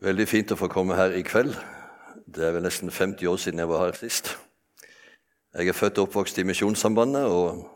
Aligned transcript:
Veldig 0.00 0.24
fint 0.24 0.52
å 0.54 0.56
få 0.56 0.64
komme 0.72 0.96
her 0.96 1.12
i 1.12 1.20
kveld. 1.20 1.52
Det 2.24 2.46
er 2.46 2.54
vel 2.54 2.64
nesten 2.64 2.88
50 2.88 3.28
år 3.28 3.36
siden 3.42 3.60
jeg 3.60 3.68
var 3.68 3.82
her 3.84 3.98
sist. 3.98 4.30
Jeg 5.52 5.68
er 5.68 5.76
født 5.76 5.98
og 6.00 6.06
oppvokst 6.08 6.38
i 6.40 6.44
Misjonssambandet 6.48 7.28
og 7.28 7.66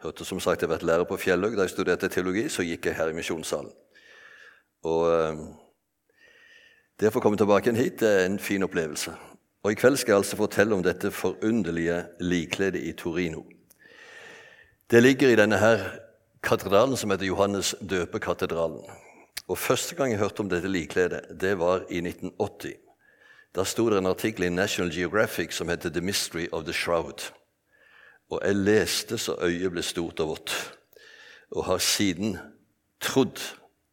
hørte 0.00 0.24
som 0.24 0.40
sagt 0.40 0.62
jeg 0.62 0.70
har 0.70 0.76
vært 0.78 0.86
lærer 0.88 1.04
på 1.04 1.18
Fjellhaug. 1.20 1.52
Da 1.52 1.66
jeg 1.66 1.74
studerte 1.74 2.08
teologi, 2.08 2.46
så 2.48 2.64
gikk 2.64 2.88
jeg 2.88 2.96
her 2.96 3.12
i 3.12 3.18
misjonssalen. 3.18 3.68
Og 4.88 5.04
eh, 5.12 5.44
det 6.96 7.10
å 7.10 7.16
få 7.18 7.20
komme 7.20 7.36
tilbake 7.36 7.68
igjen 7.68 7.82
hit 7.82 8.00
det 8.00 8.08
er 8.08 8.24
en 8.30 8.40
fin 8.40 8.64
opplevelse. 8.64 9.12
Og 9.66 9.74
I 9.74 9.76
kveld 9.76 10.00
skal 10.00 10.14
jeg 10.14 10.22
altså 10.22 10.40
fortelle 10.40 10.78
om 10.78 10.84
dette 10.86 11.12
forunderlige 11.12 12.06
likkledet 12.24 12.88
i 12.88 12.96
Torino. 12.96 13.44
Det 14.88 15.04
ligger 15.04 15.28
i 15.28 15.36
denne 15.36 15.60
her 15.60 15.90
katedralen 16.40 16.96
som 16.96 17.12
heter 17.12 17.28
Johannes 17.28 17.74
døpekatedralen. 17.84 18.80
Og 19.48 19.58
Første 19.58 19.94
gang 19.94 20.10
jeg 20.10 20.18
hørte 20.18 20.40
om 20.40 20.48
dette 20.50 20.68
likkledet, 20.68 21.40
det 21.40 21.58
var 21.58 21.84
i 21.90 22.00
1980. 22.02 22.74
Da 23.54 23.64
sto 23.64 23.90
det 23.90 23.98
en 23.98 24.06
artikkel 24.10 24.44
i 24.44 24.48
National 24.48 24.92
Geographic 24.92 25.54
som 25.54 25.68
heter 25.68 25.90
'The 25.90 26.00
Mystery 26.00 26.48
of 26.52 26.64
the 26.64 26.72
Shroud'. 26.72 27.32
Og 28.30 28.40
jeg 28.44 28.56
leste 28.56 29.18
så 29.18 29.36
øyet 29.40 29.70
ble 29.70 29.82
stort 29.82 30.20
og 30.20 30.28
vått, 30.28 30.78
og 31.50 31.64
har 31.64 31.78
siden 31.78 32.38
trodd, 33.00 33.40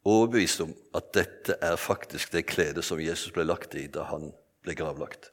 overbevist 0.05 0.61
om, 0.61 0.73
at 0.95 1.13
dette 1.13 1.55
er 1.61 1.75
faktisk 1.75 2.31
det 2.31 2.45
kledet 2.45 2.83
som 2.83 2.99
Jesus 2.99 3.31
ble 3.31 3.44
lagt 3.44 3.75
i 3.75 3.88
da 3.88 4.03
han 4.03 4.33
ble 4.63 4.75
gravlagt. 4.75 5.31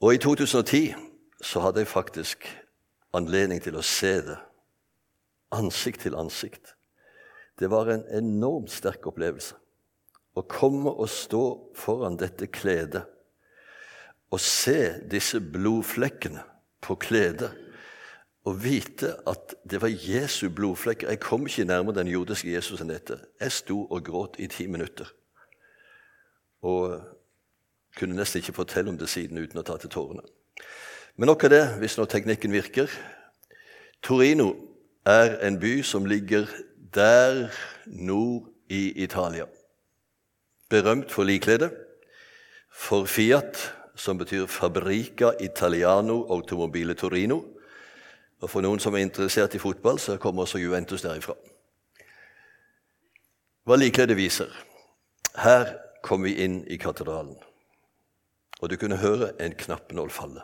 Og 0.00 0.14
i 0.14 0.18
2010 0.18 0.94
så 1.42 1.60
hadde 1.60 1.82
jeg 1.82 1.90
faktisk 1.90 2.46
anledning 3.12 3.62
til 3.62 3.76
å 3.76 3.82
se 3.82 4.14
det 4.22 4.38
ansikt 5.52 6.00
til 6.00 6.16
ansikt. 6.16 6.77
Det 7.58 7.70
var 7.70 7.90
en 7.90 8.04
enormt 8.14 8.70
sterk 8.70 9.06
opplevelse 9.10 9.56
å 10.38 10.44
komme 10.46 10.92
og 10.92 11.08
stå 11.10 11.44
foran 11.76 12.18
dette 12.18 12.46
kledet 12.52 13.04
og 14.28 14.40
se 14.42 15.00
disse 15.08 15.40
blodflekkene 15.40 16.44
på 16.84 16.98
kledet 17.00 17.50
og 18.48 18.60
vite 18.62 19.14
at 19.28 19.54
det 19.68 19.80
var 19.82 19.92
Jesu 19.92 20.48
blodflekker. 20.54 21.10
Jeg 21.10 21.20
kom 21.20 21.46
ikke 21.46 21.66
nærmere 21.68 21.98
den 21.98 22.12
jordiske 22.12 22.52
Jesus 22.52 22.80
enn 22.80 22.92
dette. 22.92 23.18
Jeg 23.40 23.52
sto 23.52 23.82
og 23.84 24.04
gråt 24.06 24.38
i 24.40 24.46
ti 24.48 24.68
minutter. 24.70 25.10
Og 26.64 27.00
kunne 27.98 28.16
nesten 28.16 28.40
ikke 28.40 28.56
fortelle 28.56 28.92
om 28.92 28.98
det 29.00 29.10
siden 29.10 29.40
uten 29.40 29.60
å 29.60 29.66
ta 29.66 29.76
til 29.80 29.92
tårene. 29.92 30.24
Men 31.16 31.32
nok 31.32 31.44
av 31.48 31.52
det, 31.52 31.64
hvis 31.82 31.98
nå 31.98 32.06
teknikken 32.08 32.54
virker. 32.54 32.92
Torino 34.04 34.52
er 35.08 35.34
en 35.44 35.58
by 35.60 35.80
som 35.84 36.06
ligger 36.08 36.46
der 36.94 37.48
nord 37.86 38.42
i 38.68 39.02
Italia. 39.02 39.44
Berømt 40.68 41.12
for 41.12 41.22
likkledet, 41.22 41.70
for 42.72 43.04
Fiat, 43.04 43.74
som 43.94 44.18
betyr 44.18 44.46
Fabrica 44.46 45.32
Italiano 45.40 46.26
Automobile 46.28 46.94
Torino. 46.94 47.42
Og 48.40 48.50
for 48.50 48.62
noen 48.62 48.78
som 48.80 48.94
er 48.94 49.02
interessert 49.02 49.54
i 49.54 49.58
fotball, 49.58 49.98
så 49.98 50.16
kommer 50.16 50.42
også 50.42 50.58
Juventus 50.58 51.02
derifra. 51.02 51.34
Hva 53.66 53.76
likkledet 53.76 54.16
viser 54.16 54.52
Her 55.38 55.74
kom 56.02 56.22
vi 56.24 56.38
inn 56.44 56.62
i 56.66 56.78
katedralen, 56.80 57.36
og 58.60 58.70
du 58.70 58.76
kunne 58.76 58.96
høre 58.98 59.32
en 59.42 59.52
knappenål 59.54 60.10
falle. 60.10 60.42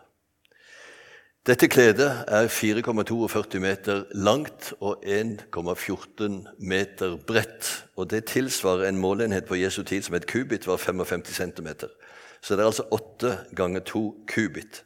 Dette 1.45 1.69
kledet 1.69 2.25
er 2.33 2.47
4,42 2.49 3.59
meter 3.61 4.07
langt 4.17 4.71
og 4.81 5.03
1,14 5.05 6.39
meter 6.57 7.19
bredt. 7.27 7.85
og 7.97 8.11
Det 8.11 8.25
tilsvarer 8.25 8.89
en 8.89 8.97
målenhet 8.97 9.45
på 9.45 9.55
Jesu 9.55 9.83
tid 9.83 10.03
som 10.03 10.15
et 10.15 10.27
kubit 10.27 10.67
var 10.67 10.77
55 10.77 11.29
cm. 11.37 11.69
Så 12.41 12.57
det 12.57 12.63
er 12.63 12.67
altså 12.67 12.89
8 12.91 13.39
ganger 13.57 13.81
2 13.81 14.25
kubit. 14.29 14.85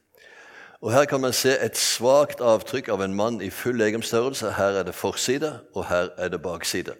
Og 0.81 0.93
Her 0.93 1.05
kan 1.05 1.21
man 1.21 1.33
se 1.33 1.55
et 1.65 1.77
svakt 1.77 2.41
avtrykk 2.41 2.89
av 2.89 3.03
en 3.03 3.15
mann 3.15 3.41
i 3.41 3.51
full 3.51 3.79
legemstørrelse. 3.79 4.51
Her 4.51 4.83
er 4.83 4.83
det 4.83 4.95
forside, 4.95 5.61
og 5.75 5.87
her 5.87 6.09
er 6.19 6.29
det 6.29 6.43
bakside. 6.43 6.95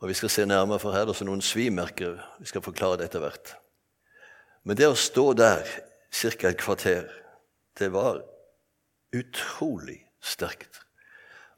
Og 0.00 0.08
Vi 0.08 0.14
skal 0.14 0.30
se 0.30 0.46
nærmere, 0.46 0.78
for 0.78 0.92
her 0.92 1.00
er 1.00 1.04
det 1.04 1.08
også 1.08 1.24
noen 1.24 1.42
svimerker. 1.42 2.16
Vi 2.40 2.46
skal 2.46 2.62
forklare 2.62 2.96
det 2.96 3.04
etter 3.04 3.20
hvert. 3.20 3.56
Men 4.64 4.76
det 4.76 4.88
å 4.88 4.94
stå 4.94 5.32
der 5.32 5.60
ca. 6.14 6.48
et 6.48 6.56
kvarter, 6.56 7.04
det 7.78 7.92
var 7.92 8.31
Utrolig 9.16 9.98
sterkt. 10.22 10.80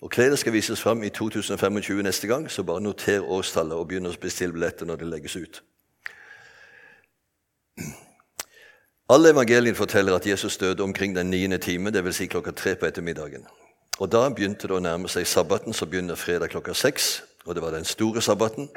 Og 0.01 0.11
Kledet 0.11 0.39
skal 0.39 0.53
vises 0.53 0.81
fram 0.81 1.03
i 1.03 1.09
2025 1.09 2.03
neste 2.03 2.27
gang, 2.27 2.51
så 2.51 2.63
bare 2.63 2.81
noter 2.81 3.23
årstallet 3.23 3.77
og 3.79 3.89
begynn 3.89 4.07
å 4.07 4.13
bestille 4.21 4.53
billetter 4.53 4.87
når 4.87 5.01
det 5.01 5.09
legges 5.09 5.37
ut. 5.37 5.63
Alle 9.09 9.31
evangeliene 9.31 9.77
forteller 9.77 10.17
at 10.17 10.27
Jesus 10.27 10.57
døde 10.57 10.83
omkring 10.83 11.17
den 11.17 11.31
niende 11.31 11.59
time, 11.59 11.91
dvs. 11.91 12.17
Si 12.17 12.27
klokka 12.27 12.51
tre 12.51 12.75
på 12.75 12.87
ettermiddagen. 12.87 13.47
Og 13.99 14.13
Da 14.13 14.29
begynte 14.29 14.69
det 14.69 14.77
å 14.77 14.83
nærme 14.83 15.09
seg 15.09 15.27
sabbaten, 15.27 15.73
som 15.73 15.91
begynner 15.91 16.15
fredag 16.19 16.51
klokka 16.51 16.75
seks. 16.75 17.23
Og 17.47 17.55
det 17.55 17.63
var 17.63 17.71
den 17.71 17.85
store 17.85 18.23
sabbaten. 18.23 18.69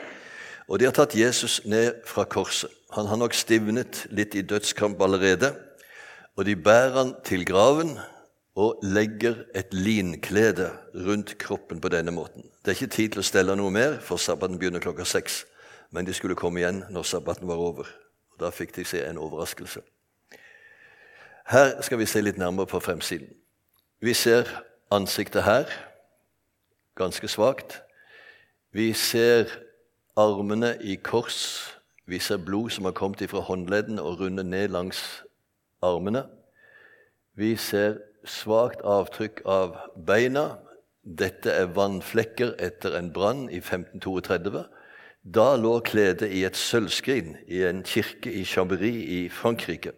Og 0.68 0.80
de 0.80 0.86
har 0.86 0.92
tatt 0.92 1.16
Jesus 1.16 1.62
ned 1.66 2.04
fra 2.06 2.24
korset. 2.24 2.70
Han 2.92 3.08
har 3.08 3.18
nok 3.18 3.34
stivnet 3.34 4.06
litt 4.12 4.36
i 4.36 4.42
dødskamp 4.42 5.02
allerede. 5.02 5.56
Og 6.36 6.46
de 6.46 6.56
bærer 6.56 6.98
han 6.98 7.16
til 7.24 7.46
graven 7.46 7.98
og 8.58 8.80
legger 8.82 9.36
et 9.56 9.74
linklede 9.74 10.72
rundt 10.96 11.38
kroppen 11.38 11.82
på 11.82 11.90
denne 11.94 12.12
måten. 12.12 12.44
Det 12.66 12.72
er 12.72 12.76
ikke 12.76 12.96
tid 12.96 13.10
til 13.14 13.22
å 13.22 13.26
stelle 13.26 13.56
noe 13.56 13.72
mer, 13.72 14.00
for 14.02 14.18
sabbaten 14.18 14.58
begynner 14.58 14.82
klokka 14.82 15.06
seks. 15.06 15.44
Men 15.94 16.06
de 16.06 16.14
skulle 16.14 16.36
komme 16.36 16.60
igjen 16.60 16.82
når 16.90 17.06
sabbaten 17.06 17.48
var 17.48 17.62
over. 17.62 17.86
Og 18.34 18.40
Da 18.40 18.50
fikk 18.50 18.76
de 18.76 18.86
se 18.86 19.04
en 19.06 19.18
overraskelse. 19.18 19.82
Her 21.48 21.82
skal 21.82 22.00
vi 22.00 22.06
se 22.06 22.22
litt 22.22 22.38
nærmere 22.38 22.66
på 22.66 22.80
fremsiden. 22.80 23.30
Vi 24.02 24.14
ser 24.14 24.50
ansiktet 24.92 25.44
her, 25.44 25.70
ganske 26.96 27.28
svakt. 27.28 27.82
Vi 28.72 28.94
ser 28.94 29.46
armene 30.18 30.78
i 30.82 30.96
kors. 30.96 31.72
Vi 32.06 32.20
ser 32.20 32.38
blod 32.38 32.70
som 32.70 32.86
har 32.86 32.92
kommet 32.92 33.30
fra 33.30 33.40
håndleddene 33.40 34.02
og 34.02 34.20
rundet 34.20 34.46
ned 34.46 34.68
langs 34.68 35.24
armene. 35.82 36.26
Vi 37.36 37.56
ser 37.56 37.98
svakt 38.30 38.84
avtrykk 38.86 39.44
av 39.46 39.78
beina. 40.08 40.58
Dette 41.04 41.54
er 41.54 41.70
vannflekker 41.76 42.56
etter 42.60 42.98
en 43.00 43.12
brann 43.16 43.48
i 43.50 43.62
1532. 43.62 44.66
Da 45.24 45.48
lå 45.60 45.78
kledet 45.84 46.30
i 46.32 46.44
et 46.48 46.56
sølvskrin 46.56 47.34
i 47.48 47.64
en 47.68 47.82
kirke 47.84 48.32
i 48.32 48.44
Chambéry 48.48 48.94
i 49.18 49.22
Frankrike. 49.30 49.92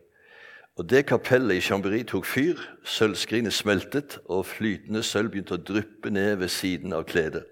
Og 0.79 0.89
Det 0.89 1.05
kapellet 1.05 1.59
i 1.59 1.61
Chambéry 1.61 2.05
tok 2.07 2.25
fyr, 2.25 2.57
sølvskrinet 2.85 3.53
smeltet, 3.53 4.17
og 4.25 4.45
flytende 4.45 5.03
sølv 5.03 5.33
begynte 5.33 5.57
å 5.57 5.61
dryppe 5.61 6.09
ned 6.09 6.37
ved 6.39 6.49
siden 6.49 6.93
av 6.95 7.03
kledet. 7.03 7.43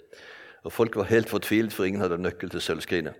Og 0.63 0.71
Folk 0.71 0.95
var 0.95 1.11
helt 1.11 1.29
fortvilet, 1.29 1.73
for 1.73 1.83
ingen 1.83 2.01
hadde 2.01 2.17
nøkkel 2.17 2.49
til 2.49 2.63
sølvskrinet. 2.63 3.13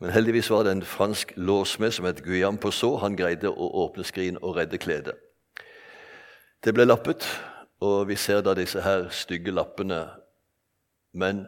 Men 0.00 0.12
heldigvis 0.12 0.50
var 0.50 0.62
det 0.62 0.72
en 0.76 0.86
fransk 0.86 1.32
låsmed 1.36 1.90
som 1.90 2.04
het 2.04 2.22
Guillaume 2.22 2.60
Pousseau. 2.60 2.96
Han 3.00 3.16
greide 3.16 3.50
å 3.50 3.70
åpne 3.84 4.04
skrin 4.04 4.38
og 4.42 4.56
redde 4.56 4.78
kledet. 4.78 5.16
Det 6.64 6.74
ble 6.74 6.86
lappet, 6.86 7.26
og 7.80 8.08
vi 8.08 8.16
ser 8.16 8.42
da 8.42 8.54
disse 8.56 8.80
her 8.82 9.08
stygge 9.14 9.52
lappene. 9.54 10.06
Men 11.12 11.46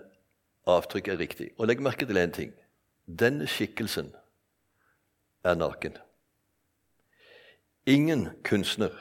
avtrykket 0.69 1.15
er 1.15 1.23
riktig. 1.23 1.49
Og 1.59 1.69
legg 1.69 1.83
merke 1.83 2.07
til 2.07 2.21
én 2.21 2.35
ting. 2.35 2.53
Denne 3.09 3.47
skikkelsen 3.49 4.13
er 5.45 5.55
naken. 5.55 5.97
Ingen 7.89 8.29
kunstner 8.45 8.93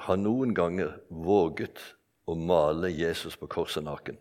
har 0.00 0.16
noen 0.16 0.54
ganger 0.56 0.96
våget 1.12 1.80
å 2.24 2.34
male 2.38 2.88
Jesus 2.88 3.36
på 3.36 3.50
korset 3.52 3.84
naken. 3.84 4.16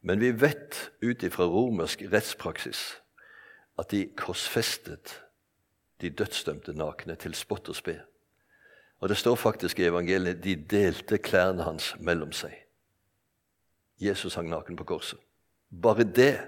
Men 0.00 0.20
vi 0.20 0.30
vet 0.32 0.78
ut 1.04 1.22
ifra 1.24 1.44
romersk 1.48 2.06
rettspraksis 2.12 2.80
at 3.80 3.90
de 3.92 4.06
korsfestet 4.16 5.18
de 6.00 6.10
dødsdømte 6.10 6.72
nakne 6.76 7.16
til 7.20 7.36
spott 7.36 7.68
og 7.68 7.76
spe. 7.76 7.98
Og 9.00 9.08
det 9.08 9.16
står 9.16 9.34
faktisk 9.36 9.78
i 9.78 9.88
evangeliet 9.88 10.44
de 10.44 10.56
delte 10.56 11.18
klærne 11.18 11.62
hans 11.66 11.94
mellom 12.00 12.32
seg. 12.32 12.54
Jesus 14.00 14.34
hang 14.34 14.48
naken 14.48 14.76
på 14.76 14.84
korset. 14.84 15.18
Bare 15.82 16.04
det 16.04 16.38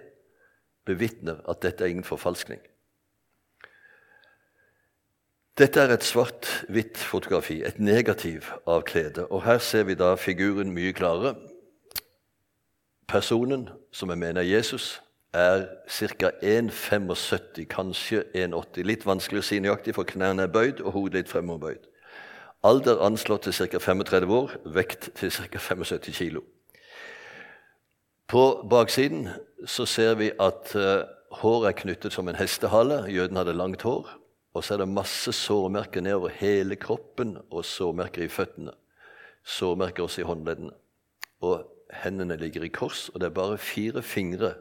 bevitner 0.87 1.43
at 1.49 1.63
dette 1.63 1.85
er 1.85 1.89
ingen 1.89 2.05
forfalskning. 2.05 2.61
Dette 5.59 5.81
er 5.81 5.95
et 5.95 6.05
svart-hvitt 6.05 6.99
fotografi, 7.01 7.63
et 7.65 7.79
negativ 7.81 8.51
av 8.69 8.83
kledet. 8.85 9.25
Og 9.33 9.43
her 9.47 9.59
ser 9.59 9.87
vi 9.89 9.95
da 9.97 10.15
figuren 10.21 10.75
mye 10.77 10.93
klarere. 10.93 11.33
Personen, 13.09 13.69
som 13.93 14.11
jeg 14.11 14.19
mener 14.19 14.43
er 14.43 14.51
Jesus, 14.51 15.01
er 15.33 15.65
ca. 15.89 16.31
1,75, 16.43 17.65
kanskje 17.73 18.25
1,80. 18.35 18.83
Litt 18.85 19.07
vanskelig 19.07 19.41
å 19.41 19.47
si 19.49 19.61
nøyaktig, 19.65 19.95
for 19.97 20.05
knærne 20.05 20.45
er 20.45 20.53
bøyd 20.53 20.83
og 20.85 20.93
hodet 20.93 21.23
litt 21.23 21.33
fremoverbøyd. 21.33 21.89
Alder 22.67 22.99
anslått 23.05 23.47
til 23.47 23.55
ca. 23.55 23.79
35 23.79 24.33
år, 24.35 24.55
vekt 24.75 25.11
til 25.15 25.31
ca. 25.31 25.59
75 25.59 26.17
kg. 26.19 26.41
På 28.27 28.43
baksiden 28.67 29.29
så 29.71 29.87
ser 29.87 30.17
vi 30.19 30.33
at 30.43 30.73
uh, 30.75 31.05
håret 31.39 31.69
er 31.71 31.77
knyttet 31.79 32.17
som 32.17 32.27
en 32.27 32.39
hestehale. 32.39 33.05
Jøden 33.13 33.39
hadde 33.39 33.55
langt 33.55 33.87
hår. 33.87 34.09
Og 34.57 34.65
så 34.65 34.75
er 34.75 34.83
det 34.83 34.89
masse 34.89 35.31
sårmerker 35.37 36.03
nedover 36.03 36.33
hele 36.41 36.79
kroppen 36.81 37.37
og 37.51 37.65
sårmerker 37.65 38.25
i 38.25 38.31
føttene. 38.33 38.73
Sårmerker 39.45 40.03
også 40.03 40.25
i 40.25 40.27
håndleddene. 40.27 40.73
Og 41.45 41.67
hendene 42.03 42.39
ligger 42.41 42.65
i 42.65 42.73
kors, 42.73 43.11
og 43.12 43.21
det 43.21 43.29
er 43.29 43.37
bare 43.37 43.59
fire 43.62 44.03
fingre 44.03 44.55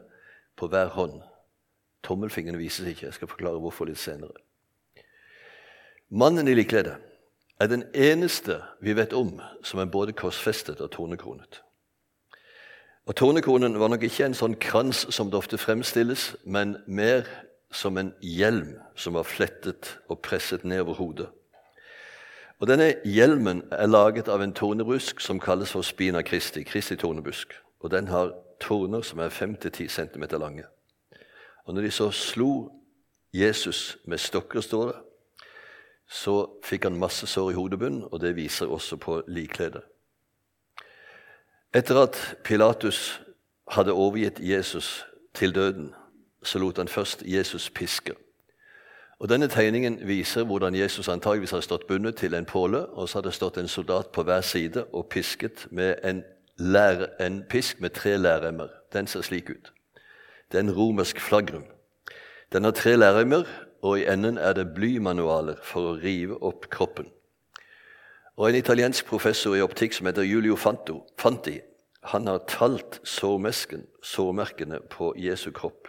på 0.56 0.68
hver 0.68 0.92
hånd. 0.94 1.22
Tommelfingeren 2.04 2.60
vises 2.60 2.86
ikke. 2.86 3.08
Jeg 3.08 3.18
skal 3.18 3.32
forklare 3.32 3.58
hvorfor 3.58 3.88
litt 3.88 3.98
senere. 3.98 4.36
Mannen 6.12 6.46
i 6.46 6.54
likkledet 6.54 7.00
er 7.60 7.66
den 7.66 7.84
eneste 7.94 8.60
vi 8.80 8.96
vet 8.96 9.12
om 9.12 9.40
som 9.64 9.80
er 9.80 9.90
både 9.90 10.12
korsfestet 10.12 10.80
og 10.80 10.90
tornekronet. 10.90 11.62
Og 13.06 13.14
Tornekronen 13.14 13.78
var 13.78 13.88
nok 13.88 14.02
ikke 14.02 14.24
en 14.26 14.34
sånn 14.34 14.56
krans 14.58 15.04
som 15.14 15.28
det 15.30 15.38
ofte 15.38 15.58
fremstilles, 15.62 16.32
men 16.42 16.74
mer 16.86 17.22
som 17.70 17.98
en 18.00 18.10
hjelm 18.18 18.74
som 18.98 19.14
var 19.14 19.28
flettet 19.30 19.92
og 20.10 20.18
presset 20.26 20.64
ned 20.66 20.82
over 20.82 20.98
hodet. 20.98 21.28
Og 22.58 22.66
Denne 22.66 22.96
hjelmen 23.04 23.62
er 23.70 23.86
laget 23.86 24.28
av 24.32 24.42
en 24.42 24.54
tornebusk 24.56 25.20
som 25.20 25.38
kalles 25.38 25.70
for 25.76 25.86
spina 25.86 26.24
Christi, 26.26 26.64
Kristi 26.64 26.96
tornebusk. 26.96 27.54
Og 27.80 27.90
Den 27.90 28.08
har 28.08 28.32
torner 28.60 29.04
som 29.06 29.20
er 29.22 29.30
5-10 29.30 29.88
cm 29.88 30.24
lange. 30.40 30.64
Og 31.64 31.74
Når 31.74 31.82
de 31.82 31.90
så 31.90 32.10
slo 32.10 32.70
Jesus 33.32 33.98
med 34.04 34.18
stokker, 34.18 34.60
står 34.60 34.86
det, 34.86 34.96
så 36.08 36.46
fikk 36.64 36.84
han 36.84 36.98
masse 36.98 37.26
sår 37.26 37.50
i 37.50 37.54
hodebunnen, 37.54 38.04
og 38.12 38.20
det 38.20 38.36
viser 38.36 38.66
også 38.66 38.96
på 38.96 39.22
likkledet. 39.28 39.82
Etter 41.74 41.98
at 42.00 42.36
Pilatus 42.44 43.20
hadde 43.68 43.92
overgitt 43.92 44.38
Jesus 44.40 45.06
til 45.34 45.54
døden, 45.54 45.94
så 46.42 46.58
lot 46.58 46.78
han 46.78 46.88
først 46.88 47.22
Jesus 47.26 47.70
piske. 47.70 48.14
Og 49.18 49.28
Denne 49.28 49.48
tegningen 49.48 49.98
viser 50.08 50.44
hvordan 50.44 50.74
Jesus 50.74 51.08
antageligvis 51.08 51.50
har 51.50 51.60
stått 51.60 51.86
bundet 51.86 52.16
til 52.16 52.34
en 52.34 52.44
påle, 52.44 52.86
og 52.86 53.08
så 53.08 53.18
har 53.18 53.22
det 53.22 53.34
stått 53.34 53.56
en 53.58 53.68
soldat 53.68 54.12
på 54.12 54.22
hver 54.22 54.40
side 54.40 54.84
og 54.92 55.06
pisket 55.10 55.66
med 55.70 55.96
en, 56.04 56.22
lære, 56.56 57.08
en 57.26 57.44
pisk 57.48 57.80
med 57.80 57.90
tre 57.90 58.16
læremmer. 58.18 58.68
Den 58.92 59.06
ser 59.06 59.20
slik 59.20 59.50
ut. 59.50 59.72
Det 60.52 60.58
er 60.58 60.62
en 60.62 60.76
romersk 60.76 61.20
flagrum. 61.20 61.64
Den 62.52 62.64
har 62.64 62.70
tre 62.70 62.96
læremmer, 62.96 63.44
og 63.86 64.00
i 64.00 64.06
enden 64.10 64.38
er 64.38 64.52
det 64.56 64.74
blymanualer 64.74 65.60
for 65.62 65.92
å 65.92 65.98
rive 66.02 66.36
opp 66.42 66.66
kroppen. 66.72 67.06
Og 68.36 68.48
En 68.48 68.58
italiensk 68.58 69.06
professor 69.06 69.54
i 69.56 69.62
optikk 69.64 69.94
som 69.94 70.06
heter 70.06 70.22
Julio 70.26 70.56
Fanto, 70.56 71.06
Fanti, 71.18 71.60
han 72.02 72.26
har 72.26 72.44
talt 72.48 73.00
sårmerkene 73.04 74.80
på 74.90 75.14
Jesu 75.18 75.50
kropp. 75.50 75.88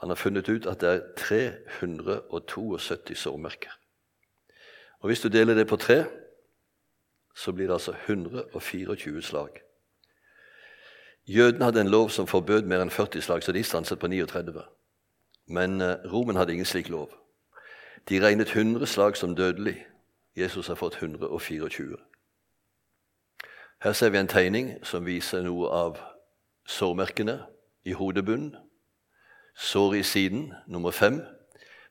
Han 0.00 0.08
har 0.10 0.16
funnet 0.16 0.48
ut 0.48 0.66
at 0.66 0.80
det 0.80 0.88
er 0.88 1.00
372 1.16 2.78
sårmerker. 3.14 3.72
Og 5.00 5.06
Hvis 5.08 5.20
du 5.20 5.28
deler 5.28 5.54
det 5.54 5.66
på 5.66 5.76
tre, 5.76 6.04
så 7.36 7.52
blir 7.52 7.66
det 7.66 7.72
altså 7.72 7.94
124 8.06 9.22
slag. 9.22 9.48
Jødene 11.26 11.64
hadde 11.64 11.80
en 11.80 11.90
lov 11.90 12.08
som 12.08 12.26
forbød 12.26 12.62
mer 12.62 12.80
enn 12.82 12.90
40 12.90 13.20
slag, 13.20 13.42
så 13.42 13.52
de 13.52 13.62
stanset 13.62 13.98
på 13.98 14.06
39. 14.06 14.62
Men 15.46 15.80
eh, 15.80 15.96
Romen 16.12 16.36
hadde 16.36 16.52
ingen 16.52 16.66
slik 16.66 16.88
lov. 16.88 17.10
De 18.08 18.20
regnet 18.20 18.56
100 18.56 18.86
slag 18.86 19.16
som 19.16 19.36
dødelig. 19.36 19.86
Jesus 20.36 20.66
har 20.66 20.74
fått 20.74 21.02
124. 21.02 21.96
Her 23.82 23.92
ser 23.92 24.10
vi 24.10 24.18
en 24.18 24.28
tegning 24.28 24.84
som 24.84 25.06
viser 25.06 25.42
noe 25.42 25.68
av 25.68 25.98
sårmerkene 26.66 27.38
i 27.84 27.92
hodebunnen. 27.92 28.56
Sår 29.56 29.94
i 29.94 30.02
siden, 30.02 30.52
nummer 30.66 30.90
fem. 30.90 31.22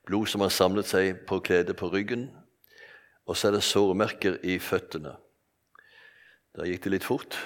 Blod 0.06 0.28
som 0.30 0.42
har 0.42 0.50
samlet 0.54 0.86
seg 0.86 1.24
på 1.28 1.40
kledet 1.40 1.76
på 1.78 1.90
ryggen. 1.90 2.30
Og 3.26 3.38
så 3.38 3.48
er 3.48 3.58
det 3.58 3.64
sårmerker 3.64 4.38
i 4.44 4.60
føttene. 4.60 5.16
Der 6.56 6.70
gikk 6.70 6.84
det 6.84 6.92
litt 6.94 7.08
fort. 7.08 7.38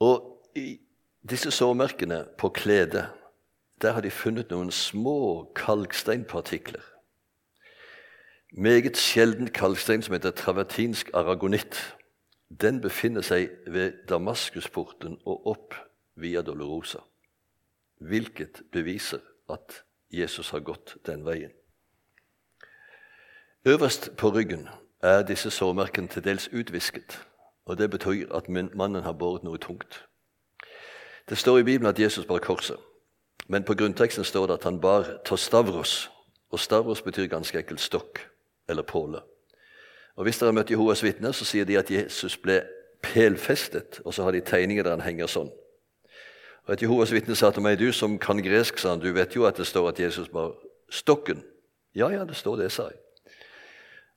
Og 0.00 0.48
i 0.56 0.78
disse 1.28 1.50
sårmerkene 1.50 2.24
på 2.38 2.48
kledet 2.48 3.04
der 3.82 3.92
har 3.92 4.00
de 4.00 4.10
funnet 4.10 4.50
noen 4.50 4.70
små 4.70 5.52
kalksteinpartikler. 5.56 6.82
Meget 8.52 8.96
sjelden 8.96 9.50
kalkstein 9.50 10.02
som 10.02 10.12
heter 10.14 10.30
travertinsk 10.30 11.10
aragonitt. 11.14 11.96
Den 12.60 12.80
befinner 12.80 13.22
seg 13.22 13.50
ved 13.66 14.06
Damaskusporten 14.08 15.18
og 15.26 15.46
opp 15.46 15.74
via 16.14 16.42
Dolorosa. 16.42 17.02
Hvilket 17.98 18.62
beviser 18.72 19.18
at 19.50 19.82
Jesus 20.10 20.50
har 20.50 20.60
gått 20.60 20.96
den 21.06 21.24
veien. 21.26 21.50
Øverst 23.66 24.10
på 24.16 24.28
ryggen 24.28 24.68
er 25.02 25.22
disse 25.22 25.50
sårmerkene 25.50 26.08
til 26.08 26.24
dels 26.24 26.48
utvisket. 26.52 27.26
og 27.64 27.78
Det 27.78 27.90
betyr 27.90 28.32
at 28.32 28.48
mannen 28.48 29.02
har 29.02 29.12
båret 29.12 29.42
noe 29.42 29.58
tungt. 29.58 30.04
Det 31.28 31.38
står 31.38 31.58
i 31.58 31.62
Bibelen 31.62 31.86
at 31.86 31.98
Jesus 31.98 32.26
bar 32.26 32.38
korset. 32.38 32.76
Men 33.48 33.64
på 33.64 33.74
grunnteksten 33.74 34.24
står 34.24 34.46
det 34.46 34.58
at 34.60 34.64
han 34.64 34.80
bar 34.80 35.08
tostavros. 35.24 36.10
Og 36.50 36.60
stavros 36.60 37.02
betyr 37.02 37.26
ganske 37.26 37.58
enkelt 37.58 37.80
stokk 37.80 38.20
eller 38.68 38.82
påle. 38.82 39.20
Og 40.16 40.24
Hvis 40.24 40.38
dere 40.38 40.52
har 40.52 40.56
møtt 40.60 40.70
Jehovas 40.70 41.02
vitner, 41.02 41.32
så 41.32 41.44
sier 41.44 41.66
de 41.66 41.78
at 41.78 41.90
Jesus 41.90 42.36
ble 42.38 42.62
pelfestet, 43.02 44.00
og 44.04 44.14
så 44.14 44.22
har 44.22 44.32
de 44.32 44.40
tegninger 44.40 44.84
der 44.84 44.94
han 44.96 45.04
henger 45.04 45.26
sånn. 45.26 45.50
Og 46.64 46.72
Et 46.72 46.82
Jehovas 46.82 47.12
vitne 47.12 47.36
sa 47.36 47.50
til 47.50 47.62
meg, 47.62 47.78
du 47.78 47.92
som 47.92 48.18
kan 48.18 48.40
gresk, 48.40 48.78
sa 48.78 48.94
han, 48.94 49.02
du 49.02 49.12
vet 49.12 49.34
jo 49.36 49.44
at 49.44 49.58
det 49.60 49.66
står 49.66 49.90
at 49.90 50.00
Jesus 50.00 50.30
bar 50.32 50.54
stokken. 50.88 51.42
Ja, 51.94 52.08
ja, 52.10 52.24
det 52.24 52.36
står 52.36 52.62
det, 52.62 52.70
sa 52.72 52.88
jeg. 52.88 53.00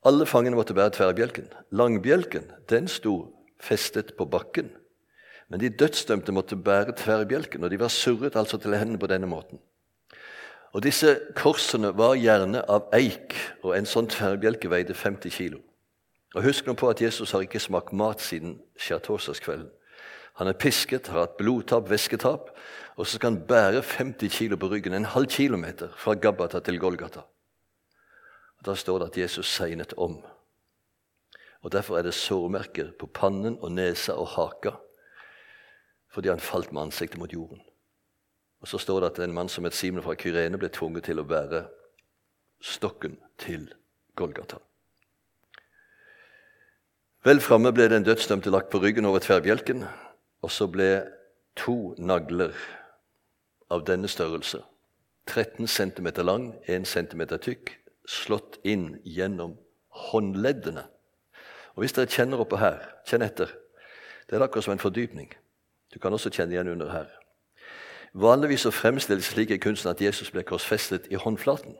Alle 0.06 0.26
fangene 0.30 0.56
måtte 0.56 0.76
bære 0.78 0.94
tverrbjelken. 0.96 1.50
Langbjelken 1.76 2.46
den 2.70 2.88
sto 2.88 3.18
festet 3.60 4.14
på 4.18 4.26
bakken. 4.30 4.70
Men 5.48 5.60
de 5.60 5.70
dødsdømte 5.70 6.32
måtte 6.32 6.56
bære 6.56 6.96
tverrbjelken, 6.98 7.64
og 7.64 7.72
de 7.72 7.80
var 7.80 7.88
surret 7.88 8.36
altså 8.36 8.58
til 8.58 8.76
hendene 8.76 9.00
på 9.00 9.08
denne 9.08 9.28
måten. 9.28 9.60
Og 10.76 10.84
Disse 10.84 11.20
korsene 11.36 11.94
var 11.98 12.18
gjerne 12.20 12.62
av 12.70 12.90
eik, 12.94 13.36
og 13.64 13.78
en 13.78 13.88
sånn 13.88 14.10
tverrbjelke 14.12 14.70
veide 14.70 14.94
50 14.94 15.32
kilo. 15.32 15.62
Og 16.36 16.44
Husk 16.44 16.68
nå 16.68 16.76
på 16.76 16.90
at 16.92 17.02
Jesus 17.02 17.32
har 17.32 17.46
ikke 17.46 17.64
smakt 17.64 17.94
mat 17.96 18.22
siden 18.22 18.60
skjærtorsdagskvelden. 18.76 19.70
Han 20.38 20.52
er 20.52 20.60
pisket, 20.60 21.08
har 21.08 21.24
hatt 21.24 21.38
blodtap, 21.40 21.88
væsketap, 21.90 22.52
og 22.98 23.08
så 23.08 23.16
skal 23.16 23.32
han 23.32 23.46
bære 23.48 23.82
50 23.82 24.30
kilo 24.36 24.58
på 24.58 24.68
ryggen, 24.70 24.94
en 24.94 25.06
halv 25.06 25.32
kilometer 25.32 25.90
fra 25.98 26.14
Gabbata 26.14 26.60
til 26.60 26.80
Golgata. 26.80 27.24
Og 28.60 28.66
Da 28.66 28.76
står 28.76 29.00
det 29.00 29.08
at 29.08 29.18
Jesus 29.18 29.48
segnet 29.48 29.94
om. 29.98 30.20
Og 31.62 31.72
Derfor 31.72 31.98
er 31.98 32.02
det 32.02 32.14
sårmerker 32.14 32.92
på 33.00 33.06
pannen 33.06 33.58
og 33.62 33.72
nesa 33.72 34.14
og 34.14 34.28
haka 34.28 34.76
fordi 36.18 36.30
han 36.30 36.40
falt 36.40 36.72
med 36.74 36.82
ansiktet 36.82 37.20
mot 37.20 37.34
jorden. 37.34 37.60
Og 38.62 38.68
Så 38.68 38.78
står 38.78 39.00
det 39.00 39.10
at 39.12 39.20
en 39.20 39.34
mann 39.34 39.50
som 39.50 39.64
het 39.64 39.74
Simen 39.74 40.02
fra 40.04 40.16
Kyrene 40.18 40.58
ble 40.58 40.70
tvunget 40.74 41.04
til 41.06 41.22
å 41.22 41.26
bære 41.30 41.60
stokken 42.62 43.20
til 43.38 43.68
Golgata. 44.16 44.58
Vel 47.22 47.38
framme 47.38 47.70
ble 47.70 47.86
den 47.94 48.04
dødsdømte 48.04 48.50
lagt 48.50 48.72
på 48.74 48.82
ryggen 48.82 49.06
over 49.06 49.20
tverrbjelken, 49.20 49.86
og 50.42 50.52
så 50.52 50.66
ble 50.68 51.06
to 51.56 51.94
nagler 51.98 52.58
av 53.70 53.86
denne 53.86 54.10
størrelse, 54.10 54.64
13 55.30 55.68
cm 55.68 56.14
lang, 56.26 56.56
1 56.66 56.88
cm 56.88 57.28
tykk, 57.38 57.76
slått 58.10 58.58
inn 58.64 58.96
gjennom 59.06 59.60
håndleddene. 60.10 60.90
Og 61.76 61.84
Hvis 61.84 61.94
dere 61.94 62.10
kjenner 62.10 62.42
oppå 62.42 62.58
her, 62.58 62.82
kjenn 63.06 63.22
etter. 63.22 63.54
Det 64.26 64.34
er 64.34 64.42
akkurat 64.42 64.66
som 64.66 64.74
en 64.74 64.82
fordypning. 64.82 65.30
Du 65.98 66.02
kan 66.02 66.14
også 66.14 66.30
kjenne 66.30 66.54
igjen 66.54 66.68
under 66.70 66.92
her. 66.94 67.08
Vanligvis 68.14 68.68
så 68.68 68.72
fremstilles 68.72 69.26
slik 69.26 69.50
i 69.50 69.58
kunsten 69.58 69.90
at 69.90 70.02
Jesus 70.02 70.30
ble 70.30 70.44
korsfestet 70.46 71.08
i 71.10 71.18
håndflaten. 71.18 71.74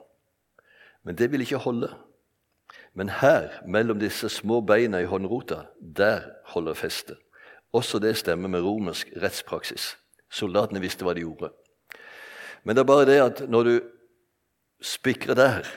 Men 1.06 1.14
det 1.14 1.28
vil 1.30 1.44
ikke 1.44 1.60
holde. 1.62 1.92
Men 2.98 3.12
her, 3.20 3.60
mellom 3.62 4.00
disse 4.02 4.26
små 4.28 4.58
beina 4.66 4.98
i 4.98 5.06
håndrota, 5.06 5.60
der 5.78 6.26
holder 6.50 6.74
festet. 6.74 7.14
Også 7.72 8.02
det 8.02 8.16
stemmer 8.18 8.50
med 8.50 8.66
romersk 8.66 9.14
rettspraksis. 9.22 9.94
Soldatene 10.30 10.82
visste 10.82 11.06
hva 11.06 11.14
de 11.14 11.22
gjorde. 11.22 11.52
Men 12.66 12.74
det 12.74 12.82
er 12.82 12.90
bare 12.90 13.06
det 13.06 13.20
at 13.22 13.46
når 13.46 13.70
du 13.70 13.74
spikrer 14.82 15.38
der, 15.38 15.74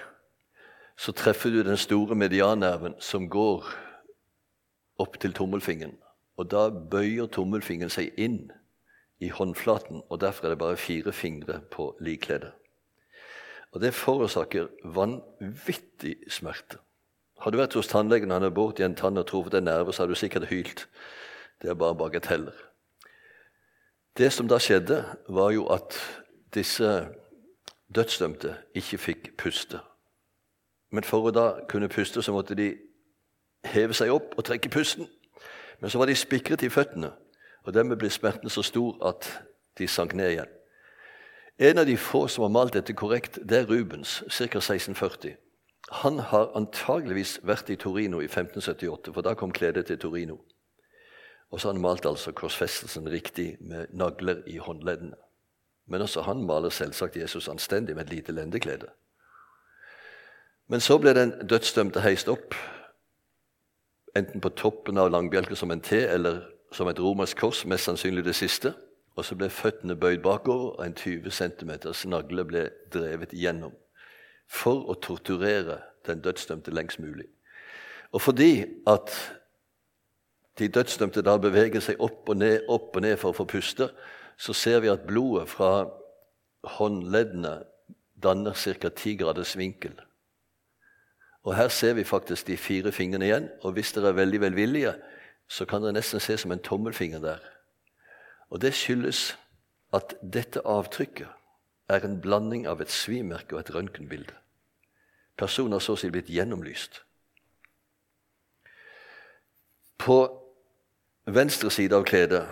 så 0.98 1.14
treffer 1.14 1.54
du 1.54 1.62
den 1.62 1.78
store 1.78 2.18
mediannerven 2.18 2.98
som 2.98 3.30
går 3.30 3.70
opp 4.98 5.22
til 5.22 5.38
tommelfingeren. 5.38 6.02
Og 6.42 6.48
da 6.50 6.70
bøyer 6.74 7.30
tommelfingeren 7.30 7.92
seg 7.94 8.16
inn 8.18 8.48
i 9.22 9.30
håndflaten, 9.30 10.02
og 10.10 10.22
derfor 10.24 10.48
er 10.48 10.56
det 10.56 10.62
bare 10.64 10.78
fire 10.82 11.14
fingre 11.14 11.60
på 11.70 11.92
likkledet. 12.02 12.50
Og 13.72 13.82
det 13.82 13.94
forårsaker 13.94 14.72
vanvittig 14.96 16.16
smerte. 16.34 16.82
Har 17.42 17.54
du 17.54 17.60
vært 17.62 17.78
hos 17.78 17.90
tannlegen 17.90 18.34
og 18.34 18.40
han 18.40 18.48
er 18.50 18.56
borti 18.58 18.84
en 18.86 18.98
tann 18.98 19.22
og 19.22 19.28
truffet 19.30 19.60
en 19.60 19.70
nerve, 19.70 19.94
så 19.94 20.04
har 20.04 20.10
du 20.10 20.18
sikkert 20.18 20.50
hylt. 20.50 20.88
Det 21.62 21.70
er 21.70 21.78
bare 21.78 21.96
bagateller. 21.96 22.58
Det 24.18 24.34
som 24.34 24.50
da 24.50 24.58
skjedde, 24.60 25.04
var 25.30 25.54
jo 25.54 25.70
at 25.70 25.96
disse 26.54 26.90
dødsdømte 27.96 28.58
ikke 28.76 28.98
fikk 28.98 29.32
puste. 29.38 29.80
Men 30.92 31.06
for 31.06 31.30
å 31.30 31.32
da 31.32 31.48
kunne 31.70 31.90
puste, 31.90 32.22
så 32.22 32.34
måtte 32.34 32.58
de 32.58 32.74
heve 33.64 33.94
seg 33.94 34.10
opp 34.12 34.34
og 34.38 34.46
trekke 34.50 34.74
pusten. 34.74 35.08
Men 35.82 35.90
så 35.90 35.98
var 35.98 36.06
de 36.06 36.16
spikret 36.16 36.64
i 36.64 36.70
føttene, 36.70 37.12
og 37.66 37.74
dermed 37.74 37.98
ble 37.98 38.10
smerten 38.10 38.50
så 38.50 38.64
stor 38.66 39.00
at 39.10 39.28
de 39.78 39.88
sank 39.88 40.14
ned 40.14 40.36
igjen. 40.36 40.52
En 41.62 41.78
av 41.78 41.86
de 41.86 41.98
få 41.98 42.28
som 42.28 42.46
har 42.46 42.54
malt 42.54 42.74
dette 42.74 42.94
korrekt, 42.98 43.40
det 43.50 43.58
er 43.58 43.70
Rubens, 43.70 44.22
ca. 44.30 44.46
1640. 44.62 45.36
Han 46.02 46.20
har 46.20 46.54
antageligvis 46.56 47.40
vært 47.44 47.70
i 47.70 47.76
Torino 47.76 48.22
i 48.22 48.30
1578, 48.30 49.14
for 49.14 49.26
da 49.26 49.34
kom 49.38 49.52
kledet 49.52 49.86
til 49.90 50.00
Torino. 50.00 50.38
Og 51.52 51.60
så 51.60 51.68
har 51.68 51.76
han 51.76 51.84
malt 51.84 52.06
altså 52.06 52.32
korsfestelsen 52.32 53.10
riktig 53.10 53.58
med 53.60 53.92
nagler 53.94 54.42
i 54.48 54.58
håndleddene. 54.58 55.18
Men 55.88 56.02
også 56.02 56.22
han 56.22 56.46
maler 56.48 56.70
selvsagt 56.70 57.18
Jesus 57.18 57.50
anstendig 57.50 57.96
med 57.96 58.06
et 58.06 58.14
lite 58.14 58.32
lendeklede. 58.32 58.88
Men 60.68 60.80
så 60.80 60.98
ble 60.98 61.14
den 61.14 61.34
dødsdømte 61.50 62.00
heist 62.00 62.30
opp, 62.32 62.56
enten 64.16 64.42
på 64.42 64.50
toppen 64.50 64.98
av 64.98 65.12
langbjelken 65.12 65.56
som 65.56 65.72
en 65.72 65.82
T 65.82 66.00
eller 66.06 66.42
som 66.72 66.88
et 66.88 67.00
romersk 67.00 67.38
kors, 67.38 67.66
mest 67.66 67.88
sannsynlig 67.88 68.26
det 68.26 68.36
siste. 68.36 68.74
Og 69.20 69.26
så 69.28 69.36
ble 69.36 69.50
føttene 69.52 69.98
bøyd 70.00 70.22
bakover, 70.24 70.78
og 70.80 70.86
en 70.86 70.96
20 70.96 71.32
cm 71.36 71.72
snagle 71.94 72.46
ble 72.48 72.70
drevet 72.94 73.34
igjennom 73.36 73.74
for 74.52 74.88
å 74.92 74.96
torturere 75.00 75.80
den 76.08 76.24
dødsdømte 76.24 76.72
lengst 76.76 77.00
mulig. 77.00 77.28
Og 78.12 78.22
fordi 78.22 78.66
at 78.88 79.12
de 80.60 80.68
dødsdømte 80.68 81.24
da 81.24 81.38
beveger 81.40 81.84
seg 81.84 82.02
opp 82.04 82.30
og 82.30 82.40
ned, 82.40 82.66
opp 82.68 82.96
og 82.96 83.06
ned 83.06 83.18
for 83.20 83.32
å 83.32 83.38
få 83.38 83.48
puste, 83.48 83.88
så 84.38 84.54
ser 84.54 84.82
vi 84.84 84.92
at 84.92 85.08
blodet 85.08 85.48
fra 85.52 85.88
håndleddene 86.78 87.62
danner 88.24 88.56
ca. 88.56 88.90
10 88.90 89.16
graders 89.22 89.56
vinkel. 89.58 89.96
Og 91.44 91.56
Her 91.56 91.68
ser 91.68 91.94
vi 91.94 92.04
faktisk 92.04 92.48
de 92.48 92.58
fire 92.58 92.92
fingrene 92.92 93.26
igjen. 93.26 93.50
Og 93.62 93.72
hvis 93.72 93.94
dere 93.94 94.08
er 94.08 94.20
veldig 94.20 94.42
velvillige, 94.42 94.94
så 95.48 95.66
kan 95.66 95.82
dere 95.82 95.94
nesten 95.94 96.20
se 96.20 96.38
som 96.38 96.52
en 96.52 96.60
tommelfinger 96.64 97.20
der. 97.20 97.40
Og 98.50 98.62
Det 98.62 98.74
skyldes 98.74 99.38
at 99.94 100.16
dette 100.34 100.62
avtrykket 100.66 101.28
er 101.90 102.06
en 102.06 102.22
blanding 102.22 102.68
av 102.68 102.82
et 102.82 102.92
svimerke 102.92 103.56
og 103.56 103.60
et 103.60 103.76
røntgenbilde. 103.76 104.34
Personen 105.38 105.74
har 105.74 105.84
så 105.84 105.96
å 105.96 106.00
si 106.00 106.10
blitt 106.14 106.30
gjennomlyst. 106.30 107.02
På 109.98 110.18
venstre 111.26 111.72
side 111.72 111.96
av 111.96 112.06
kledet 112.08 112.46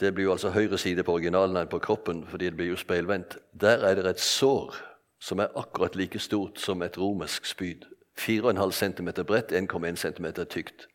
det 0.00 0.12
blir 0.14 0.28
jo 0.28 0.34
altså 0.34 0.50
høyre 0.52 0.78
side 0.78 1.04
på 1.04 1.14
originalen 1.16 1.56
enn 1.56 1.70
på 1.72 1.80
kroppen, 1.80 2.26
fordi 2.28 2.50
det 2.50 2.56
blir 2.58 2.68
jo 2.74 2.76
speilvendt. 2.76 3.38
Der 3.52 3.80
er 3.86 3.96
det 3.96 4.10
et 4.10 4.20
sår 4.20 4.76
som 5.18 5.40
er 5.40 5.54
akkurat 5.56 5.96
like 5.96 6.20
stort 6.20 6.60
som 6.60 6.82
et 6.84 6.98
romersk 7.00 7.46
spyd. 7.48 7.86
4,5 8.18 8.70
cm 8.72 9.08
bredt, 9.26 9.52
1,1 9.52 9.96
cm 9.96 10.26
tykt. 10.48 10.88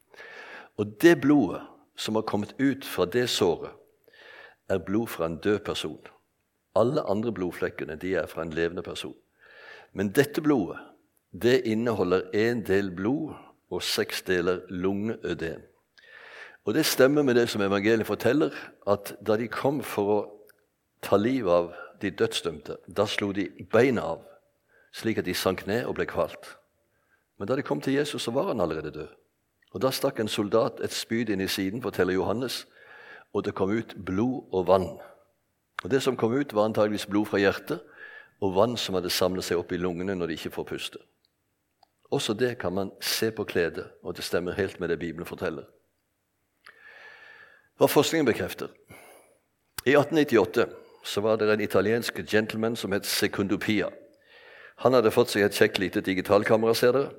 Og 0.78 0.98
det 1.02 1.22
blodet 1.22 1.62
som 1.96 2.16
har 2.16 2.22
kommet 2.22 2.56
ut 2.60 2.86
fra 2.86 3.06
det 3.06 3.30
såret, 3.30 3.72
er 4.70 4.78
blod 4.78 5.08
fra 5.08 5.26
en 5.26 5.38
død 5.38 5.60
person. 5.60 6.00
Alle 6.76 7.02
andre 7.02 7.34
blodflekkene 7.34 7.96
de 7.96 8.16
er 8.16 8.26
fra 8.26 8.42
en 8.42 8.54
levende 8.54 8.82
person. 8.82 9.16
Men 9.94 10.12
dette 10.16 10.42
blodet 10.42 10.80
det 11.32 11.62
inneholder 11.66 12.22
én 12.36 12.64
del 12.68 12.92
blod 12.96 13.34
og 13.70 13.84
seks 13.84 14.22
deler 14.22 14.60
lungeødem. 14.70 15.62
Og 16.66 16.74
Det 16.74 16.86
stemmer 16.86 17.22
med 17.22 17.36
det 17.36 17.50
som 17.50 17.62
evangeliet 17.62 18.08
forteller, 18.08 18.50
at 18.88 19.16
da 19.28 19.38
de 19.38 19.48
kom 19.48 19.84
for 19.84 20.04
å 20.04 20.20
ta 21.02 21.18
livet 21.18 21.52
av 21.52 21.74
de 22.02 22.12
dødsdømte, 22.12 22.78
da 22.88 23.06
slo 23.06 23.32
de 23.32 23.48
beina 23.72 24.02
av, 24.02 24.22
slik 24.94 25.18
at 25.18 25.26
de 25.26 25.34
sank 25.34 25.66
ned 25.68 25.86
og 25.86 25.96
ble 25.96 26.06
kvalt. 26.06 26.58
Men 27.42 27.48
da 27.48 27.56
de 27.58 27.64
kom 27.66 27.80
til 27.82 27.94
Jesus, 27.94 28.22
så 28.22 28.32
var 28.32 28.52
han 28.52 28.62
allerede 28.62 28.92
død. 28.92 29.08
Og 29.74 29.82
Da 29.82 29.90
stakk 29.90 30.20
en 30.20 30.28
soldat 30.28 30.78
et 30.84 30.94
spyd 30.94 31.30
inn 31.34 31.42
i 31.42 31.48
siden, 31.48 31.82
forteller 31.82 32.14
Johannes, 32.14 32.68
og 33.34 33.46
det 33.46 33.56
kom 33.58 33.72
ut 33.74 33.96
blod 34.06 34.44
og 34.54 34.68
vann. 34.68 35.00
Og 35.84 35.90
Det 35.90 36.04
som 36.04 36.18
kom 36.18 36.34
ut, 36.34 36.54
var 36.54 36.66
antageligvis 36.66 37.06
blod 37.06 37.26
fra 37.26 37.40
hjertet 37.42 37.82
og 38.42 38.56
vann 38.56 38.78
som 38.78 38.94
hadde 38.96 39.10
samlet 39.10 39.44
seg 39.44 39.58
opp 39.58 39.72
i 39.72 39.78
lungene 39.78 40.16
når 40.16 40.28
de 40.28 40.34
ikke 40.34 40.52
får 40.54 40.64
puste. 40.64 41.00
Også 42.12 42.34
det 42.34 42.60
kan 42.60 42.74
man 42.74 42.92
se 43.02 43.32
på 43.32 43.44
kledet, 43.44 43.88
og 44.04 44.16
det 44.16 44.24
stemmer 44.24 44.54
helt 44.54 44.80
med 44.80 44.90
det 44.90 45.00
Bibelen 45.00 45.26
forteller. 45.26 45.66
Hva 47.78 47.88
forskningen 47.88 48.26
bekrefter 48.26 48.68
I 49.86 49.98
1898 49.98 50.70
så 51.04 51.22
var 51.22 51.36
det 51.38 51.50
en 51.50 51.62
italiensk 51.62 52.22
gentleman 52.28 52.76
som 52.76 52.92
het 52.92 53.06
Secundopia. 53.06 53.90
Han 54.82 54.98
hadde 54.98 55.14
fått 55.14 55.34
seg 55.34 55.46
et 55.46 55.58
kjekt 55.58 55.80
lite 55.82 56.02
digitalkamera, 56.06 56.74
ser 56.78 56.96
dere, 56.96 57.12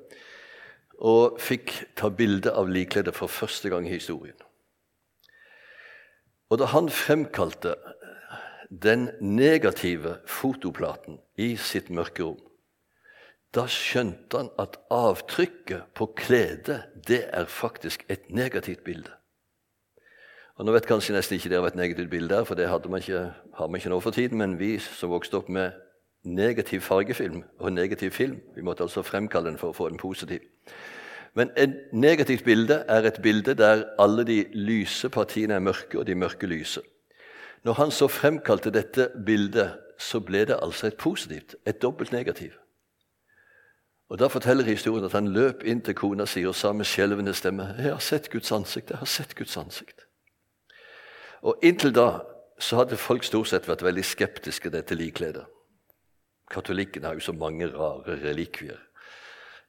og 1.02 1.38
fikk 1.42 1.74
ta 1.98 2.10
bilde 2.14 2.52
av 2.54 2.70
likledet 2.70 3.14
for 3.14 3.30
første 3.30 3.70
gang 3.72 3.86
i 3.88 3.94
historien. 3.94 4.38
Og 6.50 6.60
da 6.60 6.68
han 6.74 6.90
fremkalte 6.92 7.76
den 8.68 9.08
negative 9.20 10.18
fotoplaten 10.28 11.18
i 11.40 11.54
sitt 11.56 11.90
mørke 11.90 12.26
rom, 12.26 12.40
da 13.52 13.66
skjønte 13.68 14.38
han 14.38 14.52
at 14.60 14.78
avtrykket 14.92 15.90
på 15.96 16.08
kledet, 16.16 16.86
det 17.08 17.26
er 17.28 17.48
faktisk 17.48 18.06
et 18.08 18.30
negativt 18.32 18.80
bilde. 18.84 19.12
Og 20.56 20.66
Nå 20.66 20.72
vet 20.74 20.88
kanskje 20.88 21.14
nesten 21.16 21.38
ikke 21.38 21.50
dere 21.52 21.64
hva 21.64 21.70
et 21.72 21.78
negativt 21.80 22.10
bilde 22.12 22.36
er, 22.36 22.46
for 22.48 22.56
det 22.56 22.68
man 22.88 23.00
ikke, 23.00 23.22
har 23.56 23.68
man 23.68 23.80
ikke 23.80 23.92
nå 23.92 24.00
for 24.04 24.14
tiden. 24.16 24.38
Men 24.38 24.58
vi 24.60 24.76
som 24.78 25.12
vokste 25.12 25.40
opp 25.40 25.48
med 25.52 25.72
negativ 26.24 26.80
fargefilm 26.80 27.42
og 27.58 27.72
negativ 27.72 28.10
film, 28.10 28.40
vi 28.54 28.62
måtte 28.62 28.82
altså 28.82 29.02
fremkalle 29.02 29.48
den 29.48 29.58
for 29.58 29.72
å 29.72 29.76
få 29.76 29.88
den 29.88 29.98
positiv. 29.98 30.40
Men 31.34 31.50
et 31.56 31.74
negativt 31.92 32.44
bilde 32.44 32.84
er 32.88 33.06
et 33.08 33.22
bilde 33.22 33.54
der 33.54 33.84
alle 33.98 34.24
de 34.24 34.44
lyse 34.54 35.08
partiene 35.08 35.54
er 35.54 35.64
mørke, 35.64 35.98
og 35.98 36.06
de 36.06 36.14
mørke 36.14 36.46
lyse. 36.46 36.80
Når 37.64 37.72
han 37.72 37.90
så 37.90 38.08
fremkalte 38.08 38.70
dette 38.70 39.08
bildet, 39.26 39.78
så 39.98 40.20
ble 40.20 40.44
det 40.44 40.58
altså 40.62 40.86
et 40.86 40.96
positivt, 40.96 41.56
et 41.66 41.82
dobbelt 41.82 42.12
negativ. 42.12 42.52
Og 44.12 44.18
Da 44.18 44.26
forteller 44.26 44.64
historien 44.64 45.04
at 45.04 45.12
han 45.12 45.28
løp 45.32 45.62
inn 45.64 45.80
til 45.80 45.94
kona 45.94 46.26
si 46.26 46.42
og 46.44 46.54
sa 46.54 46.72
med 46.72 46.84
skjelvende 46.84 47.32
stemme 47.34 47.74
'Jeg 47.78 47.92
har 47.92 47.98
sett 47.98 48.30
Guds 48.30 48.52
ansikt. 48.52 48.90
Jeg 48.90 48.98
har 48.98 49.06
sett 49.06 49.34
Guds 49.34 49.56
ansikt.' 49.56 50.06
Og 51.42 51.58
Inntil 51.62 51.94
da 51.94 52.18
så 52.58 52.76
hadde 52.76 52.96
folk 52.96 53.24
stort 53.24 53.48
sett 53.48 53.68
vært 53.68 53.82
veldig 53.82 54.04
skeptiske 54.04 54.70
til 54.70 54.72
dette 54.72 54.94
likkledet. 54.94 55.44
Katolikkene 56.52 57.08
har 57.08 57.18
jo 57.18 57.24
så 57.24 57.34
mange 57.36 57.68
rare 57.72 58.18
relikvier. 58.22 58.80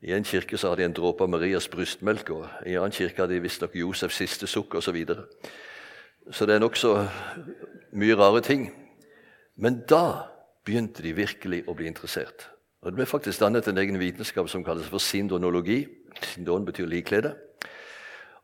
I 0.04 0.12
en 0.12 0.26
kirke 0.28 0.58
så 0.60 0.70
har 0.70 0.76
de 0.76 0.84
en 0.84 0.96
dråpe 0.96 1.24
av 1.24 1.32
Marias 1.32 1.70
brystmelk, 1.72 2.30
og 2.36 2.48
i 2.68 2.74
en 2.76 2.84
annen 2.84 2.96
kirke 2.96 3.24
har 3.24 3.30
de 3.32 3.40
visstnok 3.40 3.76
Josefs 3.80 4.20
siste 4.20 4.50
sukk 4.52 4.76
osv. 4.76 4.90
Så, 4.90 4.92
videre. 4.92 5.24
så 6.32 6.46
det 6.46 6.58
er 6.58 6.64
nokså 6.64 6.92
mye 7.96 8.18
rare 8.20 8.42
ting. 8.44 8.68
Men 9.56 9.84
da 9.88 10.28
begynte 10.66 11.04
de 11.06 11.16
virkelig 11.16 11.64
å 11.68 11.76
bli 11.78 11.88
interessert. 11.88 12.50
Og 12.84 12.92
Det 12.92 12.98
ble 12.98 13.08
faktisk 13.08 13.40
dannet 13.40 13.68
en 13.68 13.80
egen 13.80 14.00
vitenskap 14.00 14.50
som 14.52 14.64
kalles 14.64 14.90
for 14.92 15.00
sindonologi. 15.00 15.86
Sindon 16.22 16.66
betyr 16.66 16.90
likklede. 16.92 17.38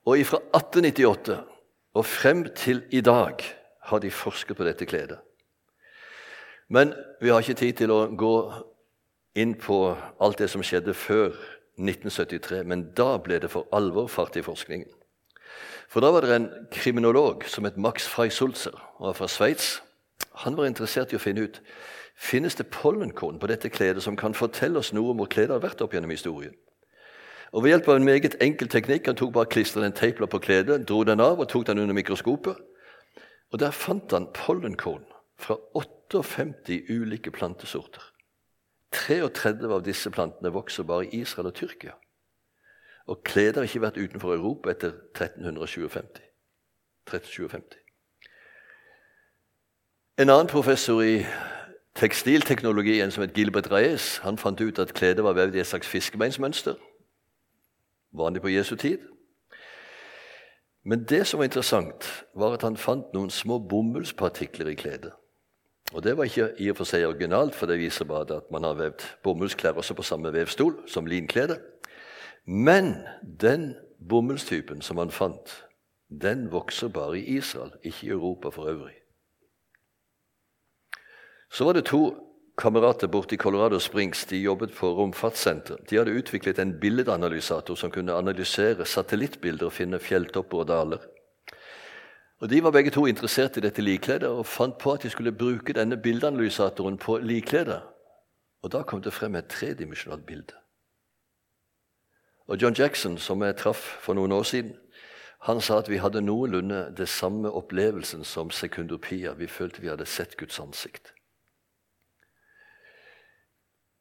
Og 0.08 0.24
fra 0.25 0.39
1898 0.55 1.41
og 1.93 2.05
frem 2.05 2.46
til 2.55 2.86
i 2.96 3.01
dag 3.01 3.43
har 3.91 4.00
de 4.00 4.12
forsket 4.12 4.55
på 4.55 4.63
dette 4.63 4.88
kledet. 4.88 5.19
Men 6.70 6.94
vi 7.22 7.30
har 7.30 7.42
ikke 7.42 7.58
tid 7.60 7.80
til 7.82 7.92
å 7.92 8.08
gå 8.14 8.36
inn 9.40 9.56
på 9.58 9.80
alt 10.22 10.40
det 10.42 10.50
som 10.52 10.64
skjedde 10.66 10.94
før 10.94 11.34
1973. 11.80 12.64
Men 12.68 12.90
da 12.98 13.16
ble 13.24 13.40
det 13.42 13.52
for 13.52 13.70
alvor 13.74 14.10
fart 14.12 14.38
i 14.38 14.46
forskningen. 14.46 14.90
For 15.90 16.06
da 16.06 16.12
var 16.14 16.26
det 16.26 16.36
en 16.36 16.50
kriminolog 16.72 17.48
som 17.50 17.66
het 17.66 17.78
Max 17.78 18.06
Freisulzer, 18.08 18.76
og 19.00 19.08
var 19.10 19.18
fra 19.18 19.28
Sveits. 19.28 19.80
Han 20.46 20.58
var 20.58 20.70
interessert 20.70 21.14
i 21.14 21.18
å 21.18 21.24
finne 21.24 21.48
ut 21.50 21.62
finnes 22.20 22.56
det 22.60 22.68
pollenkorn 22.68 23.40
på 23.40 23.48
dette 23.48 23.72
kledet 23.72 24.04
som 24.04 24.18
kan 24.20 24.36
fortelle 24.36 24.80
oss 24.80 24.92
noe 24.94 25.14
om 25.14 25.22
hvor 25.22 25.30
kledet 25.32 25.56
har 25.56 25.64
vært 25.64 25.82
opp 25.82 25.96
gjennom 25.96 26.12
historien. 26.12 26.54
Og 27.56 27.64
Ved 27.64 27.72
hjelp 27.72 27.88
av 27.90 27.96
en 27.98 28.06
meget 28.06 28.36
enkel 28.44 28.70
teknikk 28.70 29.08
han 29.10 29.18
tok 29.18 29.32
bare 29.34 29.50
klistret 29.50 29.88
en 29.88 29.96
teiplapp 29.96 30.36
på 30.36 30.42
kledet, 30.44 30.84
dro 30.86 31.02
den 31.08 31.24
av 31.24 31.40
og 31.40 31.48
tok 31.50 31.66
den 31.66 31.80
under 31.82 31.96
mikroskopet. 31.98 32.60
Og 33.50 33.60
Der 33.60 33.72
fant 33.72 34.12
han 34.12 34.28
pollenkorn 34.36 35.08
fra 35.40 35.58
58 36.10 36.84
ulike 36.89 37.32
plantesorter. 37.32 38.01
33 38.92 39.70
av 39.70 39.84
disse 39.86 40.10
plantene 40.10 40.51
vokser 40.54 40.84
bare 40.84 41.06
i 41.06 41.22
Israel 41.22 41.51
og 41.51 41.56
Tyrkia. 41.56 41.94
Og 43.10 43.22
kledet 43.24 43.56
har 43.56 43.68
ikke 43.70 43.82
vært 43.82 43.98
utenfor 43.98 44.34
Europa 44.34 44.74
etter 44.74 44.96
1357. 45.13 46.20
1357. 47.10 47.78
En 50.20 50.30
annen 50.30 50.50
professor 50.50 51.01
i 51.01 51.25
tekstilteknologi, 51.96 53.00
en 53.01 53.12
som 53.12 53.24
het 53.24 53.34
Gilbert 53.34 53.72
Reyes, 53.72 54.18
han 54.25 54.38
fant 54.38 54.62
ut 54.62 54.80
at 54.80 54.94
kledet 54.94 55.24
var 55.24 55.38
vevd 55.38 55.56
i 55.56 55.62
et 55.63 55.70
slags 55.70 55.88
fiskebeinsmønster 55.88 56.75
vanlig 58.12 58.42
på 58.42 58.50
Jesu 58.50 58.75
tid. 58.75 59.00
Men 60.84 61.04
det 61.04 61.28
som 61.28 61.38
var 61.38 61.44
interessant, 61.44 62.25
var 62.36 62.54
at 62.54 62.62
han 62.62 62.78
fant 62.78 63.13
noen 63.13 63.30
små 63.30 63.60
bomullspartikler 63.60 64.72
i 64.72 64.78
kledet. 64.80 65.13
Og 65.93 66.03
Det 66.03 66.17
var 66.17 66.24
ikke 66.24 66.51
i 66.58 66.69
og 66.69 66.77
for 66.77 66.86
seg 66.86 67.08
originalt, 67.08 67.55
for 67.55 67.65
det 67.65 67.79
viser 67.79 68.05
bare 68.05 68.38
at 68.38 68.51
man 68.53 68.63
har 68.63 68.77
vevd 68.77 69.05
bomullsklær 69.24 69.79
også 69.81 69.96
på 69.98 70.05
samme 70.05 70.34
vevstol 70.34 70.75
som 70.88 71.10
linklede. 71.10 71.58
Men 72.46 72.96
den 73.41 73.75
bomullstypen 74.10 74.81
som 74.81 75.01
man 75.01 75.12
fant, 75.12 75.65
den 76.10 76.51
vokser 76.51 76.88
bare 76.88 77.19
i 77.19 77.38
Israel, 77.38 77.72
ikke 77.84 78.05
i 78.05 78.10
Europa 78.10 78.50
for 78.50 78.69
øvrig. 78.69 78.96
Så 81.51 81.65
var 81.65 81.74
det 81.74 81.86
to 81.86 82.13
kamerater 82.58 83.08
borte 83.08 83.36
i 83.36 83.38
Colorado 83.38 83.79
Springs 83.79 84.25
de 84.25 84.38
jobbet 84.38 84.74
på 84.75 84.91
romfartssenter. 84.93 85.77
De 85.89 85.98
hadde 85.98 86.13
utviklet 86.13 86.60
en 86.60 86.79
billedanalysator 86.79 87.75
som 87.75 87.91
kunne 87.91 88.13
analysere 88.13 88.86
satellittbilder 88.86 89.65
og 89.65 89.74
finne 89.74 90.00
fjelltopper 90.00 90.58
og 90.58 90.67
daler. 90.67 91.05
Og 92.39 92.50
De 92.50 92.63
var 92.63 92.72
begge 92.72 92.91
to 92.91 93.05
interessert 93.05 93.58
i 93.58 93.60
dette 93.60 93.81
likkledet 93.81 94.29
og 94.29 94.46
fant 94.46 94.77
på 94.77 94.93
at 94.93 95.03
de 95.03 95.10
skulle 95.10 95.36
bruke 95.36 95.74
denne 95.74 95.98
bildeanalysatoren 95.98 96.98
på 96.98 97.17
likkledet. 97.17 97.81
Og 98.63 98.72
da 98.72 98.84
kom 98.84 99.01
det 99.01 99.13
frem 99.13 99.36
et 99.36 99.48
tredimensjonalt 99.51 100.25
bilde. 100.25 100.55
Og 102.48 102.62
John 102.62 102.74
Jackson, 102.74 103.17
som 103.17 103.43
jeg 103.43 103.58
traff 103.58 103.84
for 104.01 104.13
noen 104.13 104.31
år 104.31 104.43
siden, 104.43 104.74
han 105.41 105.62
sa 105.62 105.77
at 105.79 105.89
vi 105.89 106.00
hadde 106.01 106.22
noenlunde 106.22 106.93
det 106.98 107.10
samme 107.10 107.51
opplevelsen 107.51 108.24
som 108.24 108.51
sekundopia. 108.51 109.34
Vi 109.34 109.48
følte 109.48 109.81
vi 109.81 109.88
hadde 109.88 110.05
sett 110.05 110.38
Guds 110.38 110.60
ansikt. 110.60 111.13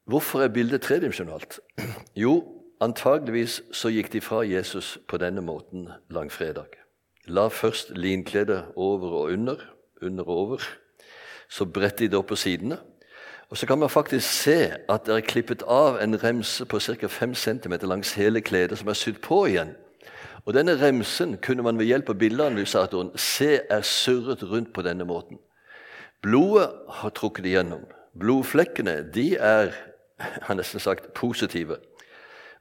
Hvorfor 0.03 0.41
er 0.41 0.47
bildet 0.47 0.81
tredimensjonalt? 0.81 1.59
Jo, 2.15 2.41
antageligvis 2.81 3.61
så 3.71 3.91
gikk 3.93 4.11
de 4.11 4.21
fra 4.21 4.41
Jesus 4.47 4.97
på 5.07 5.17
denne 5.17 5.41
måten 5.41 5.91
langfredag. 6.09 6.78
La 7.29 7.47
først 7.47 7.91
linkledet 7.93 8.63
over 8.75 9.09
og 9.09 9.21
under, 9.21 9.55
under 10.01 10.23
og 10.23 10.37
over. 10.37 10.57
Så 11.49 11.65
bretter 11.65 12.05
de 12.05 12.07
det 12.09 12.17
opp 12.17 12.31
på 12.33 12.35
sidene. 12.35 12.77
Og 13.49 13.57
Så 13.57 13.67
kan 13.67 13.77
man 13.77 13.89
faktisk 13.89 14.29
se 14.29 14.73
at 14.89 15.05
det 15.05 15.15
er 15.15 15.19
klippet 15.19 15.63
av 15.67 15.97
en 16.01 16.23
remse 16.23 16.65
på 16.65 16.79
ca. 16.79 17.07
5 17.07 17.35
cm 17.35 17.73
langs 17.81 18.13
hele 18.13 18.41
kledet, 18.41 18.77
som 18.77 18.87
er 18.87 18.93
sydd 18.93 19.21
på 19.21 19.45
igjen. 19.45 19.75
Og 20.45 20.53
Denne 20.53 20.81
remsen 20.81 21.37
kunne 21.37 21.63
man 21.63 21.77
ved 21.77 21.85
hjelp 21.85 22.09
av 22.09 22.15
bildeanalysatoren 22.15 23.11
se 23.15 23.59
er 23.69 23.81
surret 23.81 24.43
rundt 24.43 24.73
på 24.73 24.81
denne 24.81 25.05
måten. 25.05 25.37
Blodet 26.21 26.69
har 26.89 27.09
trukket 27.09 27.45
igjennom. 27.45 27.85
Blodflekkene 28.19 29.11
de 29.13 29.35
er 29.35 29.73
har 30.47 30.53
nesten 30.55 30.79
sagt 30.79 31.13
positive. 31.13 31.77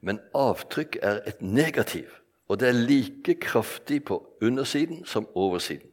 Men 0.01 0.21
avtrykk 0.35 0.99
er 1.03 1.21
et 1.27 1.43
negativ, 1.43 2.07
og 2.49 2.61
det 2.61 2.69
er 2.69 2.73
like 2.73 3.35
kraftig 3.35 4.05
på 4.05 4.37
undersiden 4.43 5.05
som 5.05 5.29
oversiden. 5.35 5.91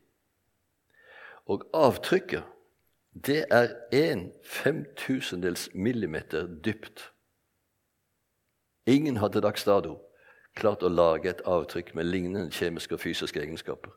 Og 1.46 1.70
avtrykket, 1.74 2.44
det 3.26 3.46
er 3.52 3.68
en 3.92 4.32
femtusendels 4.44 5.70
millimeter 5.74 6.48
dypt. 6.66 7.12
Ingen 8.86 9.18
har 9.18 9.28
til 9.28 9.42
dags 9.42 9.64
dato 9.64 9.98
klart 10.56 10.84
å 10.84 10.90
lage 10.90 11.30
et 11.30 11.44
avtrykk 11.46 11.94
med 11.96 12.08
lignende 12.08 12.52
kjemiske 12.52 12.96
og 12.96 13.00
fysiske 13.00 13.42
egenskaper. 13.42 13.92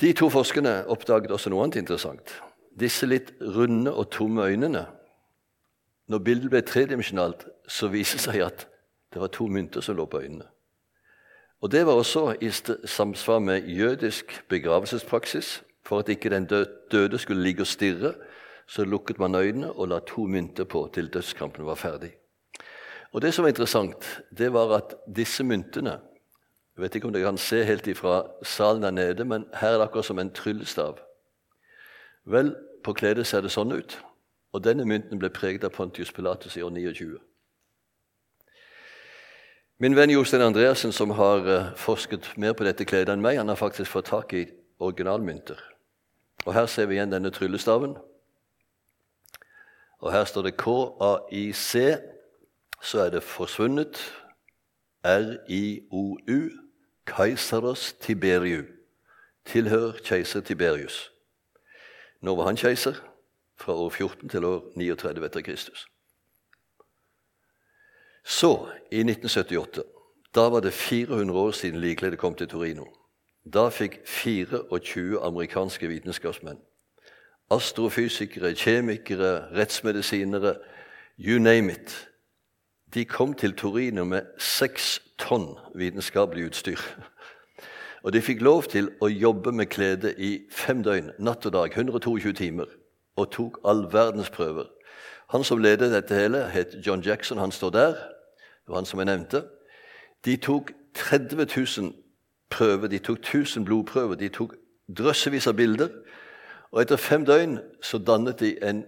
De 0.00 0.12
to 0.12 0.28
forskerne 0.30 0.86
oppdaget 0.86 1.30
også 1.34 1.50
noe 1.50 1.64
annet 1.64 1.80
interessant. 1.82 2.32
Disse 2.78 3.06
litt 3.06 3.32
runde 3.40 3.92
og 3.92 4.10
tomme 4.14 4.46
øynene 4.46 4.86
når 6.08 6.18
bildet 6.24 6.50
ble 6.50 6.60
tredimensjonalt, 6.64 7.42
så 7.68 7.90
viser 7.92 8.16
det 8.16 8.24
seg 8.24 8.44
at 8.46 8.62
det 9.12 9.20
var 9.20 9.26
to 9.26 9.46
mynter 9.46 9.80
som 9.80 9.96
lå 9.96 10.04
på 10.06 10.20
øynene. 10.20 10.44
Og 11.60 11.72
Det 11.72 11.86
var 11.86 11.92
også 11.92 12.36
i 12.40 12.50
samsvar 12.86 13.38
med 13.38 13.66
jødisk 13.66 14.44
begravelsespraksis. 14.48 15.64
For 15.88 15.98
at 15.98 16.08
ikke 16.08 16.30
den 16.30 16.44
døde 16.92 17.18
skulle 17.18 17.42
ligge 17.42 17.62
og 17.62 17.66
stirre, 17.66 18.14
så 18.66 18.84
lukket 18.84 19.18
man 19.18 19.34
øynene 19.34 19.72
og 19.72 19.88
la 19.88 19.98
to 19.98 20.26
mynter 20.26 20.64
på 20.64 20.90
til 20.94 21.12
dødskampen 21.12 21.66
var 21.66 21.74
ferdig. 21.74 22.12
Og 23.12 23.22
Det 23.22 23.34
som 23.34 23.42
var 23.42 23.48
interessant, 23.48 24.22
det 24.38 24.52
var 24.52 24.76
at 24.76 24.94
disse 25.16 25.44
myntene 25.44 26.00
Jeg 26.76 26.82
vet 26.82 26.94
ikke 26.94 27.06
om 27.06 27.12
dere 27.12 27.24
kan 27.24 27.38
se 27.38 27.64
helt 27.64 27.86
ifra 27.86 28.22
salen 28.42 28.82
der 28.82 28.90
nede, 28.90 29.24
men 29.24 29.44
her 29.54 29.68
er 29.68 29.72
det 29.72 29.82
akkurat 29.82 30.04
som 30.04 30.18
en 30.18 30.30
tryllestav. 30.30 30.98
Vel, 32.24 32.56
på 32.84 32.92
kledet 32.92 33.26
ser 33.26 33.40
det 33.40 33.50
sånn 33.50 33.72
ut. 33.72 33.98
Og 34.52 34.64
denne 34.64 34.84
mynten 34.84 35.18
ble 35.18 35.30
preget 35.30 35.64
av 35.64 35.70
Pontius 35.70 36.12
Pilatus 36.12 36.56
i 36.56 36.62
år 36.62 36.70
29. 36.70 37.18
Min 39.80 39.96
venn 39.96 40.10
Jostein 40.10 40.42
Andreassen, 40.42 40.92
som 40.92 41.10
har 41.10 41.46
eh, 41.46 41.66
forsket 41.76 42.32
mer 42.36 42.52
på 42.52 42.64
dette 42.66 42.82
kledet 42.82 43.12
enn 43.14 43.22
meg, 43.22 43.36
han 43.38 43.46
har 43.46 43.58
faktisk 43.58 43.92
fått 43.92 44.08
tak 44.10 44.32
i 44.34 44.48
originalmynter. 44.82 45.60
Og 46.46 46.54
Her 46.54 46.66
ser 46.66 46.88
vi 46.90 46.96
igjen 46.96 47.12
denne 47.12 47.30
tryllestaven. 47.30 47.94
Og 49.98 50.12
her 50.12 50.24
står 50.24 50.42
det 50.42 50.56
KAIC. 50.56 51.98
Så 52.82 53.00
er 53.04 53.10
det 53.10 53.22
forsvunnet. 53.22 53.98
RIOU. 55.06 56.50
Keiseros 57.06 57.92
Tiberiu. 58.00 58.64
Tilhører 59.44 60.02
keiser 60.04 60.40
Tiberius. 60.40 61.10
Nå 62.20 62.34
var 62.34 62.50
han 62.50 62.56
keiser 62.56 62.98
fra 63.56 63.72
år 63.72 63.90
14 63.90 64.28
til 64.28 64.44
år 64.44 64.72
39 64.76 65.24
etter 65.24 65.40
Kristus. 65.40 65.86
Så, 68.28 68.68
i 68.92 69.00
1978, 69.00 69.82
da 70.34 70.40
var 70.40 70.60
det 70.60 70.72
400 70.72 71.38
år 71.38 71.50
siden 71.50 71.80
likkledet 71.80 72.18
kom 72.18 72.34
til 72.34 72.48
Torino. 72.48 72.84
Da 73.54 73.68
fikk 73.72 74.02
24 74.04 75.22
amerikanske 75.24 75.88
vitenskapsmenn, 75.88 76.58
astrofysikere, 77.50 78.52
kjemikere, 78.54 79.48
rettsmedisinere, 79.56 80.54
you 81.18 81.38
name 81.38 81.72
it, 81.72 82.08
de 82.94 83.04
kom 83.04 83.32
til 83.34 83.56
Torino 83.56 84.04
med 84.04 84.28
seks 84.38 85.00
tonn 85.18 85.56
vitenskapelig 85.74 86.50
utstyr. 86.50 86.84
Og 88.04 88.12
de 88.12 88.20
fikk 88.20 88.44
lov 88.44 88.68
til 88.68 88.92
å 89.00 89.08
jobbe 89.08 89.52
med 89.52 89.72
kledet 89.72 90.14
i 90.20 90.34
fem 90.52 90.84
døgn, 90.84 91.14
natt 91.18 91.48
og 91.48 91.56
dag, 91.56 91.72
122 91.72 92.32
timer 92.32 92.68
og 93.16 93.32
tok 93.32 93.58
all 93.64 93.86
verdens 93.92 94.30
prøver. 94.30 94.68
Han 95.32 95.44
som 95.44 95.58
ledet 95.64 95.90
dette 95.92 96.14
hele, 96.14 96.44
het 96.52 96.76
John 96.86 97.00
Jackson. 97.00 97.38
Han 97.38 97.52
står 97.52 97.70
der. 97.70 97.96
Det 98.68 98.74
var 98.74 98.82
han 98.82 98.86
som 98.86 99.00
jeg 99.00 99.06
nevnte. 99.08 99.44
De 100.24 100.36
tok 100.36 100.72
30 100.94 101.46
000 101.78 101.92
prøver, 102.50 102.86
de 102.86 102.98
tok 102.98 103.18
1000 103.18 103.64
blodprøver, 103.64 104.14
de 104.14 104.28
tok 104.28 104.54
drøssevis 104.96 105.46
av 105.46 105.54
bilder. 105.56 105.88
Og 106.70 106.82
etter 106.82 107.00
fem 107.00 107.24
døgn 107.24 107.62
så 107.80 107.96
dannet 107.98 108.40
de 108.40 108.58
en 108.60 108.82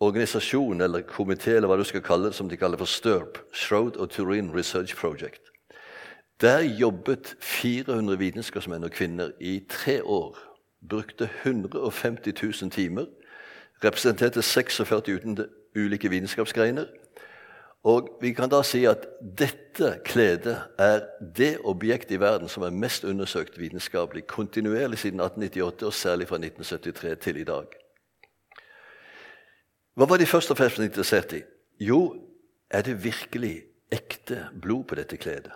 organisasjon 0.00 0.80
eller 0.80 1.04
komité 1.04 1.58
eller 1.58 1.68
hva 1.68 1.76
du 1.76 1.84
skal 1.84 2.00
kalle 2.00 2.30
det, 2.30 2.34
som 2.34 2.48
de 2.48 2.56
kaller 2.56 2.80
for 2.80 2.88
STURP, 2.88 3.38
Shroud 3.52 4.00
og 4.00 4.08
Turin 4.10 4.48
Research 4.56 4.96
Project. 4.96 5.42
Der 6.40 6.64
jobbet 6.64 7.36
400 7.40 8.18
vitenskapsmenn 8.18 8.84
og 8.84 8.90
-kvinner 8.94 9.30
i 9.40 9.66
tre 9.68 10.04
år. 10.04 10.38
Brukte 10.88 11.28
150 11.44 12.62
000 12.62 12.70
timer 12.70 13.04
representerte 13.84 14.42
46 14.42 15.08
uten 15.08 15.38
ulike 15.76 16.10
vitenskapsgreiner. 16.10 16.86
Og 17.88 18.08
vi 18.20 18.34
kan 18.36 18.50
da 18.52 18.60
si 18.66 18.82
at 18.84 19.06
dette 19.38 19.94
kledet 20.04 20.56
er 20.78 21.04
det 21.36 21.54
objektet 21.64 22.16
i 22.16 22.20
verden 22.20 22.50
som 22.52 22.66
er 22.66 22.74
mest 22.74 23.06
undersøkt 23.08 23.56
vitenskapelig 23.56 24.26
kontinuerlig 24.28 24.98
siden 24.98 25.20
1898, 25.20 25.86
og 25.86 25.94
særlig 25.94 26.28
fra 26.28 26.36
1973 26.36 27.24
til 27.24 27.40
i 27.40 27.46
dag. 27.48 27.78
Hva 29.96 30.08
var 30.10 30.20
de 30.20 30.26
først 30.26 30.50
og 30.50 30.58
fremst 30.58 30.82
interessert 30.84 31.32
i? 31.32 31.40
Jo, 31.80 32.16
er 32.70 32.84
det 32.84 33.04
virkelig 33.04 33.62
ekte 33.92 34.44
blod 34.62 34.84
på 34.84 34.98
dette 34.98 35.16
kledet? 35.16 35.54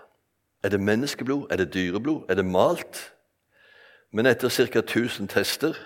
Er 0.62 0.68
det 0.68 0.80
menneskeblod? 0.80 1.46
Er 1.50 1.56
det 1.56 1.74
dyreblod? 1.74 2.24
Er 2.28 2.34
det 2.34 2.46
malt? 2.46 3.12
Men 4.12 4.26
etter 4.26 4.48
ca. 4.48 4.78
1000 4.78 5.28
tester, 5.28 5.76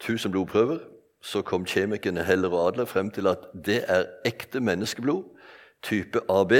1000 0.00 0.32
blodprøver, 0.32 0.78
så 1.22 1.42
kom 1.42 1.64
kjemikerne 1.64 2.24
Heller 2.24 2.52
og 2.52 2.68
Adler 2.68 2.84
frem 2.84 3.10
til 3.10 3.26
at 3.26 3.46
det 3.66 3.84
er 3.88 4.04
ekte 4.26 4.60
menneskeblod, 4.60 5.24
type 5.84 6.20
AB, 6.32 6.52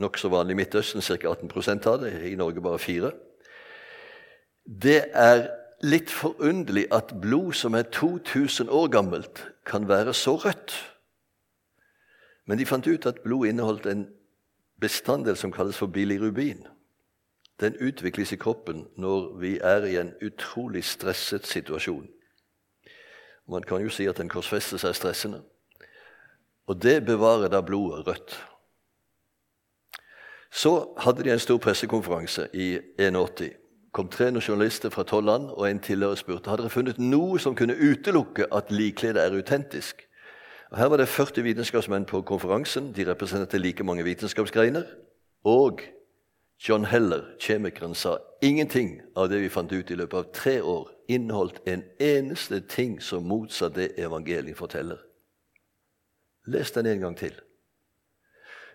nokså 0.00 0.30
vanlig 0.32 0.54
i 0.54 0.60
Midtøsten, 0.60 1.02
ca. 1.02 1.16
18 1.16 1.80
av 1.88 2.04
det, 2.04 2.12
i 2.28 2.36
Norge 2.36 2.60
bare 2.60 2.78
4 2.78 3.10
Det 4.64 5.04
er 5.12 5.48
litt 5.82 6.10
forunderlig 6.12 6.86
at 6.92 7.14
blod 7.20 7.56
som 7.56 7.74
er 7.74 7.88
2000 7.88 8.68
år 8.68 8.88
gammelt, 8.92 9.46
kan 9.66 9.88
være 9.88 10.14
så 10.14 10.36
rødt. 10.36 10.74
Men 12.46 12.58
de 12.58 12.66
fant 12.66 12.86
ut 12.86 13.06
at 13.06 13.22
blod 13.24 13.46
inneholdt 13.46 13.86
en 13.86 14.08
bestanddel 14.80 15.36
som 15.36 15.52
kalles 15.52 15.78
for 15.78 15.86
bilirubin. 15.86 16.66
Den 17.60 17.76
utvikles 17.80 18.32
i 18.32 18.36
kroppen 18.40 18.86
når 18.96 19.36
vi 19.38 19.58
er 19.58 19.84
i 19.84 19.96
en 20.00 20.12
utrolig 20.24 20.84
stresset 20.84 21.46
situasjon. 21.46 22.08
Man 23.48 23.62
kan 23.62 23.82
jo 23.82 23.90
si 23.92 24.06
at 24.06 24.20
en 24.20 24.28
korsfestelse 24.28 24.88
er 24.88 24.96
stressende. 24.96 25.42
Og 26.66 26.82
det 26.82 27.04
bevarer 27.04 27.48
da 27.48 27.60
blodet 27.60 28.06
rødt. 28.06 28.36
Så 30.50 30.94
hadde 30.98 31.24
de 31.24 31.32
en 31.32 31.38
stor 31.38 31.58
pressekonferanse 31.58 32.48
i 32.54 32.78
81. 32.98 33.52
kom 33.92 34.08
tre 34.08 34.24
journalister 34.24 34.90
fra 34.90 35.02
tolv 35.02 35.26
land 35.26 35.50
og 35.50 35.70
en 35.70 35.78
tidligere 35.78 36.16
spurte 36.16 36.50
hadde 36.50 36.62
dere 36.62 36.70
funnet 36.70 36.98
noe 36.98 37.38
som 37.38 37.54
kunne 37.54 37.74
utelukke 37.74 38.46
at 38.54 38.70
likkledet 38.70 39.22
er 39.22 39.34
autentisk. 39.34 40.06
Og 40.70 40.78
her 40.78 40.86
var 40.86 40.96
det 40.96 41.08
40 41.08 41.42
vitenskapsmenn 41.42 42.04
på 42.04 42.22
konferansen. 42.22 42.92
De 42.92 43.10
representerte 43.10 43.58
like 43.58 43.84
mange 43.84 44.04
vitenskapsgreiner. 44.04 44.84
Og 45.44 45.80
John 46.68 46.84
Heller, 46.84 47.22
kjemikeren, 47.38 47.94
sa 47.94 48.18
ingenting 48.42 49.00
av 49.16 49.28
det 49.28 49.40
vi 49.40 49.48
fant 49.48 49.72
ut 49.72 49.90
i 49.90 49.96
løpet 49.96 50.18
av 50.18 50.32
tre 50.32 50.60
år, 50.60 50.90
inneholdt 51.08 51.62
en 51.66 51.82
eneste 51.98 52.60
ting 52.60 53.00
som 53.02 53.26
motsa 53.26 53.68
det 53.68 53.94
evangeliet 53.98 54.58
forteller. 54.58 54.98
Les 56.46 56.70
den 56.70 56.86
en 56.86 57.00
gang 57.00 57.16
til. 57.16 57.34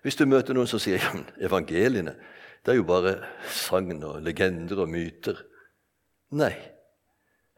Hvis 0.06 0.20
du 0.20 0.28
møter 0.30 0.54
noen 0.54 0.70
som 0.70 0.78
sier 0.78 1.02
ja, 1.02 1.12
evangeliene 1.48 2.14
det 2.66 2.74
er 2.74 2.80
jo 2.80 2.86
bare 2.86 3.20
sagn 3.50 4.04
og 4.04 4.24
legender 4.26 4.80
og 4.82 4.90
myter. 4.90 5.38
Nei, 6.34 6.54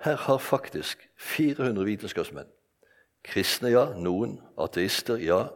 her 0.04 0.18
har 0.20 0.40
faktisk 0.44 1.00
400 1.16 1.86
vitenskapsmenn 1.88 2.50
Kristne, 3.28 3.72
ja. 3.72 3.86
Noen 3.96 4.38
ateister, 4.60 5.20
ja. 5.20 5.50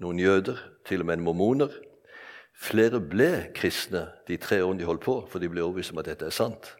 Noen 0.00 0.18
jøder, 0.20 0.58
til 0.84 1.00
og 1.00 1.08
med 1.08 1.18
en 1.18 1.24
mormoner. 1.24 1.72
Flere 2.56 3.00
ble 3.00 3.30
kristne 3.56 4.06
de 4.28 4.36
tre 4.40 4.62
årene 4.64 4.80
de 4.80 4.88
holdt 4.88 5.04
på, 5.04 5.14
for 5.28 5.40
de 5.40 5.48
ble 5.48 5.64
overbevist 5.64 5.92
om 5.92 6.00
at 6.00 6.08
dette 6.08 6.28
er 6.28 6.36
sant. 6.36 6.74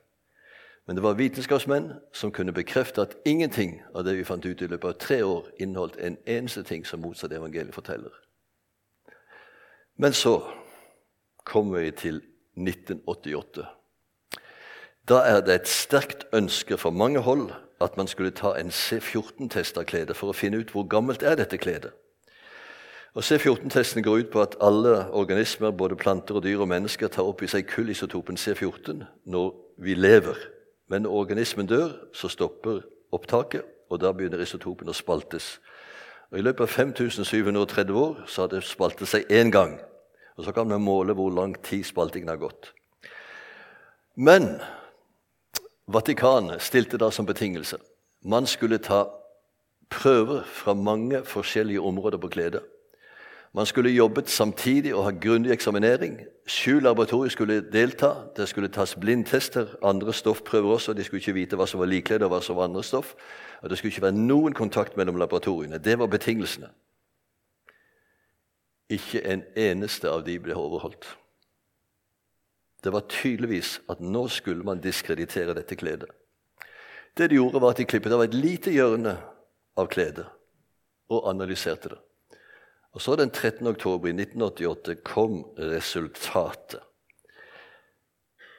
Men 0.85 0.97
det 0.97 1.05
var 1.05 1.17
vitenskapsmenn 1.21 1.93
som 2.13 2.33
kunne 2.33 2.53
bekrefte 2.53 3.05
at 3.05 3.17
ingenting 3.25 3.79
av 3.95 4.05
det 4.05 4.17
vi 4.19 4.29
fant 4.29 4.45
ut 4.45 4.65
i 4.65 4.69
løpet 4.69 4.91
av 4.91 5.01
tre 5.01 5.23
år, 5.25 5.49
inneholdt 5.61 5.97
en 6.01 6.21
eneste 6.29 6.65
ting 6.69 6.85
som 6.89 7.05
motsatt 7.05 7.33
evangeliet 7.33 7.77
forteller. 7.77 8.24
Men 9.97 10.13
så 10.13 10.41
kommer 11.45 11.81
vi 11.81 11.91
til 11.91 12.23
1988. 12.57 13.67
Da 15.09 15.21
er 15.29 15.41
det 15.45 15.55
et 15.55 15.69
sterkt 15.69 16.25
ønske 16.33 16.79
fra 16.81 16.91
mange 16.91 17.21
hold 17.21 17.51
at 17.81 17.97
man 17.97 18.09
skulle 18.09 18.31
ta 18.31 18.55
en 18.57 18.71
C14-test 18.73 19.79
av 19.79 19.85
kledet 19.85 20.17
for 20.17 20.33
å 20.33 20.37
finne 20.37 20.63
ut 20.63 20.73
hvor 20.73 20.87
gammelt 20.89 21.23
er 21.23 21.37
dette 21.37 21.59
kledet. 21.61 21.93
Og 23.15 23.23
C14-testen 23.23 24.03
går 24.03 24.25
ut 24.25 24.31
på 24.33 24.43
at 24.43 24.57
alle 24.61 25.11
organismer, 25.15 25.71
både 25.71 25.97
planter 25.97 26.35
og 26.35 26.43
dyr 26.43 26.65
og 26.65 26.69
mennesker, 26.69 27.09
tar 27.09 27.29
opp 27.29 27.45
i 27.45 27.51
seg 27.51 27.69
kullisotopen 27.71 28.41
C14 28.41 29.05
når 29.31 29.53
vi 29.79 29.95
lever. 29.95 30.41
Men 30.91 31.05
når 31.05 31.21
organismen 31.21 31.69
dør, 31.71 31.93
så 32.13 32.29
stopper 32.29 32.83
opptaket, 33.15 33.63
og 33.91 34.01
da 34.03 34.11
begynner 34.13 34.43
isotopen 34.43 34.91
å 34.91 34.97
spaltes. 34.97 35.61
Og 36.35 36.41
I 36.41 36.43
løpet 36.43 36.65
av 36.67 36.73
5730 36.75 37.95
år 37.95 38.25
så 38.27 38.43
har 38.43 38.49
det 38.51 38.65
spaltet 38.67 39.07
seg 39.07 39.29
én 39.31 39.53
gang. 39.55 39.77
Og 40.35 40.45
Så 40.45 40.53
kan 40.53 40.67
vi 40.67 40.79
måle 40.83 41.15
hvor 41.15 41.31
lang 41.31 41.55
tid 41.63 41.85
spaltingen 41.87 42.29
har 42.29 42.43
gått. 42.43 42.73
Men 44.17 44.59
Vatikanet 45.87 46.63
stilte 46.63 46.99
da 46.99 47.11
som 47.11 47.27
betingelse 47.27 47.79
man 48.25 48.47
skulle 48.47 48.79
ta 48.79 49.05
prøver 49.91 50.43
fra 50.43 50.75
mange 50.75 51.23
forskjellige 51.25 51.81
områder 51.81 52.19
på 52.19 52.29
kledet. 52.29 52.63
Man 53.55 53.67
skulle 53.67 53.91
jobbet 53.91 54.31
samtidig 54.31 54.95
og 54.95 55.05
ha 55.05 55.11
grundig 55.11 55.53
eksaminering. 55.53 56.21
Sju 56.47 56.81
laboratorier 56.81 57.31
skulle 57.31 57.61
delta. 57.73 58.09
Det 58.37 58.49
skulle 58.49 58.69
tas 58.69 58.95
blindtester, 58.95 59.67
andre 59.83 60.13
stoffprøver 60.13 60.73
også. 60.73 60.93
De 60.93 61.05
skulle 61.05 61.21
ikke 61.21 61.33
vite 61.33 61.57
hva 61.57 61.67
som 61.71 61.81
var 61.81 61.87
likklede 61.87 62.27
og 62.27 62.33
hva 62.33 62.41
som 62.43 62.57
var 62.57 62.65
andre 62.65 62.83
stoff. 62.83 63.15
Og 63.63 63.71
Det 63.71 63.79
skulle 63.79 63.93
ikke 63.93 64.03
være 64.03 64.19
noen 64.19 64.53
kontakt 64.53 64.97
mellom 64.97 65.17
laboratoriene. 65.17 65.79
Det 65.79 65.99
var 65.99 66.07
betingelsene. 66.07 66.67
Ikke 68.91 69.23
en 69.23 69.45
eneste 69.57 70.11
av 70.11 70.25
de 70.27 70.35
ble 70.39 70.57
overholdt. 70.59 71.07
Det 72.85 72.93
var 72.93 73.07
tydeligvis 73.09 73.81
at 73.89 74.01
nå 74.01 74.29
skulle 74.29 74.65
man 74.67 74.83
diskreditere 74.83 75.55
dette 75.55 75.77
kledet. 75.77 76.11
Det 77.17 77.31
de 77.31 77.39
gjorde, 77.39 77.61
var 77.61 77.71
at 77.71 77.79
de 77.79 77.87
klippet 77.87 78.13
av 78.13 78.25
et 78.27 78.35
lite 78.35 78.75
hjørne 78.75 79.15
av 79.77 79.87
kledet 79.87 80.27
og 81.09 81.31
analyserte 81.31 81.95
det. 81.95 82.01
Og 82.95 83.03
så 83.03 83.17
Den 83.17 83.31
13. 83.31 83.67
oktober 83.67 84.09
i 84.09 84.11
1988 84.11 84.95
kom 85.05 85.45
resultatet. 85.59 86.81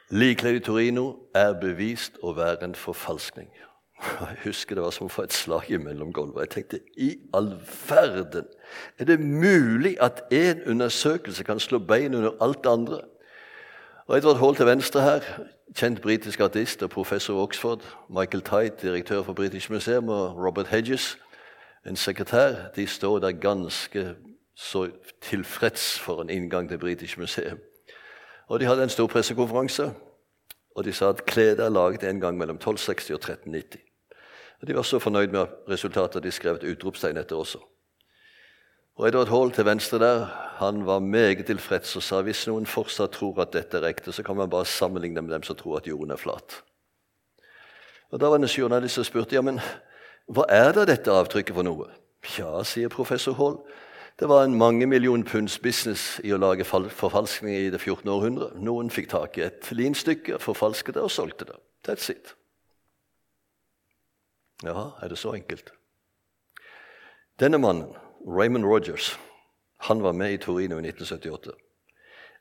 Likkledet 0.10 0.56
i 0.56 0.64
Torino 0.64 1.06
er 1.34 1.56
bevist 1.62 2.20
å 2.22 2.36
være 2.36 2.68
en 2.68 2.76
forfalskning. 2.76 3.48
Jeg 4.20 4.38
husker 4.44 4.76
det 4.76 4.84
var 4.84 4.94
som 4.94 5.08
å 5.08 5.12
få 5.12 5.24
et 5.26 5.34
slag 5.34 5.72
mellom 5.82 6.12
gulvet. 6.14 6.46
Jeg 6.46 6.54
tenkte 6.54 6.80
i 6.98 7.16
all 7.34 7.56
verden! 7.88 8.46
Er 9.00 9.08
det 9.10 9.20
mulig 9.20 9.96
at 10.04 10.24
én 10.34 10.62
undersøkelse 10.70 11.44
kan 11.44 11.60
slå 11.60 11.80
bein 11.80 12.14
under 12.14 12.36
alt 12.42 12.64
det 12.64 12.72
andre? 12.72 13.02
Og 14.06 14.18
Edvard 14.18 14.38
Hall 14.38 14.56
til 14.56 14.68
venstre 14.70 15.02
her, 15.02 15.26
kjent 15.74 16.02
britisk 16.02 16.44
artist 16.46 16.84
og 16.84 16.92
professor 16.94 17.42
Oxford. 17.42 17.82
Michael 18.10 18.44
Tite, 18.46 18.88
direktør 18.88 19.24
for 19.24 19.34
British 19.34 19.72
Museum, 19.72 20.10
og 20.10 20.38
Robert 20.38 20.68
Hedges, 20.68 21.18
en 21.86 21.96
sekretær. 21.96 22.70
De 22.76 22.88
står 22.88 23.20
der 23.20 23.32
ganske 23.32 24.16
så 24.56 24.90
tilfreds 25.22 26.00
for 26.00 26.22
en 26.22 26.30
inngang 26.30 26.70
til 26.70 26.80
British 26.80 27.20
Museum. 27.20 27.60
Og 28.48 28.60
De 28.60 28.66
hadde 28.66 28.84
en 28.84 28.90
stor 28.90 29.08
pressekonferanse, 29.08 29.94
og 30.76 30.84
de 30.84 30.94
sa 30.94 31.10
at 31.10 31.26
kledet 31.26 31.66
er 31.66 31.70
laget 31.70 32.04
en 32.04 32.20
gang 32.20 32.38
mellom 32.38 32.56
1260 32.56 33.10
og 33.10 33.16
1390. 33.16 33.82
Og 34.62 34.68
De 34.68 34.76
var 34.76 34.82
så 34.82 35.00
fornøyd 35.00 35.28
med 35.28 35.46
resultatet 35.70 36.16
at 36.16 36.24
de 36.24 36.32
skrev 36.32 36.56
et 36.56 36.70
utropstegn 36.72 37.18
etter 37.18 37.36
også. 37.36 37.60
Og 38.96 39.08
Edward 39.08 39.28
Hall 39.28 39.52
til 39.52 39.66
venstre 39.66 40.00
der 40.00 40.26
han 40.56 40.86
var 40.86 41.00
meget 41.00 41.46
tilfreds 41.46 41.96
og 41.96 42.04
sa 42.04 42.22
hvis 42.24 42.46
noen 42.48 42.66
fortsatt 42.66 43.12
tror 43.12 43.42
at 43.44 43.52
dette 43.54 43.78
er 43.78 43.90
ekte, 43.90 44.12
så 44.12 44.24
kan 44.24 44.38
man 44.40 44.50
bare 44.50 44.66
sammenligne 44.66 45.22
med 45.22 45.34
dem 45.34 45.44
som 45.44 45.56
tror 45.56 45.78
at 45.78 45.88
jorden 45.88 46.12
er 46.12 46.22
flat. 46.22 46.62
Og 48.12 48.20
Da 48.20 48.30
var 48.30 48.38
det 48.38 48.48
en 48.48 48.62
journalist 48.62 48.96
som 48.96 49.04
spurte 49.04 49.36
ja, 49.36 49.42
men 49.42 49.60
hva 50.32 50.46
er 50.50 50.72
da 50.72 50.86
dette 50.86 51.12
avtrykket 51.12 51.56
for 51.56 51.68
noe. 51.68 51.90
Ja, 52.40 52.64
sier 52.64 52.90
professor 52.90 53.36
Hall. 53.36 53.60
Det 54.20 54.30
var 54.30 54.44
en 54.44 54.56
mange 54.56 54.86
million 54.88 55.24
punds 55.24 55.60
business 55.60 56.22
i 56.24 56.32
å 56.32 56.38
lage 56.40 56.64
forfalskninger 56.64 57.66
i 57.68 57.72
det 57.74 57.82
14. 57.82 58.08
århundre. 58.10 58.54
Noen 58.56 58.90
fikk 58.90 59.10
tak 59.12 59.38
i 59.38 59.44
et 59.44 59.72
linstykke, 59.76 60.40
forfalsket 60.40 60.96
det 60.96 61.04
og 61.04 61.12
solgte 61.12 61.50
det. 61.50 61.58
That's 61.88 62.08
it. 62.12 62.36
Ja, 64.64 64.96
er 65.02 65.12
det 65.12 65.18
så 65.20 65.34
enkelt? 65.36 65.74
Denne 67.40 67.60
mannen 67.60 67.92
Raymond 68.24 68.66
Rogers 68.66 69.20
han 69.78 70.04
var 70.04 70.12
med 70.12 70.34
i 70.34 70.38
Torino 70.38 70.80
i 70.80 70.88
1978. 70.88 71.52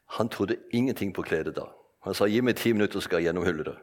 Han 0.07 0.29
trodde 0.29 0.57
ingenting 0.73 1.15
på 1.15 1.23
kledet 1.23 1.57
da. 1.57 1.67
Han 2.05 2.15
sa 2.15 2.27
'gi 2.27 2.41
meg 2.41 2.57
ti 2.57 2.73
minutter, 2.73 3.01
skal 3.01 3.17
jeg 3.17 3.25
gjennomhulle 3.25 3.65
det'. 3.65 3.81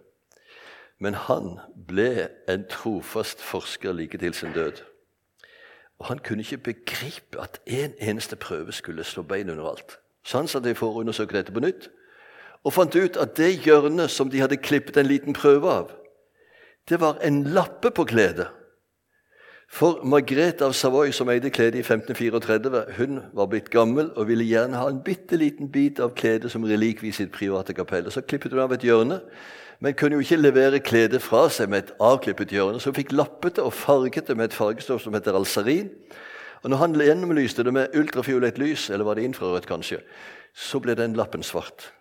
Men 1.00 1.14
han 1.14 1.60
ble 1.88 2.30
en 2.48 2.66
trofast 2.70 3.42
forsker 3.42 3.92
like 3.92 4.18
til 4.18 4.34
sin 4.34 4.54
død. 4.54 4.82
Og 6.02 6.08
Han 6.08 6.20
kunne 6.20 6.42
ikke 6.42 6.58
begripe 6.58 7.42
at 7.42 7.60
en 7.66 7.94
eneste 8.00 8.36
prøve 8.36 8.72
skulle 8.72 9.04
slå 9.04 9.22
bein 9.22 9.50
under 9.50 9.70
alt. 9.70 10.00
Så 10.24 10.38
han 10.38 10.48
satte 10.48 10.74
for 10.76 10.90
å 10.90 11.04
undersøke 11.04 11.38
dette 11.38 11.54
på 11.54 11.62
nytt, 11.62 11.90
og 12.64 12.74
fant 12.74 12.96
ut 12.96 13.18
at 13.22 13.36
det 13.38 13.52
hjørnet 13.66 14.10
som 14.10 14.30
de 14.30 14.42
hadde 14.42 14.58
klippet 14.58 14.98
en 14.98 15.06
liten 15.06 15.38
prøve 15.38 15.70
av, 15.70 15.92
det 16.90 16.98
var 17.02 17.22
en 17.22 17.44
lappe 17.54 17.92
på 17.94 18.06
kledet 18.10 18.48
for 19.72 20.02
Margrethe 20.04 20.66
av 20.68 20.74
Savoy, 20.76 21.14
som 21.16 21.30
eide 21.32 21.50
kledet 21.50 21.80
i 21.80 21.84
1534, 21.86 22.82
hun 22.98 23.22
var 23.34 23.48
blitt 23.48 23.70
gammel 23.72 24.10
og 24.20 24.28
ville 24.28 24.44
gjerne 24.44 24.76
ha 24.76 24.90
en 24.92 25.00
bitte 25.06 25.40
liten 25.40 25.72
bit 25.72 26.02
av 26.04 26.12
kledet 26.18 26.52
som 26.52 26.66
relikvie 26.68 27.14
i 27.14 27.16
sitt 27.16 27.32
private 27.32 27.74
kapell. 27.78 28.10
Så 28.12 28.26
klippet 28.28 28.52
hun 28.52 28.60
av 28.66 28.76
et 28.76 28.84
hjørne, 28.84 29.22
men 29.80 29.96
kunne 29.96 30.20
jo 30.20 30.26
ikke 30.26 30.42
levere 30.42 30.84
kledet 30.84 31.24
fra 31.24 31.46
seg 31.50 31.72
med 31.72 31.86
et 31.86 31.96
avklippet 32.04 32.52
hjørne, 32.52 32.84
så 32.84 32.92
hun 32.92 33.00
fikk 33.00 33.16
lappet 33.16 33.56
det 33.58 33.64
og 33.64 33.74
farget 33.74 34.28
det 34.28 34.36
med 34.38 34.50
et 34.52 34.60
fargestoff 34.60 35.06
som 35.06 35.16
heter 35.16 35.40
alsarin. 35.40 35.90
Og 36.62 36.70
når 36.70 36.84
han 36.84 37.02
gjennomlyste 37.08 37.64
det 37.64 37.74
med 37.74 37.96
ultrafiolett 37.98 38.60
lys, 38.60 38.90
eller 38.92 39.08
var 39.08 39.16
det 39.18 39.26
infrarødt 39.26 39.72
kanskje, 39.72 40.04
så 40.54 40.84
ble 40.84 41.00
den 41.00 41.16
lappen 41.18 41.48
svart. 41.48 41.94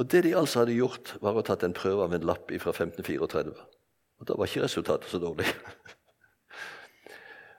Og 0.00 0.08
Det 0.10 0.24
de 0.24 0.36
altså 0.36 0.64
hadde 0.64 0.80
gjort, 0.80 1.18
var 1.20 1.36
å 1.36 1.44
tatt 1.44 1.62
en 1.68 1.76
prøve 1.76 2.08
av 2.08 2.14
en 2.16 2.24
lapp 2.26 2.48
fra 2.48 2.72
1534. 2.72 3.52
Og 4.20 4.26
Da 4.26 4.34
var 4.40 4.48
ikke 4.48 4.64
resultatet 4.64 5.12
så 5.12 5.20
dårlig. 5.20 5.52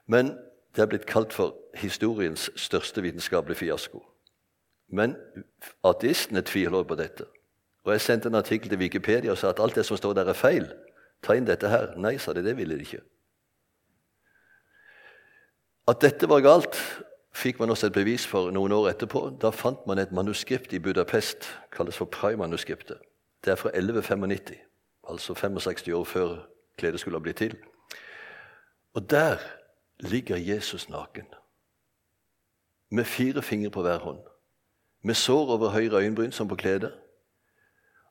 Men 0.08 0.38
det 0.76 0.82
er 0.82 0.90
blitt 0.90 1.06
kalt 1.06 1.34
for 1.34 1.56
historiens 1.78 2.50
største 2.56 3.02
vitenskapelige 3.02 3.58
fiasko. 3.58 4.04
Men 4.88 5.16
ateistene 5.84 6.42
tviler 6.42 6.84
på 6.84 6.96
dette. 6.96 7.26
Og 7.84 7.92
Jeg 7.92 8.02
sendte 8.02 8.30
en 8.30 8.36
artikkel 8.36 8.70
til 8.70 8.80
Wikipedia 8.80 9.32
og 9.32 9.38
sa 9.38 9.50
at 9.50 9.60
alt 9.60 9.76
det 9.76 9.86
som 9.86 9.98
står 9.98 10.14
der, 10.14 10.30
er 10.30 10.34
feil. 10.34 10.70
Ta 11.24 11.34
inn 11.34 11.48
dette 11.48 11.70
her. 11.70 11.96
Nei, 11.98 12.18
sa 12.18 12.34
de, 12.34 12.44
det 12.44 12.58
ville 12.58 12.76
de 12.76 12.86
ikke. 12.86 13.02
At 15.88 16.00
dette 16.02 16.30
var 16.30 16.44
galt, 16.44 16.78
fikk 17.36 17.60
man 17.60 17.70
også 17.70 17.90
et 17.90 17.98
bevis 17.98 18.28
for 18.28 18.52
noen 18.56 18.72
år 18.72 18.94
etterpå. 18.94 19.26
Da 19.42 19.52
fant 19.52 19.82
man 19.88 20.00
et 20.00 20.12
manuskript 20.16 20.74
i 20.74 20.80
Budapest, 20.80 21.50
kalles 21.72 21.98
for 22.00 22.06
Prai-manuskriptet. 22.06 23.02
Det 23.44 23.52
er 23.52 23.60
fra 23.60 23.74
1195, 23.74 24.56
altså 25.10 25.34
65 25.34 25.88
år 25.88 26.04
før 26.04 26.38
kledet 26.78 27.00
skulle 27.00 27.20
ha 27.20 27.24
blitt 27.24 27.42
til. 27.44 27.58
Og 28.94 29.10
der 29.10 29.42
ligger 30.04 30.38
Jesus 30.38 30.90
naken. 30.90 31.26
Med 32.90 33.06
fire 33.06 33.42
fingre 33.42 33.70
på 33.70 33.82
hver 33.82 33.98
hånd. 33.98 34.20
Med 35.02 35.16
sår 35.16 35.48
over 35.48 35.70
høyre 35.70 35.98
øyenbryn 35.98 36.32
som 36.32 36.48
på 36.48 36.56
kledet. 36.56 36.94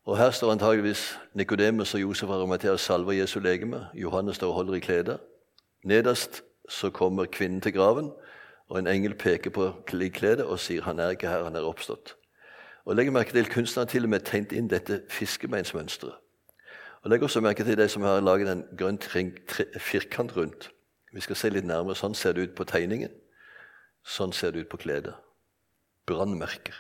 Og 0.05 0.19
Her 0.19 0.31
står 0.31 0.53
antageligvis 0.53 1.19
Nikodemus 1.35 1.95
og 1.95 2.01
Josef 2.01 2.29
og 2.29 2.37
Arimathea 2.37 2.77
salver 2.77 3.13
Jesu 3.13 3.41
legeme. 3.41 3.87
Johannes 3.95 4.37
står 4.37 4.49
og 4.49 4.55
holder 4.55 4.75
i 4.75 4.79
kledet. 4.79 5.21
Nederst 5.85 6.43
så 6.69 6.91
kommer 6.91 7.25
kvinnen 7.25 7.61
til 7.61 7.73
graven, 7.73 8.13
og 8.69 8.79
en 8.79 8.87
engel 8.87 9.15
peker 9.15 9.51
på 9.51 9.73
kledet 9.87 10.45
og 10.45 10.59
sier 10.59 10.83
han 10.83 10.99
er 10.99 11.11
ikke 11.11 11.29
her, 11.29 11.45
han 11.45 11.57
er 11.57 11.67
oppstått. 11.67 12.17
Og 12.85 12.97
Legg 12.97 13.13
merke 13.13 13.33
til 13.33 13.51
kunstneren 13.51 13.89
til 13.89 14.05
og 14.05 14.11
med 14.11 14.21
tegnet 14.27 14.53
inn 14.53 14.71
dette 14.71 15.03
fiskebeinsmønsteret. 15.09 16.15
Og 17.03 17.11
Legg 17.11 17.23
også 17.23 17.41
merke 17.41 17.65
til 17.65 17.79
de 17.79 17.89
som 17.89 18.03
har 18.03 18.21
laget 18.21 18.51
en 18.53 18.65
grønn 18.79 18.99
firkant 19.79 20.37
rundt. 20.37 20.71
Vi 21.13 21.21
skal 21.21 21.37
se 21.37 21.51
litt 21.53 21.69
nærmere. 21.69 21.97
Sånn 21.99 22.17
ser 22.17 22.37
det 22.37 22.49
ut 22.49 22.55
på 22.57 22.67
tegningen. 22.69 23.13
Sånn 24.03 24.33
ser 24.33 24.53
det 24.53 24.65
ut 24.65 24.71
på 24.73 24.81
kledet. 24.81 25.15
Brannmerker. 26.09 26.77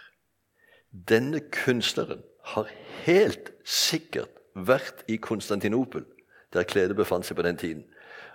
Denne 0.92 1.40
kunstneren 1.53 2.23
har 2.53 2.71
helt 3.05 3.53
sikkert 3.64 4.40
vært 4.55 5.05
i 5.09 5.16
Konstantinopel, 5.16 6.05
der 6.53 6.68
kledet 6.68 6.97
befant 6.97 7.25
seg 7.25 7.38
på 7.38 7.45
den 7.47 7.57
tiden, 7.57 7.85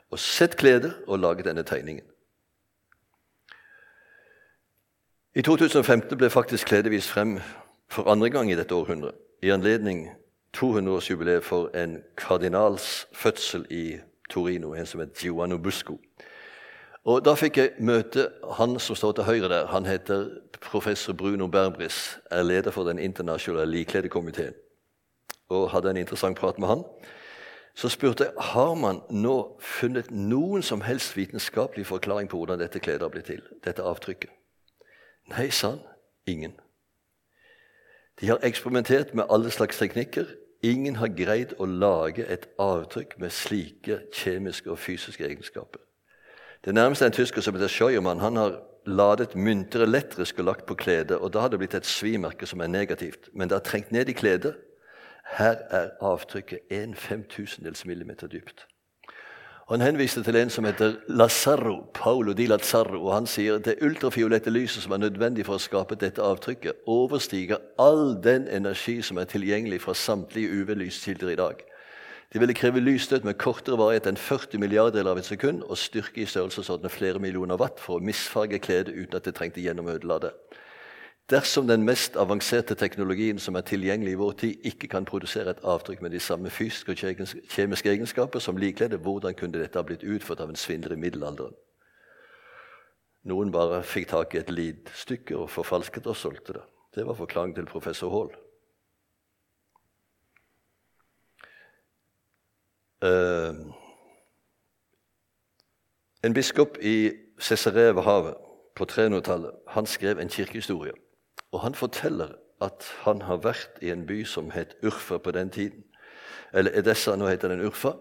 og 0.09 0.19
sett 0.19 0.55
kledet 0.57 0.95
og 1.05 1.19
laget 1.19 1.45
denne 1.45 1.65
tegningen. 1.67 2.05
I 5.37 5.43
2015 5.45 6.17
ble 6.17 6.29
faktisk 6.33 6.71
kledet 6.71 6.91
vist 6.91 7.11
frem 7.13 7.35
for 7.93 8.09
andre 8.09 8.31
gang 8.33 8.49
i 8.49 8.55
dette 8.57 8.73
århundret, 8.73 9.13
i 9.43 9.51
anledning 9.53 10.07
200-årsjubileet 10.57 11.45
for 11.45 11.69
en 11.77 11.99
kardinals 12.17 13.05
fødsel 13.13 13.67
i 13.69 13.99
Torino, 14.29 14.73
en 14.73 14.85
som 14.85 14.99
het 14.99 15.17
Giovanno 15.17 15.57
Busco. 15.57 15.99
Og 17.07 17.25
Da 17.25 17.33
fikk 17.39 17.57
jeg 17.57 17.71
møte 17.79 18.27
han 18.57 18.79
som 18.79 18.95
står 18.95 19.11
til 19.11 19.23
høyre 19.23 19.49
der. 19.49 19.67
Han 19.71 19.85
heter 19.85 20.27
professor 20.61 21.13
Bruno 21.13 21.47
Berbris, 21.47 22.19
er 22.31 22.43
leder 22.43 22.71
for 22.71 22.83
Den 22.83 22.99
internasjonale 22.99 23.71
likledekomiteen. 23.71 24.53
Og 25.49 25.69
hadde 25.71 25.89
en 25.89 25.97
interessant 25.97 26.37
prat 26.37 26.59
med 26.59 26.67
han. 26.67 26.83
Så 27.75 27.89
spurte 27.89 28.23
jeg 28.23 28.33
har 28.37 28.73
man 28.73 29.01
nå 29.09 29.57
funnet 29.59 30.11
noen 30.11 30.63
som 30.63 30.81
helst 30.81 31.15
vitenskapelig 31.17 31.85
forklaring 31.85 32.29
på 32.29 32.37
hvordan 32.37 32.59
dette 32.59 32.79
kledet 32.79 33.01
har 33.01 33.09
blitt 33.09 33.25
til. 33.25 33.41
dette 33.65 33.83
avtrykket. 33.83 34.29
Nei, 35.29 35.49
sa 35.49 35.69
han. 35.69 35.79
Ingen. 36.27 36.59
De 38.19 38.27
har 38.27 38.39
eksperimentert 38.43 39.13
med 39.13 39.25
alle 39.29 39.51
slags 39.51 39.77
teknikker. 39.77 40.25
Ingen 40.67 40.97
har 40.99 41.13
greid 41.15 41.53
å 41.61 41.65
lage 41.69 42.25
et 42.27 42.47
avtrykk 42.59 43.15
med 43.21 43.31
slike 43.31 44.01
kjemiske 44.11 44.71
og 44.73 44.79
fysiske 44.81 45.23
egenskaper. 45.23 45.79
Det 46.65 46.73
nærmeste 46.75 47.05
er 47.05 47.11
en 47.11 47.15
tysker 47.15 47.41
som 47.45 47.55
heter 47.55 47.71
Scheuermann. 47.71 48.19
Han 48.19 48.35
har 48.35 48.57
ladet 48.87 49.35
mynter 49.35 49.85
elektrisk 49.85 50.39
og 50.39 50.45
lagt 50.49 50.65
på 50.67 50.75
kledet, 50.75 51.17
og 51.17 51.31
da 51.33 51.45
har 51.45 51.53
det 51.53 51.59
blitt 51.61 51.75
et 51.77 51.87
svimerke 51.87 52.47
som 52.49 52.61
er 52.61 52.71
negativt. 52.71 53.29
Men 53.33 53.49
det 53.49 53.55
har 53.59 53.67
trengt 53.67 53.91
ned 53.91 54.09
i 54.09 54.17
kledet. 54.17 54.55
Her 55.37 55.61
er 55.69 55.93
avtrykket 56.01 56.71
en 56.71 56.95
femtusendels 56.95 57.85
millimeter 57.85 58.27
dypt. 58.27 58.65
Han 59.67 59.81
henviste 59.83 60.21
til 60.23 60.37
en 60.39 60.47
som 60.49 60.63
heter 60.63 60.93
Lazarro, 61.11 61.81
Paolo 61.93 62.31
di 62.33 62.45
Lazzaro, 62.47 63.01
og 63.03 63.13
han 63.13 63.25
sier 63.27 63.57
at 63.57 63.65
det 63.65 63.81
ultrafiolette 63.83 64.47
lyset 64.49 64.85
som 64.85 64.93
er 64.95 65.01
nødvendig 65.01 65.43
for 65.43 65.59
å 65.59 65.59
skape 65.59 65.97
dette 65.99 66.23
avtrykket, 66.23 66.85
overstiger 66.87 67.59
all 67.75 68.13
den 68.23 68.45
energi 68.47 69.01
som 69.03 69.19
er 69.19 69.27
tilgjengelig 69.27 69.81
fra 69.83 69.91
samtlige 69.91 70.61
UV-lyskilder 70.61 71.33
i 71.33 71.35
dag. 71.41 71.65
De 72.31 72.39
ville 72.39 72.55
kreve 72.55 72.79
lysstøt 72.79 73.27
med 73.27 73.35
kortere 73.43 73.75
varighet 73.75 74.07
enn 74.07 74.21
40 74.29 74.63
milliarder 74.63 75.11
av 75.11 75.19
et 75.19 75.27
sekund 75.27 75.67
og 75.67 75.75
styrke 75.83 76.23
i 76.23 76.29
størrelsesorden 76.31 76.87
flere 76.87 77.19
millioner 77.19 77.59
watt 77.59 77.83
for 77.83 77.99
å 77.99 78.07
misfarge 78.07 78.63
kledet 78.63 78.95
uten 78.95 79.19
at 79.19 79.27
det 79.27 79.35
trengte 79.35 79.63
gjennomødela 79.67 80.15
ødelade. 80.15 80.31
Dersom 81.29 81.67
den 81.67 81.83
mest 81.83 82.15
avanserte 82.15 82.75
teknologien 82.75 83.39
som 83.39 83.55
er 83.55 83.61
tilgjengelig 83.61 84.11
i 84.11 84.19
vår 84.19 84.31
tid, 84.31 84.53
ikke 84.63 84.87
kan 84.87 85.05
produsere 85.05 85.49
et 85.51 85.63
avtrykk 85.63 86.01
med 86.01 86.09
de 86.09 86.19
samme 86.19 86.49
fysiske 86.49 86.91
og 86.91 86.97
kjemiske 87.51 87.89
egenskaper 87.89 88.39
som 88.39 88.57
likkledet, 88.57 88.99
hvordan 88.99 89.33
kunne 89.35 89.59
dette 89.59 89.75
ha 89.75 89.83
blitt 89.83 90.03
utført 90.03 90.39
av 90.39 90.49
en 90.49 90.55
svindler 90.55 90.95
i 90.95 90.99
middelalderen? 90.99 91.55
Noen 93.27 93.51
bare 93.51 93.81
fikk 93.83 94.07
tak 94.07 94.35
i 94.35 94.39
et 94.39 94.49
lidstykke 94.49 95.35
og 95.35 95.49
forfalsket 95.51 96.07
og 96.07 96.15
solgte 96.15 96.53
det. 96.53 96.61
Det 96.95 97.03
var 97.07 97.17
forklaringen 97.19 97.55
til 97.55 97.67
professor 97.67 98.09
Hall. 98.09 98.31
Uh, 103.03 103.67
en 106.23 106.33
biskop 106.33 106.79
i 106.81 107.11
Cesarea 107.39 107.91
ved 107.91 108.07
havet 108.07 108.39
på 108.75 108.87
300-tallet 108.91 109.51
han 109.75 109.85
skrev 109.85 110.19
en 110.19 110.29
kirkehistorie. 110.29 110.95
Og 111.51 111.61
Han 111.61 111.75
forteller 111.75 112.35
at 112.61 112.83
han 113.05 113.21
har 113.21 113.37
vært 113.37 113.81
i 113.81 113.91
en 113.93 114.05
by 114.07 114.23
som 114.25 114.49
het 114.51 114.75
Urfa 114.83 115.17
på 115.17 115.31
den 115.31 115.49
tiden. 115.49 115.83
Eller 116.53 116.71
Edessa, 116.73 117.15
nå 117.15 117.27
heter 117.27 117.47
den 117.53 117.65
Urfa. 117.65 117.91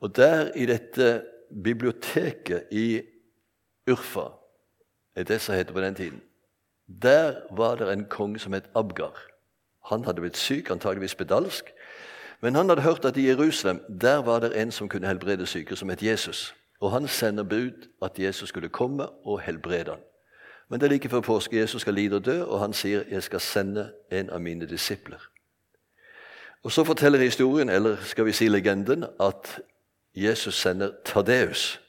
Og 0.00 0.16
der 0.16 0.52
i 0.54 0.66
dette 0.66 1.24
biblioteket 1.62 2.70
i 2.70 3.02
Urfa 3.90 4.28
Edessa 5.16 5.52
heter 5.52 5.72
på 5.72 5.80
den 5.80 5.94
tiden. 5.94 6.22
Der 7.02 7.34
var 7.50 7.74
det 7.74 7.92
en 7.92 8.04
konge 8.04 8.38
som 8.38 8.52
het 8.52 8.70
Abgar. 8.74 9.18
Han 9.84 10.04
hadde 10.04 10.20
blitt 10.20 10.36
syk, 10.36 10.70
antageligvis 10.70 11.10
spedalsk. 11.10 11.64
Men 12.40 12.54
han 12.54 12.68
hadde 12.68 12.82
hørt 12.82 13.04
at 13.04 13.16
i 13.16 13.26
Jerusalem 13.26 13.80
der 14.00 14.16
var 14.16 14.40
det 14.40 14.62
en 14.62 14.70
som 14.70 14.88
kunne 14.88 15.06
helbrede 15.06 15.46
syke, 15.46 15.76
som 15.76 15.88
het 15.88 16.02
Jesus. 16.02 16.54
Og 16.80 16.90
han 16.90 17.08
sender 17.08 17.42
bud 17.42 17.88
at 18.02 18.18
Jesus 18.18 18.48
skulle 18.48 18.68
komme 18.68 19.08
og 19.08 19.40
helbrede 19.40 19.90
ham. 19.90 19.98
Men 20.70 20.80
det 20.80 20.86
er 20.86 20.90
like 20.90 21.08
før 21.08 21.20
påske. 21.20 21.58
Jesus 21.58 21.80
skal 21.80 21.94
lide 21.94 22.16
og 22.16 22.24
dø, 22.24 22.42
og 22.42 22.60
han 22.60 22.72
sier 22.72 23.02
'Jeg 23.10 23.22
skal 23.22 23.40
sende 23.40 23.92
en 24.12 24.30
av 24.30 24.40
mine 24.40 24.66
disipler'. 24.66 25.28
Og 26.62 26.72
Så 26.72 26.84
forteller 26.84 27.18
historien, 27.18 27.68
eller 27.68 27.96
skal 27.96 28.24
vi 28.24 28.32
si 28.32 28.48
legenden, 28.48 29.04
at 29.20 29.60
Jesus 30.14 30.54
sender 30.54 30.90
Tadeus. 31.04 31.80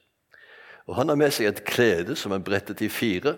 Og 0.88 0.96
Han 0.96 1.08
har 1.08 1.16
med 1.16 1.32
seg 1.32 1.46
et 1.46 1.64
klede 1.64 2.16
som 2.16 2.32
er 2.32 2.40
brettet 2.40 2.82
i 2.82 2.90
fire, 2.90 3.38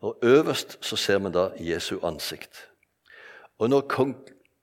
og 0.00 0.18
øverst 0.22 0.78
så 0.80 0.96
ser 0.96 1.18
man 1.18 1.32
da 1.32 1.50
Jesu 1.58 1.98
ansikt. 2.02 2.68
Og 3.58 3.70
når 3.70 3.80
kong 3.80 4.16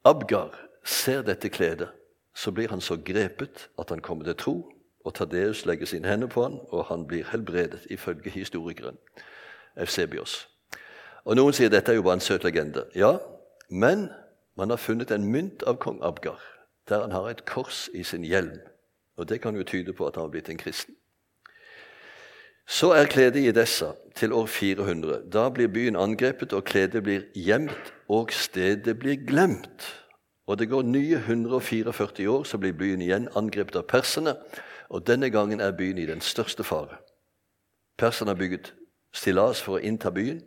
Abgar 0.06 0.60
ser 0.86 1.22
dette 1.22 1.50
kledet, 1.50 1.88
så 2.36 2.52
blir 2.52 2.70
han 2.70 2.82
så 2.82 2.98
grepet 3.06 3.70
at 3.80 3.90
han 3.90 4.00
kommer 4.00 4.24
til 4.24 4.36
tro, 4.36 4.72
og 5.06 5.14
Tadeus 5.14 5.66
legger 5.66 5.86
sine 5.86 6.08
hender 6.08 6.28
på 6.28 6.44
han, 6.44 6.60
og 6.70 6.86
han 6.86 7.08
blir 7.08 7.24
helbredet, 7.32 7.88
ifølge 7.90 8.30
historikeren 8.30 8.98
Eusebios. 9.80 10.48
Og 11.26 11.36
Noen 11.36 11.54
sier 11.54 11.70
dette 11.70 11.92
er 11.92 12.00
jo 12.00 12.06
bare 12.06 12.20
en 12.20 12.24
søt 12.24 12.44
legende. 12.48 12.86
Ja, 12.96 13.18
men 13.70 14.08
man 14.58 14.70
har 14.70 14.80
funnet 14.80 15.12
en 15.12 15.28
mynt 15.28 15.64
av 15.68 15.78
kong 15.84 16.00
Abgar, 16.04 16.40
der 16.90 17.02
han 17.02 17.12
har 17.12 17.30
et 17.30 17.46
kors 17.46 17.90
i 17.94 18.04
sin 18.04 18.24
hjelm. 18.24 18.60
Og 19.18 19.30
Det 19.30 19.42
kan 19.42 19.56
jo 19.56 19.64
tyde 19.64 19.94
på 19.94 20.08
at 20.08 20.16
han 20.16 20.24
har 20.24 20.30
blitt 20.32 20.50
en 20.50 20.58
kristen. 20.58 20.96
Så 22.68 22.92
er 22.92 23.06
kledet 23.06 23.40
i 23.40 23.48
Edessa 23.48 23.94
til 24.16 24.34
år 24.34 24.46
400. 24.46 25.22
Da 25.34 25.50
blir 25.50 25.68
byen 25.68 25.96
angrepet, 25.96 26.54
og 26.54 26.64
kledet 26.64 27.04
blir 27.04 27.22
gjemt, 27.36 27.94
og 28.10 28.32
stedet 28.32 29.00
blir 29.00 29.16
glemt. 29.28 30.04
Og 30.48 30.60
det 30.60 30.70
går 30.70 30.82
nye 30.82 31.16
144 31.16 32.30
år, 32.30 32.44
så 32.44 32.58
blir 32.58 32.74
byen 32.74 33.02
igjen 33.02 33.30
angrepet 33.36 33.76
av 33.76 33.88
perserne. 33.88 34.36
Og 34.90 35.08
denne 35.08 35.30
gangen 35.30 35.60
er 35.60 35.72
byen 35.72 35.98
i 35.98 36.06
den 36.06 36.22
største 36.22 36.64
fare. 36.64 37.00
Perserne 37.98 38.32
har 38.32 38.40
bygget 38.40 38.74
stillas 39.18 39.62
for 39.64 39.78
å 39.78 39.84
innta 39.84 40.12
byen. 40.14 40.44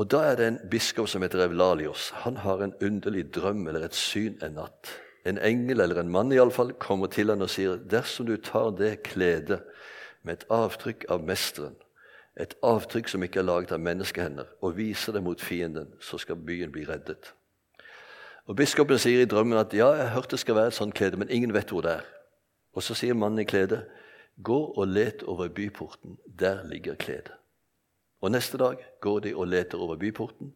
Og 0.00 0.08
da 0.10 0.22
er 0.30 0.38
det 0.38 0.46
en 0.48 0.58
biskop 0.72 1.08
som 1.12 1.22
heter 1.22 1.44
Evlalios. 1.44 2.10
Han 2.24 2.40
har 2.40 2.62
en 2.64 2.74
underlig 2.80 3.26
drøm 3.34 3.66
eller 3.68 3.84
et 3.84 3.96
syn 3.96 4.38
en 4.42 4.56
natt. 4.56 4.94
En 5.28 5.38
engel, 5.44 5.80
eller 5.80 6.00
en 6.00 6.08
mann 6.08 6.32
i 6.32 6.38
alle 6.40 6.54
fall, 6.54 6.72
kommer 6.80 7.10
til 7.12 7.28
han 7.28 7.44
og 7.44 7.50
sier 7.52 7.76
dersom 7.90 8.30
du 8.30 8.38
tar 8.40 8.70
det 8.78 9.02
kledet 9.04 9.60
med 10.24 10.38
et 10.38 10.46
avtrykk 10.52 11.04
av 11.12 11.24
mesteren, 11.24 11.76
et 12.40 12.54
avtrykk 12.64 13.10
som 13.12 13.24
ikke 13.24 13.42
er 13.42 13.48
laget 13.48 13.74
av 13.76 13.82
menneskehender, 13.84 14.48
og 14.64 14.78
viser 14.78 15.12
det 15.12 15.22
mot 15.24 15.40
fienden, 15.40 15.90
så 16.00 16.16
skal 16.20 16.40
byen 16.40 16.72
bli 16.72 16.86
reddet. 16.88 17.34
Og 18.48 18.56
Biskopen 18.56 18.98
sier 18.98 19.22
i 19.22 19.28
drømmen 19.28 19.60
at 19.60 19.74
ja, 19.76 19.90
jeg 19.98 20.14
hørte 20.14 20.34
det 20.34 20.42
skal 20.42 20.56
være 20.56 20.72
et 20.72 20.78
sånt 20.78 20.96
klede, 20.96 21.20
men 21.20 21.30
ingen 21.30 21.52
vet 21.54 21.70
hvor 21.70 21.84
det 21.84 21.98
er. 22.00 22.08
Og 22.72 22.82
så 22.82 22.96
sier 22.96 23.18
mannen 23.18 23.44
i 23.44 23.48
kledet, 23.48 23.84
gå 24.42 24.56
og 24.56 24.88
let 24.88 25.22
over 25.28 25.52
byporten. 25.52 26.16
Der 26.38 26.64
ligger 26.64 26.96
kledet. 26.96 27.39
Og 28.20 28.30
neste 28.30 28.58
dag 28.58 28.76
går 29.00 29.18
de 29.18 29.34
og 29.36 29.48
leter 29.48 29.78
over 29.78 29.96
byporten. 29.96 30.52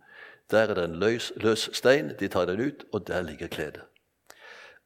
Der 0.50 0.58
er 0.58 0.74
det 0.74 0.84
en 0.84 0.96
løs, 0.96 1.32
løs 1.36 1.70
stein. 1.72 2.12
De 2.20 2.28
tar 2.28 2.44
den 2.44 2.60
ut, 2.60 2.84
og 2.92 3.06
der 3.06 3.22
ligger 3.22 3.46
kledet. 3.46 3.82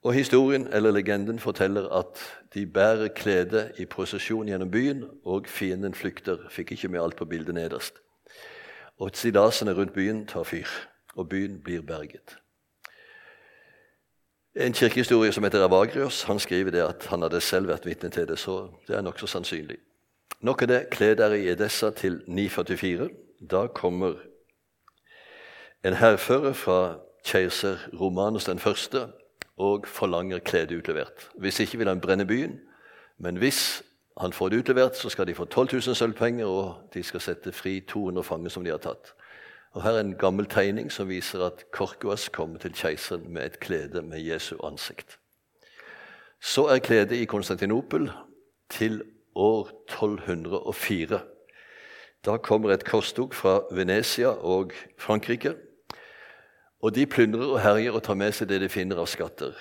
Og 0.03 0.15
historien 0.15 0.67
eller 0.73 0.91
legenden 0.91 1.39
forteller 1.39 1.89
at 1.89 2.07
de 2.55 2.67
bærer 2.67 3.09
kledet 3.09 3.73
i 3.79 3.85
prosesjon 3.85 4.47
gjennom 4.47 4.71
byen, 4.71 5.05
og 5.25 5.47
fienden 5.47 5.95
flykter. 5.95 6.39
Fikk 6.51 6.73
ikke 6.73 6.89
med 6.89 7.03
alt 7.03 7.17
på 7.17 7.25
bildet 7.25 7.55
nederst. 7.55 7.95
Og 8.99 9.11
stillasene 9.15 9.75
rundt 9.75 9.93
byen 9.93 10.27
tar 10.27 10.43
fyr, 10.43 10.67
og 11.15 11.29
byen 11.29 11.61
blir 11.63 11.83
berget. 11.83 12.39
En 14.57 14.73
kirkehistorie 14.73 15.33
som 15.33 15.45
heter 15.45 15.65
Avagrios, 15.65 16.23
han 16.23 16.39
skriver 16.39 16.71
det 16.71 16.83
at 16.83 17.07
han 17.07 17.23
hadde 17.23 17.41
selv 17.41 17.69
vært 17.69 17.87
vitne 17.87 18.11
til 18.11 18.29
det. 18.29 18.39
Så 18.39 18.71
det 18.89 18.97
er 18.97 19.03
nokså 19.03 19.27
sannsynlig. 19.27 19.77
Nok 20.41 20.63
av 20.63 20.69
det. 20.69 20.81
Kle 20.91 21.15
dere 21.19 21.39
i 21.41 21.49
Edessa 21.51 21.91
til 21.91 22.23
944. 22.27 23.09
Da 23.51 23.67
kommer 23.67 24.15
en 25.85 25.95
hærfører 25.95 26.53
fra 26.53 26.99
keiser 27.25 27.89
Romanus 28.01 28.45
den 28.45 28.59
første 28.59 29.09
og 29.59 29.87
forlanger 29.87 30.39
kledet 30.39 30.79
utlevert. 30.79 31.31
Hvis 31.35 31.61
ikke 31.61 31.79
vil 31.79 31.89
han 31.89 32.01
brenne 32.01 32.27
byen, 32.27 32.61
men 33.19 33.37
hvis 33.37 33.83
han 34.21 34.33
får 34.33 34.49
det 34.49 34.59
utlevert, 34.59 34.97
så 34.97 35.09
skal 35.09 35.27
de 35.27 35.35
få 35.35 35.45
12 35.45 35.69
000 35.73 35.95
sølvpenger, 35.95 36.47
og 36.47 36.91
de 36.95 37.03
skal 37.03 37.21
sette 37.21 37.53
fri 37.53 37.81
200 37.81 38.25
fanger 38.25 38.51
som 38.51 38.65
de 38.65 38.71
har 38.71 38.79
tatt. 38.83 39.15
Og 39.73 39.83
Her 39.83 39.91
er 39.91 40.01
en 40.01 40.17
gammel 40.19 40.47
tegning 40.47 40.93
som 40.93 41.09
viser 41.09 41.43
at 41.47 41.65
Korkuas 41.73 42.29
kommer 42.29 42.59
til 42.59 42.73
keiseren 42.75 43.33
med 43.33 43.45
et 43.47 43.61
klede 43.61 44.03
med 44.03 44.21
Jesu 44.21 44.57
ansikt. 44.65 45.19
Så 46.41 46.67
er 46.67 46.79
kledet 46.79 47.17
i 47.17 47.25
Konstantinopel 47.25 48.11
til 48.71 49.03
år 49.39 49.71
1204. 49.87 51.21
Da 52.27 52.37
kommer 52.43 52.75
et 52.75 52.85
korstog 52.85 53.35
fra 53.35 53.61
Venezia 53.71 54.35
og 54.35 54.73
Frankrike. 54.99 55.55
Og 56.83 56.95
de 56.95 57.07
plyndrer 57.07 57.47
og 57.47 57.61
herjer 57.63 57.95
og 57.95 58.03
tar 58.07 58.19
med 58.19 58.35
seg 58.35 58.51
det 58.51 58.61
de 58.63 58.71
finner 58.71 58.99
av 58.99 59.07
skatter. 59.11 59.55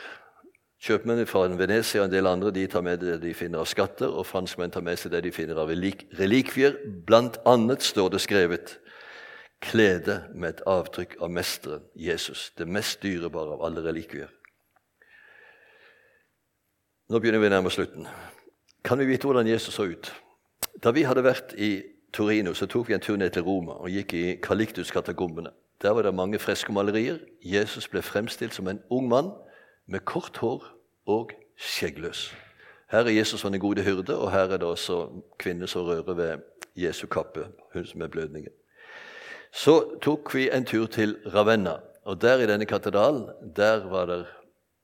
Kjøpmennene 0.81 1.25
fra 1.25 1.47
Venezia 1.57 2.03
og 2.03 2.09
en 2.09 2.13
del 2.13 2.29
andre 2.29 2.51
de 2.53 2.67
tar 2.69 2.83
med 2.85 3.01
det 3.01 3.17
de 3.23 3.33
finner 3.33 3.63
av 3.63 3.69
skatter, 3.69 4.11
og 4.11 4.27
franskmenn 4.29 4.73
tar 4.73 4.85
med 4.85 4.99
seg 5.01 5.13
det 5.13 5.23
de 5.25 5.33
finner 5.33 5.57
av 5.57 5.71
relikvier. 5.73 6.77
Blant 7.07 7.39
annet 7.49 7.85
står 7.85 8.11
det 8.13 8.21
skrevet 8.21 8.77
klede 9.61 10.19
med 10.35 10.53
et 10.53 10.65
avtrykk 10.69 11.17
av 11.21 11.33
mesteren 11.33 11.85
Jesus, 11.97 12.51
det 12.57 12.69
mest 12.69 13.01
dyrebare 13.01 13.57
av 13.57 13.63
alle 13.65 13.81
relikvier. 13.85 14.29
Nå 17.09 17.21
begynner 17.23 17.41
vi 17.41 17.49
nærmere 17.49 17.73
slutten. 17.73 18.05
Kan 18.83 18.99
vi 18.99 19.05
vite 19.05 19.25
hvordan 19.25 19.47
Jesus 19.47 19.73
så 19.73 19.83
ut? 19.83 20.13
Da 20.83 20.91
vi 20.91 21.03
hadde 21.03 21.23
vært 21.23 21.53
i 21.57 21.83
Torino, 22.13 22.53
så 22.53 22.65
tok 22.65 22.87
vi 22.89 22.93
en 22.93 23.03
tur 23.03 23.17
ned 23.17 23.29
til 23.29 23.43
Roma 23.43 23.77
og 23.81 23.89
gikk 23.89 24.13
i 24.13 24.25
Kaliktus-katakombene. 24.43 25.51
Der 25.81 25.91
var 25.91 26.01
det 26.01 26.13
mange 26.13 26.39
freskomalerier. 26.39 27.17
Jesus 27.41 27.87
ble 27.87 28.01
fremstilt 28.01 28.53
som 28.53 28.67
en 28.67 28.81
ung 28.89 29.07
mann 29.09 29.31
med 29.87 30.05
kort 30.05 30.37
hår 30.37 30.63
og 31.05 31.33
skjeggløs. 31.57 32.31
Her 32.91 33.05
er 33.05 33.17
Jesus 33.17 33.39
som 33.39 33.51
den 33.51 33.61
gode 33.61 33.83
hyrde, 33.83 34.17
og 34.17 34.31
her 34.31 34.39
er 34.47 34.57
det 34.57 34.67
også 34.67 35.09
kvinner 35.39 35.67
som 35.67 35.85
rører 35.85 36.13
ved 36.13 36.37
Jesu 36.75 37.07
kappe, 37.07 37.47
hun 37.73 37.85
som 37.85 38.01
er 38.01 38.07
blødningen. 38.07 38.53
Så 39.51 39.99
tok 40.01 40.33
vi 40.35 40.49
en 40.49 40.65
tur 40.65 40.85
til 40.85 41.17
Ravenna. 41.33 41.77
Og 42.05 42.21
der 42.21 42.39
i 42.39 42.47
denne 42.47 42.65
katedralen 42.65 43.27
der 43.55 43.87
var 43.89 44.05
det 44.05 44.25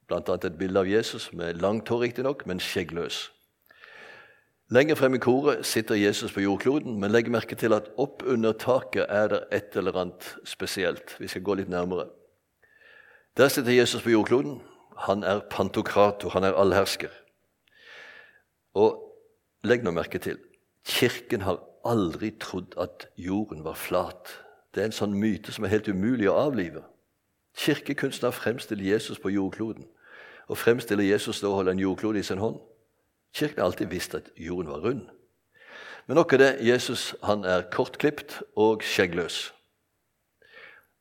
bl.a. 0.08 0.36
et 0.36 0.58
bilde 0.60 0.80
av 0.80 0.88
Jesus 0.88 1.34
med 1.34 1.54
langt 1.54 1.90
hår, 1.90 2.02
riktignok, 2.02 2.46
men 2.48 2.60
skjeggløs. 2.60 3.32
Lenger 4.74 4.96
frem 4.96 5.14
i 5.14 5.20
koret 5.22 5.66
sitter 5.66 5.96
Jesus 5.96 6.32
på 6.34 6.42
jordkloden, 6.42 6.96
men 7.00 7.12
legg 7.14 7.28
merke 7.30 7.54
til 7.60 7.76
at 7.76 7.92
opp 8.02 8.24
under 8.26 8.56
taket 8.58 9.06
er 9.06 9.28
det 9.30 9.42
et 9.54 9.76
eller 9.78 10.00
annet 10.02 10.30
spesielt. 10.50 11.14
Vi 11.20 11.30
skal 11.30 11.44
gå 11.46 11.58
litt 11.60 11.70
nærmere. 11.70 12.08
Der 13.38 13.52
sitter 13.54 13.76
Jesus 13.76 14.02
på 14.02 14.10
jordkloden. 14.10 14.62
Han 15.06 15.24
er 15.24 15.44
pantokrator, 15.50 16.34
han 16.34 16.48
er 16.48 16.58
allhersker. 16.58 17.14
Og 18.74 18.98
legg 19.64 19.86
nå 19.86 19.94
merke 19.94 20.18
til 20.18 20.42
Kirken 20.90 21.46
har 21.46 21.62
aldri 21.86 22.34
trodd 22.42 22.74
at 22.82 23.08
jorden 23.18 23.62
var 23.64 23.78
flat. 23.78 24.34
Det 24.74 24.82
er 24.82 24.90
en 24.90 25.00
sånn 25.04 25.14
myte 25.14 25.54
som 25.54 25.68
er 25.68 25.76
helt 25.76 25.88
umulig 25.88 26.32
å 26.32 26.40
avlive. 26.48 26.82
Kirkekunstner 27.62 28.34
fremstiller 28.34 28.96
Jesus 28.96 29.22
på 29.22 29.30
jordkloden 29.30 29.86
og 30.50 30.58
fremstiller 30.58 31.06
Jesus 31.06 31.40
da 31.44 31.52
å 31.52 31.60
holde 31.62 31.78
en 31.78 31.86
jordklode 31.86 32.20
i 32.20 32.26
sin 32.26 32.42
hånd. 32.42 32.58
Kirken 33.34 33.60
har 33.60 33.66
alltid 33.66 33.88
visst 33.88 34.16
at 34.16 34.30
jorden 34.38 34.72
var 34.72 34.80
rund. 34.80 35.10
Men 36.08 36.16
nok 36.16 36.34
er 36.34 36.38
det. 36.38 36.68
Jesus 36.68 37.16
han 37.24 37.44
er 37.44 37.70
kortklipt 37.72 38.42
og 38.56 38.84
skjeggløs. 38.84 39.54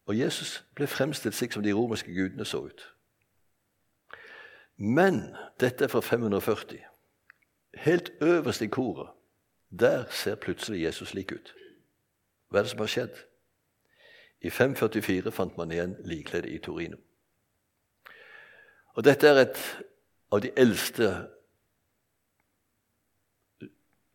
Og 0.07 0.19
Jesus 0.19 0.65
ble 0.75 0.87
fremstilt 0.87 1.35
slik 1.35 1.53
som 1.53 1.63
de 1.63 1.73
romerske 1.73 2.15
gudene 2.15 2.45
så 2.45 2.65
ut. 2.67 2.87
Men 4.77 5.37
dette 5.61 5.85
er 5.85 5.89
fra 5.89 6.01
540. 6.01 6.79
Helt 7.75 8.13
øverst 8.21 8.63
i 8.63 8.67
koret, 8.67 9.11
der 9.81 10.05
ser 10.11 10.35
plutselig 10.35 10.83
Jesus 10.83 11.15
lik 11.15 11.33
ut. 11.33 11.55
Hva 12.49 12.59
er 12.59 12.63
det 12.63 12.71
som 12.71 12.83
har 12.83 12.91
skjedd? 12.91 13.15
I 14.43 14.51
544 14.51 15.33
fant 15.33 15.57
man 15.57 15.71
igjen 15.73 15.95
likkledet 16.05 16.51
i 16.51 16.59
Torino. 16.59 16.97
Og 18.95 19.05
Dette 19.05 19.29
er 19.29 19.39
et 19.45 19.61
av 20.33 20.43
de 20.43 20.51
eldste 20.57 21.13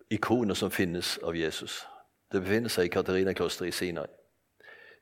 ikoner 0.10 0.54
som 0.54 0.72
finnes 0.72 1.18
av 1.24 1.36
Jesus. 1.36 1.86
Det 2.32 2.42
befinner 2.42 2.70
seg 2.70 2.88
i 2.88 2.94
Katarina-klosteret 2.94 3.72
i 3.72 3.76
Sinai. 3.76 4.08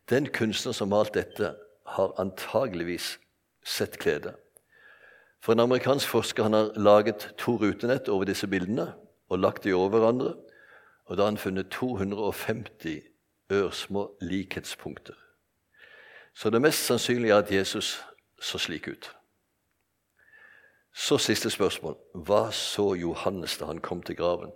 Den 0.10 0.30
kunstner 0.30 0.74
som 0.74 0.90
malte 0.90 1.22
dette, 1.22 1.56
har 1.86 2.16
antageligvis 2.18 3.20
sett 3.66 4.00
kledet. 4.00 4.36
For 5.40 5.54
En 5.54 5.60
amerikansk 5.60 6.08
forsker 6.08 6.44
han 6.44 6.54
har 6.54 6.72
laget 6.76 7.34
to 7.38 7.58
rutenett 7.58 8.10
over 8.10 8.26
disse 8.26 8.48
bildene 8.48 8.94
og 9.30 9.40
lagt 9.40 9.64
de 9.64 9.74
over 9.74 9.90
hverandre. 9.90 10.34
Og 11.06 11.18
da 11.18 11.22
har 11.22 11.30
han 11.30 11.38
funnet 11.38 11.70
250 11.70 13.02
ørsmå 13.52 14.18
likhetspunkter. 14.22 15.14
Så 16.34 16.50
det 16.50 16.62
mest 16.62 16.86
sannsynlige 16.86 17.34
er 17.34 17.38
at 17.38 17.52
Jesus 17.52 18.04
så 18.42 18.58
slik 18.58 18.88
ut. 18.88 19.16
Så 20.94 21.18
siste 21.18 21.50
spørsmål. 21.50 21.96
Hva 22.14 22.52
så 22.52 22.94
Johannes 22.94 23.58
da 23.58 23.66
han 23.66 23.80
kom 23.80 24.02
til 24.04 24.16
graven? 24.16 24.52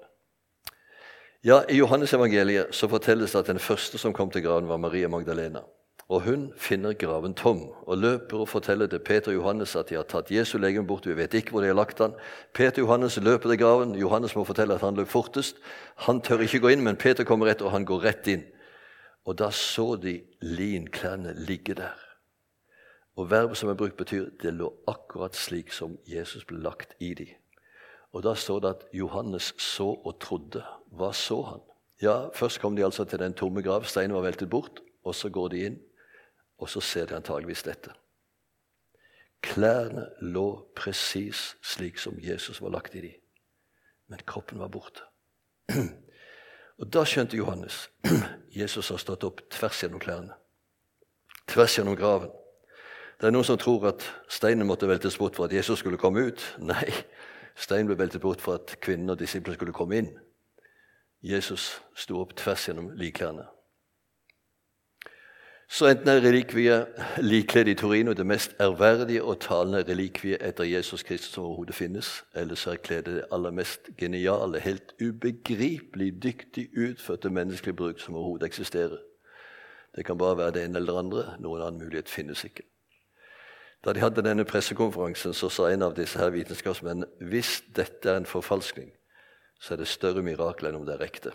Ja, 1.44 1.62
I 1.70 1.78
Johannes-evangeliet 1.78 2.76
så 2.76 2.88
fortelles 2.92 3.32
det 3.32 3.40
at 3.40 3.48
den 3.48 3.60
første 3.64 3.98
som 3.98 4.14
kom 4.14 4.32
til 4.32 4.44
graven, 4.44 4.68
var 4.68 4.78
Maria 4.78 5.08
Magdalena. 5.08 5.62
Og 6.10 6.22
Hun 6.22 6.54
finner 6.58 6.94
graven 6.94 7.34
tom 7.34 7.62
og 7.88 7.98
løper 7.98 8.38
og 8.38 8.50
forteller 8.50 8.88
til 8.88 9.00
Peter 9.00 9.32
og 9.32 9.36
Johannes 9.36 9.76
at 9.76 9.90
de 9.90 9.96
har 9.96 10.04
tatt 10.04 10.32
Jesu 10.32 10.58
legeme 10.58 10.88
bort. 10.88 11.08
Vi 11.08 11.16
vet 11.16 11.34
ikke 11.34 11.52
hvor 11.52 11.62
de 11.62 11.70
har 11.72 11.78
lagt 11.78 12.00
han. 12.04 12.18
Peter 12.54 12.82
og 12.82 12.88
Johannes 12.88 13.18
løper 13.18 13.50
til 13.50 13.60
graven. 13.62 13.96
Johannes 13.96 14.36
må 14.36 14.44
fortelle 14.44 14.76
at 14.76 14.82
han 14.82 15.00
løp 15.00 15.08
fortest. 15.08 15.56
Han 16.10 16.20
tør 16.22 16.44
ikke 16.44 16.60
gå 16.60 16.74
inn, 16.74 16.84
men 16.84 17.00
Peter 17.00 17.24
kommer 17.24 17.48
etter, 17.48 17.66
og 17.66 17.72
han 17.72 17.86
går 17.86 18.04
rett 18.04 18.28
inn. 18.28 18.44
Og 19.26 19.40
da 19.40 19.52
så 19.52 19.96
de 19.96 20.20
linklærne 20.42 21.38
ligge 21.38 21.78
der. 21.78 21.96
Og 23.16 23.32
verbet 23.32 23.58
som 23.58 23.70
er 23.70 23.80
brukt, 23.80 23.96
betyr 23.96 24.28
det 24.44 24.58
lå 24.58 24.74
akkurat 24.88 25.36
slik 25.36 25.72
som 25.72 25.96
Jesus 26.08 26.44
ble 26.44 26.60
lagt 26.60 26.98
i 27.00 27.14
de. 27.14 27.32
Og 28.14 28.24
da 28.26 28.34
står 28.36 28.60
det 28.60 28.70
at 28.70 28.86
Johannes 28.94 29.54
så 29.62 29.92
og 29.94 30.20
trodde. 30.22 30.64
Hva 30.92 31.12
så 31.14 31.42
han? 31.46 31.66
Ja, 32.02 32.30
Først 32.34 32.60
kom 32.60 32.76
de 32.76 32.86
altså 32.86 33.06
til 33.06 33.20
den 33.20 33.34
tomme 33.34 33.62
grav. 33.62 33.86
Steinen 33.86 34.16
var 34.16 34.26
veltet 34.26 34.50
bort. 34.50 34.82
Og 35.04 35.16
så 35.16 35.30
går 35.30 35.48
de 35.48 35.66
inn, 35.66 35.80
og 36.58 36.70
så 36.70 36.82
ser 36.82 37.06
de 37.06 37.16
antageligvis 37.16 37.64
dette. 37.64 37.94
Klærne 39.42 40.10
lå 40.22 40.68
presis 40.76 41.56
slik 41.64 41.98
som 41.98 42.20
Jesus 42.20 42.60
var 42.62 42.74
lagt 42.76 42.96
i 42.96 43.02
de, 43.02 43.14
men 44.12 44.20
kroppen 44.28 44.60
var 44.60 44.68
borte. 44.68 45.06
Og 46.80 46.88
Da 46.94 47.04
skjønte 47.04 47.38
Johannes 47.38 47.90
Jesus 48.60 48.90
har 48.90 49.00
stått 49.00 49.24
opp 49.28 49.42
tvers 49.52 49.82
gjennom 49.84 50.00
klærne. 50.00 50.36
Tvers 51.48 51.78
gjennom 51.78 51.96
graven. 52.00 52.32
Det 53.20 53.28
er 53.28 53.36
noen 53.36 53.48
som 53.48 53.60
tror 53.60 53.90
at 53.90 54.06
steinen 54.32 54.68
måtte 54.68 54.88
veltes 54.88 55.18
bort 55.20 55.36
for 55.36 55.50
at 55.50 55.56
Jesus 55.56 55.80
skulle 55.80 56.00
komme 56.00 56.30
ut. 56.30 56.44
Nei, 56.72 56.88
steinen 57.60 57.92
ble 57.92 58.00
veltet 58.00 58.24
bort 58.24 58.42
for 58.42 58.60
at 58.60 58.78
kvinnen 58.82 59.12
og 59.12 59.20
disiplene 59.20 59.60
skulle 59.60 59.76
komme 59.76 60.00
inn. 60.00 60.12
Jesus 61.22 61.82
sto 61.96 62.22
opp 62.22 62.36
tvers 62.40 62.70
gjennom 62.70 62.94
likklærne. 62.96 63.48
Så 65.70 65.86
enten 65.86 66.08
er 66.10 66.24
relikviet 66.24 66.96
likkledd 67.22 67.68
i 67.70 67.76
Torino 67.78 68.16
det 68.18 68.26
mest 68.26 68.56
ærverdige 68.62 69.22
og 69.22 69.38
talende 69.44 69.84
relikviet 69.86 70.42
etter 70.42 70.66
Jesus 70.66 71.04
Kristus 71.06 71.36
som 71.36 71.46
overhodet 71.46 71.76
finnes, 71.78 72.24
eller 72.34 72.58
så 72.58 72.72
er 72.72 72.82
kledet 72.82 73.20
det 73.20 73.28
aller 73.32 73.54
mest 73.54 73.92
geniale, 73.98 74.60
helt 74.60 74.96
ubegripelig 74.98 76.24
dyktig 76.24 76.70
utførte 76.74 77.30
menneskelige 77.30 77.76
bruk 77.76 78.02
som 78.02 78.16
overhodet 78.16 78.50
eksisterer. 78.50 78.98
Det 79.96 80.06
kan 80.06 80.18
bare 80.18 80.38
være 80.38 80.52
det 80.52 80.66
ene 80.66 80.82
eller 80.82 81.00
andre. 81.00 81.24
Noen 81.40 81.62
annen 81.62 81.84
mulighet 81.84 82.10
finnes 82.10 82.44
ikke. 82.44 82.64
Da 83.86 83.94
de 83.94 84.02
hadde 84.04 84.24
denne 84.26 84.44
pressekonferansen, 84.46 85.34
så 85.34 85.50
sa 85.50 85.70
en 85.72 85.86
av 85.88 85.96
disse 85.96 86.20
her 86.20 86.34
vitenskapsmennene 86.36 87.30
hvis 87.32 87.62
dette 87.76 88.10
er 88.12 88.20
en 88.20 88.28
forfalskning, 88.28 88.90
så 89.60 89.74
er 89.74 89.84
det 89.84 89.92
større 89.92 90.24
mirakel 90.24 90.68
enn 90.70 90.82
om 90.82 90.88
det 90.88 90.98
er 90.98 91.06
ekte. 91.06 91.32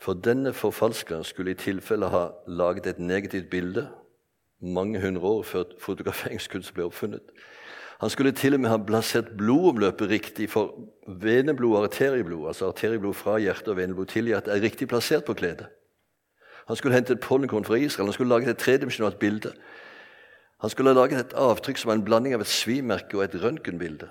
For 0.00 0.16
denne 0.16 0.52
forfalskeren 0.56 1.24
skulle 1.28 1.52
i 1.52 1.60
tilfelle 1.60 2.08
ha 2.12 2.30
laget 2.48 2.86
et 2.86 3.00
negativt 3.00 3.50
bilde 3.52 3.88
mange 4.60 5.00
hundre 5.00 5.22
år 5.22 5.42
før 5.48 5.74
fotograferingskunst 5.80 6.74
ble 6.76 6.84
oppfunnet. 6.88 7.24
Han 8.00 8.12
skulle 8.12 8.32
til 8.32 8.56
og 8.56 8.60
med 8.60 8.72
ha 8.72 8.78
plassert 8.80 9.34
blodomløpet 9.36 10.08
riktig, 10.08 10.48
for 10.52 10.72
veneblod 11.06 11.76
og 11.76 11.84
arterieblod 11.88 12.48
altså 12.48 12.70
arterieblod 12.72 13.14
fra 13.14 13.36
hjertet 13.40 13.68
og 13.68 13.76
veneblod 13.76 14.08
til 14.08 14.28
hjertet, 14.32 14.54
er 14.54 14.64
riktig 14.64 14.88
plassert 14.88 15.24
på 15.24 15.36
kledet. 15.36 15.68
Han 16.70 16.76
skulle 16.76 16.94
hente 16.94 17.12
et 17.12 17.20
pollenkorn 17.20 17.64
fra 17.64 17.74
Israel, 17.74 18.06
han 18.06 18.12
skulle 18.12 18.28
laget 18.28 18.48
et 18.48 18.58
tredimensjonalt 18.58 19.18
bilde. 19.18 19.52
Han 20.60 20.70
skulle 20.70 20.90
ha 20.90 20.94
laget 20.94 21.20
et 21.20 21.32
avtrykk 21.32 21.78
som 21.78 21.88
var 21.88 21.94
en 21.94 22.04
blanding 22.04 22.34
av 22.34 22.44
et 22.44 22.46
svimerke 22.46 23.18
og 23.18 23.24
et 23.24 23.34
røntgenbilde. 23.42 24.06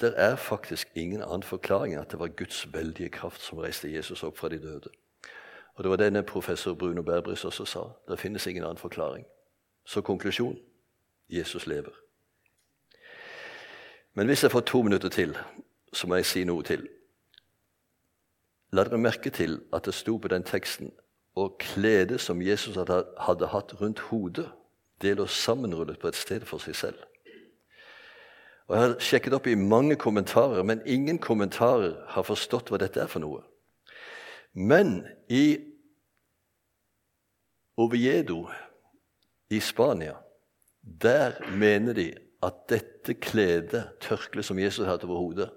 Det 0.00 0.12
er 0.16 0.36
faktisk 0.36 0.88
ingen 0.94 1.22
annen 1.22 1.42
forklaring 1.42 1.94
enn 1.94 2.02
at 2.02 2.12
det 2.12 2.20
var 2.20 2.34
Guds 2.36 2.66
veldige 2.72 3.08
kraft 3.08 3.40
som 3.40 3.62
reiste 3.64 3.88
Jesus 3.88 4.22
opp 4.22 4.36
fra 4.36 4.48
de 4.52 4.58
døde. 4.58 4.92
Og 5.74 5.84
Det 5.84 5.90
var 5.90 5.96
denne 5.96 6.22
professor 6.22 6.74
Bruno 6.74 7.02
Berbris 7.02 7.44
også 7.44 7.64
sa. 7.64 7.86
Det 8.08 8.18
finnes 8.18 8.46
ingen 8.46 8.64
annen 8.64 8.76
forklaring. 8.76 9.24
Så 9.86 10.00
konklusjon 10.00 10.58
Jesus 11.28 11.66
lever. 11.66 11.96
Men 14.14 14.26
hvis 14.26 14.42
jeg 14.42 14.50
får 14.50 14.60
to 14.60 14.82
minutter 14.82 15.08
til, 15.08 15.36
så 15.92 16.06
må 16.06 16.14
jeg 16.14 16.26
si 16.26 16.44
noe 16.44 16.62
til. 16.62 16.88
La 18.72 18.84
dere 18.84 19.00
merke 19.00 19.30
til 19.32 19.60
at 19.72 19.86
det 19.88 19.94
sto 19.96 20.18
på 20.20 20.28
den 20.28 20.44
teksten 20.44 20.92
og 21.38 21.58
kledet 21.62 22.20
som 22.20 22.42
Jesus 22.42 22.76
hadde, 22.76 23.46
hatt 23.52 23.74
rundt 23.80 24.00
hodet, 24.10 24.48
det 25.02 25.16
lå 25.16 25.26
sammenrullet 25.30 25.98
på 25.98 26.10
et 26.10 26.18
sted 26.18 26.44
for 26.46 26.58
seg 26.58 26.76
selv. 26.76 27.04
Og 28.68 28.76
Jeg 28.76 28.84
har 28.84 28.94
sjekket 29.00 29.32
opp 29.32 29.46
i 29.46 29.54
mange 29.54 29.96
kommentarer, 29.96 30.62
men 30.62 30.82
ingen 30.84 31.18
kommentarer 31.18 31.94
har 32.12 32.26
forstått 32.26 32.68
hva 32.68 32.80
dette 32.82 33.00
er 33.00 33.08
for 33.08 33.22
noe. 33.24 33.40
Men 34.52 35.06
i 35.30 35.56
Oviedo 37.78 38.48
i 39.50 39.60
Spania, 39.60 40.18
der 40.82 41.38
mener 41.56 41.94
de 41.94 42.10
at 42.42 42.66
dette 42.68 43.14
kledet, 43.14 43.86
tørkleet 44.00 44.44
som 44.44 44.58
Jesus 44.58 44.86
hadde 44.86 45.06
over 45.06 45.22
hodet, 45.22 45.50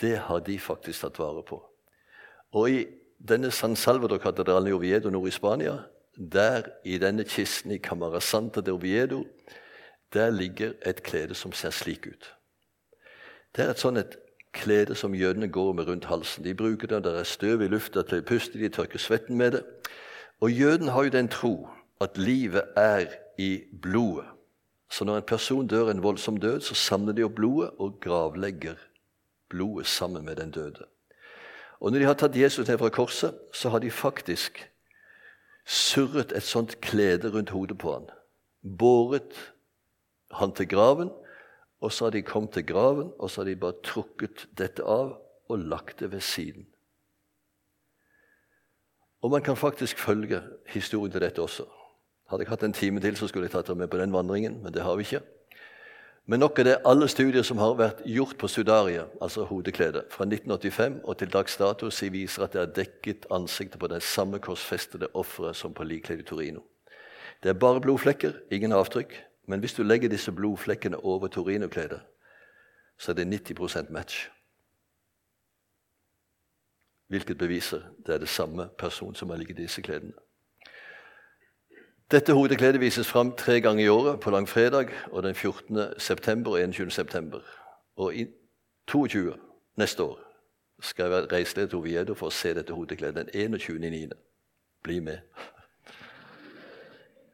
det 0.00 0.16
har 0.18 0.40
de 0.40 0.58
faktisk 0.58 1.04
tatt 1.04 1.20
vare 1.20 1.44
på. 1.46 1.60
Og 2.54 2.70
i 2.70 2.84
denne 3.18 3.50
San 3.50 3.76
Salvador-katedralen 3.76 4.70
i 4.70 4.72
Oviedo 4.76 5.10
nord 5.10 5.28
i 5.28 5.34
Spania, 5.34 5.78
der 6.14 6.68
i 6.84 6.98
denne 6.98 7.24
kisten 7.24 7.74
i 7.74 7.78
Camara 7.78 8.20
Santa 8.20 8.60
de 8.60 8.72
Oviedo, 8.72 9.24
der 10.12 10.30
ligger 10.30 10.72
et 10.86 11.02
klede 11.02 11.34
som 11.34 11.52
ser 11.52 11.70
slik 11.70 12.06
ut. 12.06 12.34
Det 13.56 13.64
er 13.64 13.72
et 13.74 13.82
sånn 13.82 13.98
et 13.98 14.14
klede 14.54 14.94
som 14.94 15.14
jødene 15.14 15.48
går 15.50 15.72
med 15.72 15.88
rundt 15.88 16.06
halsen. 16.06 16.44
De 16.44 16.54
bruker 16.54 16.90
det, 16.90 17.02
det 17.04 17.16
er 17.18 17.26
støv 17.26 17.62
i 17.62 17.70
lufta 17.70 18.02
til 18.06 18.22
å 18.22 18.26
puste, 18.26 18.58
de 18.58 18.70
tørker 18.70 19.02
svetten 19.02 19.38
med 19.38 19.58
det. 19.58 19.64
Og 20.40 20.54
jøden 20.54 20.94
har 20.94 21.06
jo 21.06 21.14
den 21.14 21.28
tro 21.28 21.54
at 22.00 22.18
livet 22.18 22.70
er 22.78 23.10
i 23.38 23.64
blodet. 23.82 24.30
Så 24.90 25.04
når 25.04 25.16
en 25.16 25.26
person 25.26 25.66
dør 25.66 25.90
en 25.90 26.02
voldsom 26.02 26.36
død, 26.38 26.60
så 26.60 26.74
samler 26.74 27.16
de 27.16 27.24
opp 27.26 27.34
blodet 27.34 27.70
og 27.82 27.98
gravlegger 28.02 28.78
blodet 29.50 29.86
sammen 29.90 30.24
med 30.24 30.36
den 30.36 30.50
døde. 30.54 30.86
Og 31.84 31.92
når 31.92 32.00
de 32.00 32.06
har 32.08 32.16
tatt 32.16 32.36
Jesus 32.36 32.64
ned 32.64 32.78
fra 32.80 32.88
korset, 32.88 33.36
så 33.52 33.68
har 33.68 33.82
de 33.84 33.90
faktisk 33.92 34.62
surret 35.68 36.32
et 36.32 36.46
sånt 36.46 36.78
klede 36.80 37.28
rundt 37.28 37.52
hodet 37.52 37.76
på 37.80 37.92
han. 37.92 38.06
Båret 38.64 39.36
han 40.32 40.54
til 40.56 40.68
graven, 40.70 41.10
og 41.84 41.92
så 41.92 42.06
har 42.06 42.14
de 42.14 42.22
kommet 42.24 42.56
til 42.56 42.64
graven, 42.66 43.12
og 43.18 43.30
så 43.30 43.42
har 43.42 43.50
de 43.50 43.56
bare 43.60 43.76
trukket 43.84 44.46
dette 44.56 44.80
av 44.80 45.18
og 45.52 45.58
lagt 45.60 46.00
det 46.00 46.08
ved 46.12 46.24
siden. 46.24 46.64
Og 49.20 49.30
man 49.30 49.44
kan 49.44 49.56
faktisk 49.56 50.00
følge 50.00 50.40
historien 50.72 51.12
til 51.12 51.20
dette 51.20 51.42
også. 51.42 51.68
Hadde 52.32 52.46
jeg 52.46 52.52
hatt 52.52 52.64
en 52.64 52.72
time 52.72 53.00
til, 53.00 53.16
så 53.16 53.28
skulle 53.28 53.44
jeg 53.44 53.52
tatt 53.52 53.68
dere 53.68 53.84
med 53.84 53.92
på 53.92 54.00
den 54.00 54.12
vandringen, 54.12 54.62
men 54.62 54.72
det 54.72 54.82
har 54.82 54.96
vi 54.96 55.04
ikke. 55.04 55.20
Men 56.26 56.40
nok 56.40 56.58
er 56.58 56.64
det 56.64 56.76
alle 56.88 57.08
studier 57.08 57.44
som 57.44 57.58
har 57.60 57.74
vært 57.76 57.98
gjort 58.08 58.38
på 58.40 58.48
sudaria, 58.48 59.04
altså 59.20 59.44
hodeklede, 59.44 60.06
fra 60.10 60.24
1985 60.24 61.02
og 61.04 61.18
til 61.20 61.32
dags 61.32 61.56
dato, 61.60 61.90
viser 62.12 62.46
at 62.46 62.52
det 62.52 62.62
er 62.62 62.72
dekket 62.78 63.26
ansiktet 63.30 63.80
på 63.80 63.90
det 63.92 64.02
samme 64.02 64.38
korsfestede 64.38 65.10
offeret 65.14 65.56
som 65.56 65.74
på 65.74 65.84
likkledet 65.84 66.24
i 66.24 66.28
Torino. 66.28 66.60
Det 67.42 67.48
er 67.48 67.60
bare 67.60 67.80
blodflekker, 67.80 68.32
ingen 68.50 68.72
avtrykk. 68.72 69.12
Men 69.46 69.60
hvis 69.60 69.74
du 69.74 69.82
legger 69.82 70.08
disse 70.08 70.32
blodflekkene 70.32 71.04
over 71.04 71.28
Torino-kledet, 71.28 72.00
så 72.98 73.12
er 73.12 73.14
det 73.14 73.50
90% 73.60 73.92
match. 73.92 74.28
Hvilket 77.08 77.38
beviser 77.38 77.82
det 78.06 78.14
er 78.14 78.18
det 78.18 78.28
samme 78.28 78.68
person 78.78 79.14
som 79.14 79.30
har 79.30 79.36
ligget 79.36 79.58
i 79.58 79.62
disse 79.62 79.82
kledene. 79.82 80.12
Dette 82.10 82.32
hodekledet 82.32 82.80
vises 82.80 83.08
fram 83.08 83.32
tre 83.32 83.60
ganger 83.60 83.84
i 83.84 83.88
året, 83.88 84.20
på 84.20 84.30
langfredag 84.30 84.88
og 85.10 85.22
den 85.22 85.34
14. 85.34 85.78
september 85.98 86.50
og 86.50 86.60
21. 86.60 86.90
september. 86.90 87.40
Og 87.96 88.14
i 88.14 88.26
22. 88.86 89.34
neste 89.76 90.02
år 90.02 90.20
skal 90.80 91.02
jeg 91.02 91.10
være 91.10 91.32
reiseleder 91.32 91.68
til 91.68 91.78
Oviedo 91.78 92.14
for 92.14 92.28
å 92.28 92.34
se 92.34 92.52
dette 92.54 92.76
hodekledet 92.76 93.32
den 93.32 93.54
21.9. 93.54 94.12
Bli 94.84 95.00
med. 95.00 95.18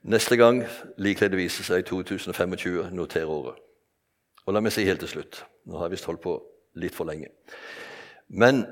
Neste 0.02 0.36
gang 0.36 0.62
likkledet 0.96 1.38
viser 1.38 1.66
seg 1.66 1.82
i 1.82 1.88
2025, 1.88 2.94
noter 2.94 3.26
året. 3.26 3.58
Og 4.46 4.54
la 4.54 4.62
meg 4.62 4.72
si 4.72 4.86
helt 4.86 5.02
til 5.02 5.10
slutt 5.10 5.42
Nå 5.66 5.76
har 5.76 5.88
jeg 5.88 5.98
visst 5.98 6.06
holdt 6.08 6.22
på 6.22 6.38
litt 6.80 6.94
for 6.94 7.10
lenge. 7.10 7.28
Men 8.28 8.64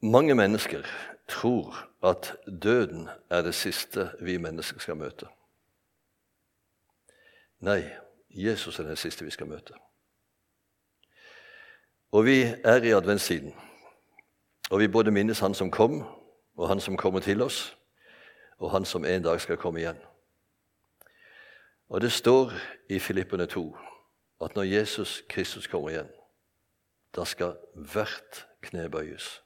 mange 0.00 0.34
mennesker 0.34 0.86
tror 1.28 1.91
at 2.02 2.36
døden 2.62 3.08
er 3.30 3.42
det 3.42 3.54
siste 3.54 4.10
vi 4.20 4.36
mennesker 4.36 4.80
skal 4.80 4.96
møte. 4.96 5.26
Nei, 7.60 7.82
Jesus 8.30 8.78
er 8.78 8.84
den 8.84 8.96
siste 8.96 9.24
vi 9.24 9.30
skal 9.30 9.46
møte. 9.46 9.74
Og 12.12 12.24
vi 12.24 12.42
er 12.42 12.82
i 12.82 12.90
adventstiden. 12.90 13.54
Og 14.70 14.80
vi 14.80 14.88
både 14.88 15.10
minnes 15.10 15.40
Han 15.40 15.54
som 15.54 15.70
kom, 15.70 16.02
og 16.56 16.68
Han 16.68 16.80
som 16.80 16.96
kommer 16.96 17.20
til 17.20 17.42
oss, 17.42 17.76
og 18.58 18.70
Han 18.70 18.84
som 18.84 19.04
en 19.04 19.22
dag 19.22 19.40
skal 19.40 19.56
komme 19.56 19.80
igjen. 19.80 19.98
Og 21.88 22.00
det 22.00 22.12
står 22.12 22.52
i 22.88 22.98
Filippene 22.98 23.46
2 23.46 23.76
at 24.44 24.54
når 24.54 24.62
Jesus 24.62 25.22
Kristus 25.28 25.66
kommer 25.66 25.90
igjen, 25.90 26.08
da 27.16 27.24
skal 27.24 27.56
hvert 27.74 28.46
kne 28.62 28.90
bøyes. 28.90 29.41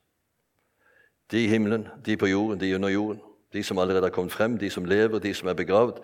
De 1.31 1.45
i 1.45 1.49
himmelen, 1.49 1.89
de 2.07 2.16
på 2.16 2.27
jorden, 2.27 2.61
de 2.61 2.74
under 2.74 2.89
jorden, 2.89 3.22
de 3.53 3.62
som 3.62 3.79
allerede 3.79 4.07
har 4.07 4.14
kommet 4.14 4.33
frem, 4.33 4.59
de 4.59 4.70
som 4.70 4.85
lever, 4.85 5.18
de 5.18 5.35
som 5.35 5.49
er 5.49 5.55
begravd. 5.55 6.01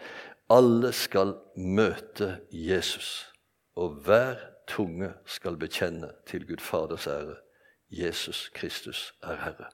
Alle 0.51 0.93
skal 0.93 1.35
møte 1.57 2.41
Jesus, 2.53 3.33
og 3.75 3.91
hver 3.91 4.37
tunge 4.68 5.12
skal 5.27 5.57
bekjenne 5.57 6.11
til 6.27 6.47
Gud 6.47 6.61
Faders 6.61 7.07
ære 7.07 7.37
Jesus 7.93 8.49
Kristus 8.55 9.14
er 9.23 9.37
Herre. 9.37 9.66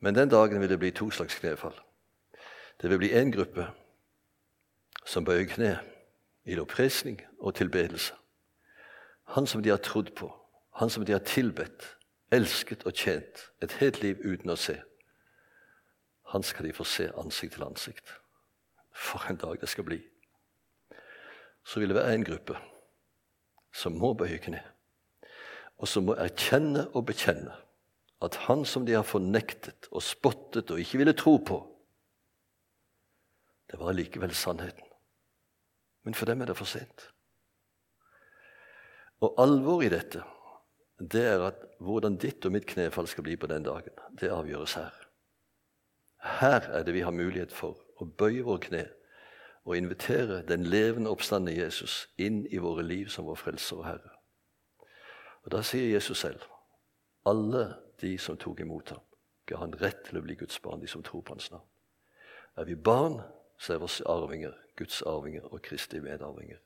Men 0.00 0.14
den 0.14 0.28
dagen 0.28 0.60
vil 0.60 0.68
det 0.68 0.78
bli 0.78 0.90
to 0.90 1.10
slags 1.10 1.38
knefall. 1.38 1.74
Det 2.82 2.90
vil 2.90 2.98
bli 2.98 3.12
én 3.14 3.30
gruppe 3.30 3.66
som 5.06 5.24
bøyer 5.24 5.46
kne 5.46 5.78
i 6.44 6.54
lovprisning 6.54 7.20
og 7.38 7.54
tilbedelse. 7.54 8.14
Han 9.24 9.46
som 9.46 9.62
de 9.62 9.68
har 9.68 9.76
trodd 9.76 10.10
på, 10.16 10.28
han 10.76 10.90
som 10.90 11.04
de 11.04 11.12
har 11.12 11.18
tilbedt, 11.18 11.93
elsket 12.34 12.84
og 12.88 12.96
tjent 12.98 13.48
et 13.62 13.78
helt 13.80 14.02
liv 14.02 14.20
uten 14.24 14.52
å 14.52 14.58
se. 14.58 14.76
Han 16.34 16.42
skal 16.42 16.68
de 16.68 16.74
få 16.74 16.86
se 16.88 17.08
ansikt 17.20 17.56
til 17.56 17.66
ansikt. 17.66 18.14
For 18.94 19.22
en 19.30 19.38
dag 19.40 19.60
det 19.60 19.68
skal 19.70 19.86
bli. 19.86 20.00
Så 21.64 21.80
vil 21.80 21.90
det 21.90 21.98
være 21.98 22.14
en 22.14 22.26
gruppe 22.26 22.58
som 23.74 23.96
må 23.98 24.12
bøye 24.14 24.38
kne, 24.38 24.60
og 25.82 25.88
som 25.90 26.06
må 26.06 26.14
erkjenne 26.20 26.86
og 26.94 27.06
bekjenne 27.08 27.54
at 28.22 28.36
han 28.46 28.62
som 28.64 28.84
de 28.86 28.94
har 28.94 29.06
fornektet 29.06 29.88
og 29.90 30.02
spottet 30.02 30.70
og 30.70 30.80
ikke 30.80 31.00
ville 31.00 31.16
tro 31.18 31.36
på, 31.42 31.58
det 33.70 33.80
var 33.80 33.96
likevel 33.96 34.34
sannheten. 34.34 34.86
Men 36.04 36.14
for 36.14 36.28
dem 36.28 36.40
er 36.40 36.50
det 36.50 36.56
for 36.56 36.68
sent. 36.68 37.08
Og 39.24 39.34
alvoret 39.40 39.88
i 39.88 39.94
dette 39.96 40.22
det 40.98 41.24
er 41.26 41.42
at 41.48 41.64
hvordan 41.82 42.18
ditt 42.22 42.46
og 42.46 42.52
mitt 42.54 42.66
knefall 42.70 43.08
skal 43.10 43.26
bli 43.26 43.36
på 43.36 43.50
den 43.50 43.64
dagen, 43.66 43.94
det 44.20 44.30
avgjøres 44.30 44.76
her. 44.78 44.92
Her 46.40 46.60
er 46.70 46.82
det 46.82 46.94
vi 46.94 47.02
har 47.04 47.12
mulighet 47.12 47.52
for 47.52 47.80
å 48.00 48.06
bøye 48.06 48.44
våre 48.46 48.62
kne 48.62 48.84
og 49.64 49.76
invitere 49.76 50.42
den 50.48 50.64
levende 50.64 51.10
oppstandende 51.10 51.56
Jesus 51.56 52.04
inn 52.20 52.44
i 52.46 52.60
våre 52.62 52.84
liv 52.84 53.08
som 53.12 53.26
vår 53.26 53.40
frelser 53.40 53.80
og 53.80 53.86
Herre. 53.88 54.12
Og 55.44 55.52
Da 55.52 55.62
sier 55.62 55.92
Jesus 55.92 56.18
selv 56.18 56.40
alle 57.26 57.74
de 58.00 58.18
som 58.18 58.36
tok 58.36 58.60
imot 58.60 58.90
ham, 58.90 59.00
ga 59.46 59.56
han 59.56 59.74
rett 59.80 60.04
til 60.04 60.18
å 60.18 60.24
bli 60.24 60.36
Guds 60.36 60.58
barn, 60.60 60.80
de 60.80 60.88
som 60.88 61.02
tror 61.02 61.22
på 61.22 61.32
hans 61.32 61.50
navn. 61.50 61.64
Er 62.56 62.64
vi 62.64 62.74
barn, 62.74 63.20
så 63.58 63.74
er 63.74 63.78
vi 63.80 63.88
arvinger, 64.06 64.52
Guds 64.76 65.02
arvinger 65.02 65.44
og 65.52 65.62
Kristi 65.62 66.00
medarvinger. 66.00 66.58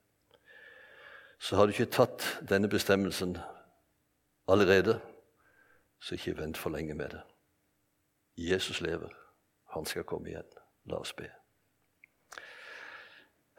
Så 1.39 1.57
har 1.57 1.67
du 1.67 1.73
ikke 1.73 1.91
tatt 1.91 2.25
denne 2.49 2.69
bestemmelsen 2.69 3.37
allerede, 4.49 5.01
så 6.01 6.15
ikke 6.15 6.37
vent 6.37 6.59
for 6.59 6.71
lenge 6.71 6.95
med 6.95 7.09
det. 7.09 7.21
Jesus 8.37 8.81
lever. 8.81 9.09
Han 9.75 9.87
skal 9.87 10.05
komme 10.05 10.29
igjen. 10.29 10.45
La 10.85 10.97
oss 10.97 11.13
be. 11.13 11.31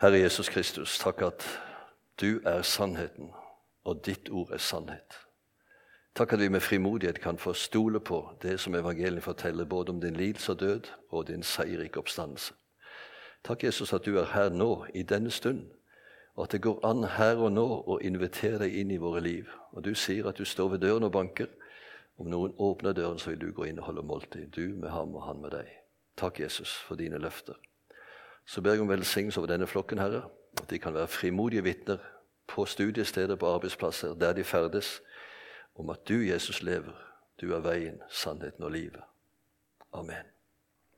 Herre 0.02 0.20
Jesus 0.20 0.50
Kristus, 0.50 0.98
takk 1.00 1.22
at 1.22 1.46
du 2.22 2.40
er 2.46 2.62
sannheten, 2.62 3.34
og 3.84 4.06
ditt 4.06 4.30
ord 4.30 4.52
er 4.52 4.58
sannhet. 4.58 5.18
Takk 6.16 6.34
at 6.34 6.40
vi 6.40 6.48
med 6.48 6.60
frimodighet 6.60 7.20
kan 7.22 7.38
få 7.38 7.54
stole 7.54 8.00
på 8.00 8.38
det 8.42 8.60
som 8.60 8.76
evangeliet 8.76 9.24
forteller, 9.24 9.66
både 9.66 9.90
om 9.90 10.02
din 10.02 10.16
lidelse 10.16 10.52
og 10.52 10.60
død 10.60 10.88
og 11.10 11.28
din 11.28 11.44
seierrike 11.44 12.00
oppstandelse. 12.00 12.54
Takk, 13.44 13.64
Jesus, 13.64 13.94
at 13.94 14.06
du 14.06 14.18
er 14.18 14.26
her 14.26 14.50
nå, 14.50 14.86
i 14.96 15.04
denne 15.04 15.32
stund 15.32 15.68
og 16.40 16.44
at 16.44 16.52
det 16.52 16.62
går 16.62 16.86
an 16.88 17.04
her 17.04 17.36
og 17.44 17.52
nå 17.52 17.66
å 17.84 17.98
invitere 18.00 18.62
deg 18.62 18.78
inn 18.80 18.94
i 18.96 19.00
våre 19.02 19.20
liv. 19.20 19.50
Og 19.76 19.84
Du 19.84 19.92
sier 19.92 20.28
at 20.30 20.38
du 20.40 20.46
står 20.48 20.70
ved 20.70 20.80
døren 20.88 21.04
og 21.04 21.12
banker, 21.12 21.48
Om 22.20 22.28
noen 22.28 22.54
åpner 22.60 22.92
døren, 22.92 23.20
så 23.20 23.30
vil 23.30 23.40
du 23.40 23.52
gå 23.56 23.64
inn 23.64 23.78
og 23.80 23.86
holde 23.86 24.02
måltid. 24.04 24.50
Du 24.52 24.76
med 24.76 24.90
ham 24.92 25.14
og 25.16 25.24
han 25.24 25.38
med 25.42 25.54
deg. 25.56 25.68
Takk, 26.18 26.40
Jesus, 26.40 26.74
for 26.88 27.00
dine 27.00 27.18
løfter. 27.18 27.56
Så 28.46 28.62
ber 28.62 28.76
jeg 28.76 28.82
om 28.82 28.90
velsignelse 28.90 29.40
over 29.40 29.48
denne 29.48 29.68
flokken, 29.68 30.02
Herre. 30.04 30.26
At 30.60 30.68
de 30.70 30.80
kan 30.80 30.94
være 30.94 31.08
frimodige 31.08 31.64
vitner 31.64 32.04
på 32.48 32.66
studiesteder, 32.66 33.36
på 33.36 33.48
arbeidsplasser, 33.48 34.18
der 34.20 34.34
de 34.34 34.44
ferdes, 34.44 35.02
om 35.76 35.90
at 35.90 36.04
du, 36.08 36.20
Jesus, 36.20 36.62
lever. 36.64 37.00
Du 37.42 37.54
er 37.56 37.64
veien, 37.64 38.02
sannheten 38.10 38.64
og 38.64 38.72
livet. 38.72 39.04
Amen. 39.94 40.39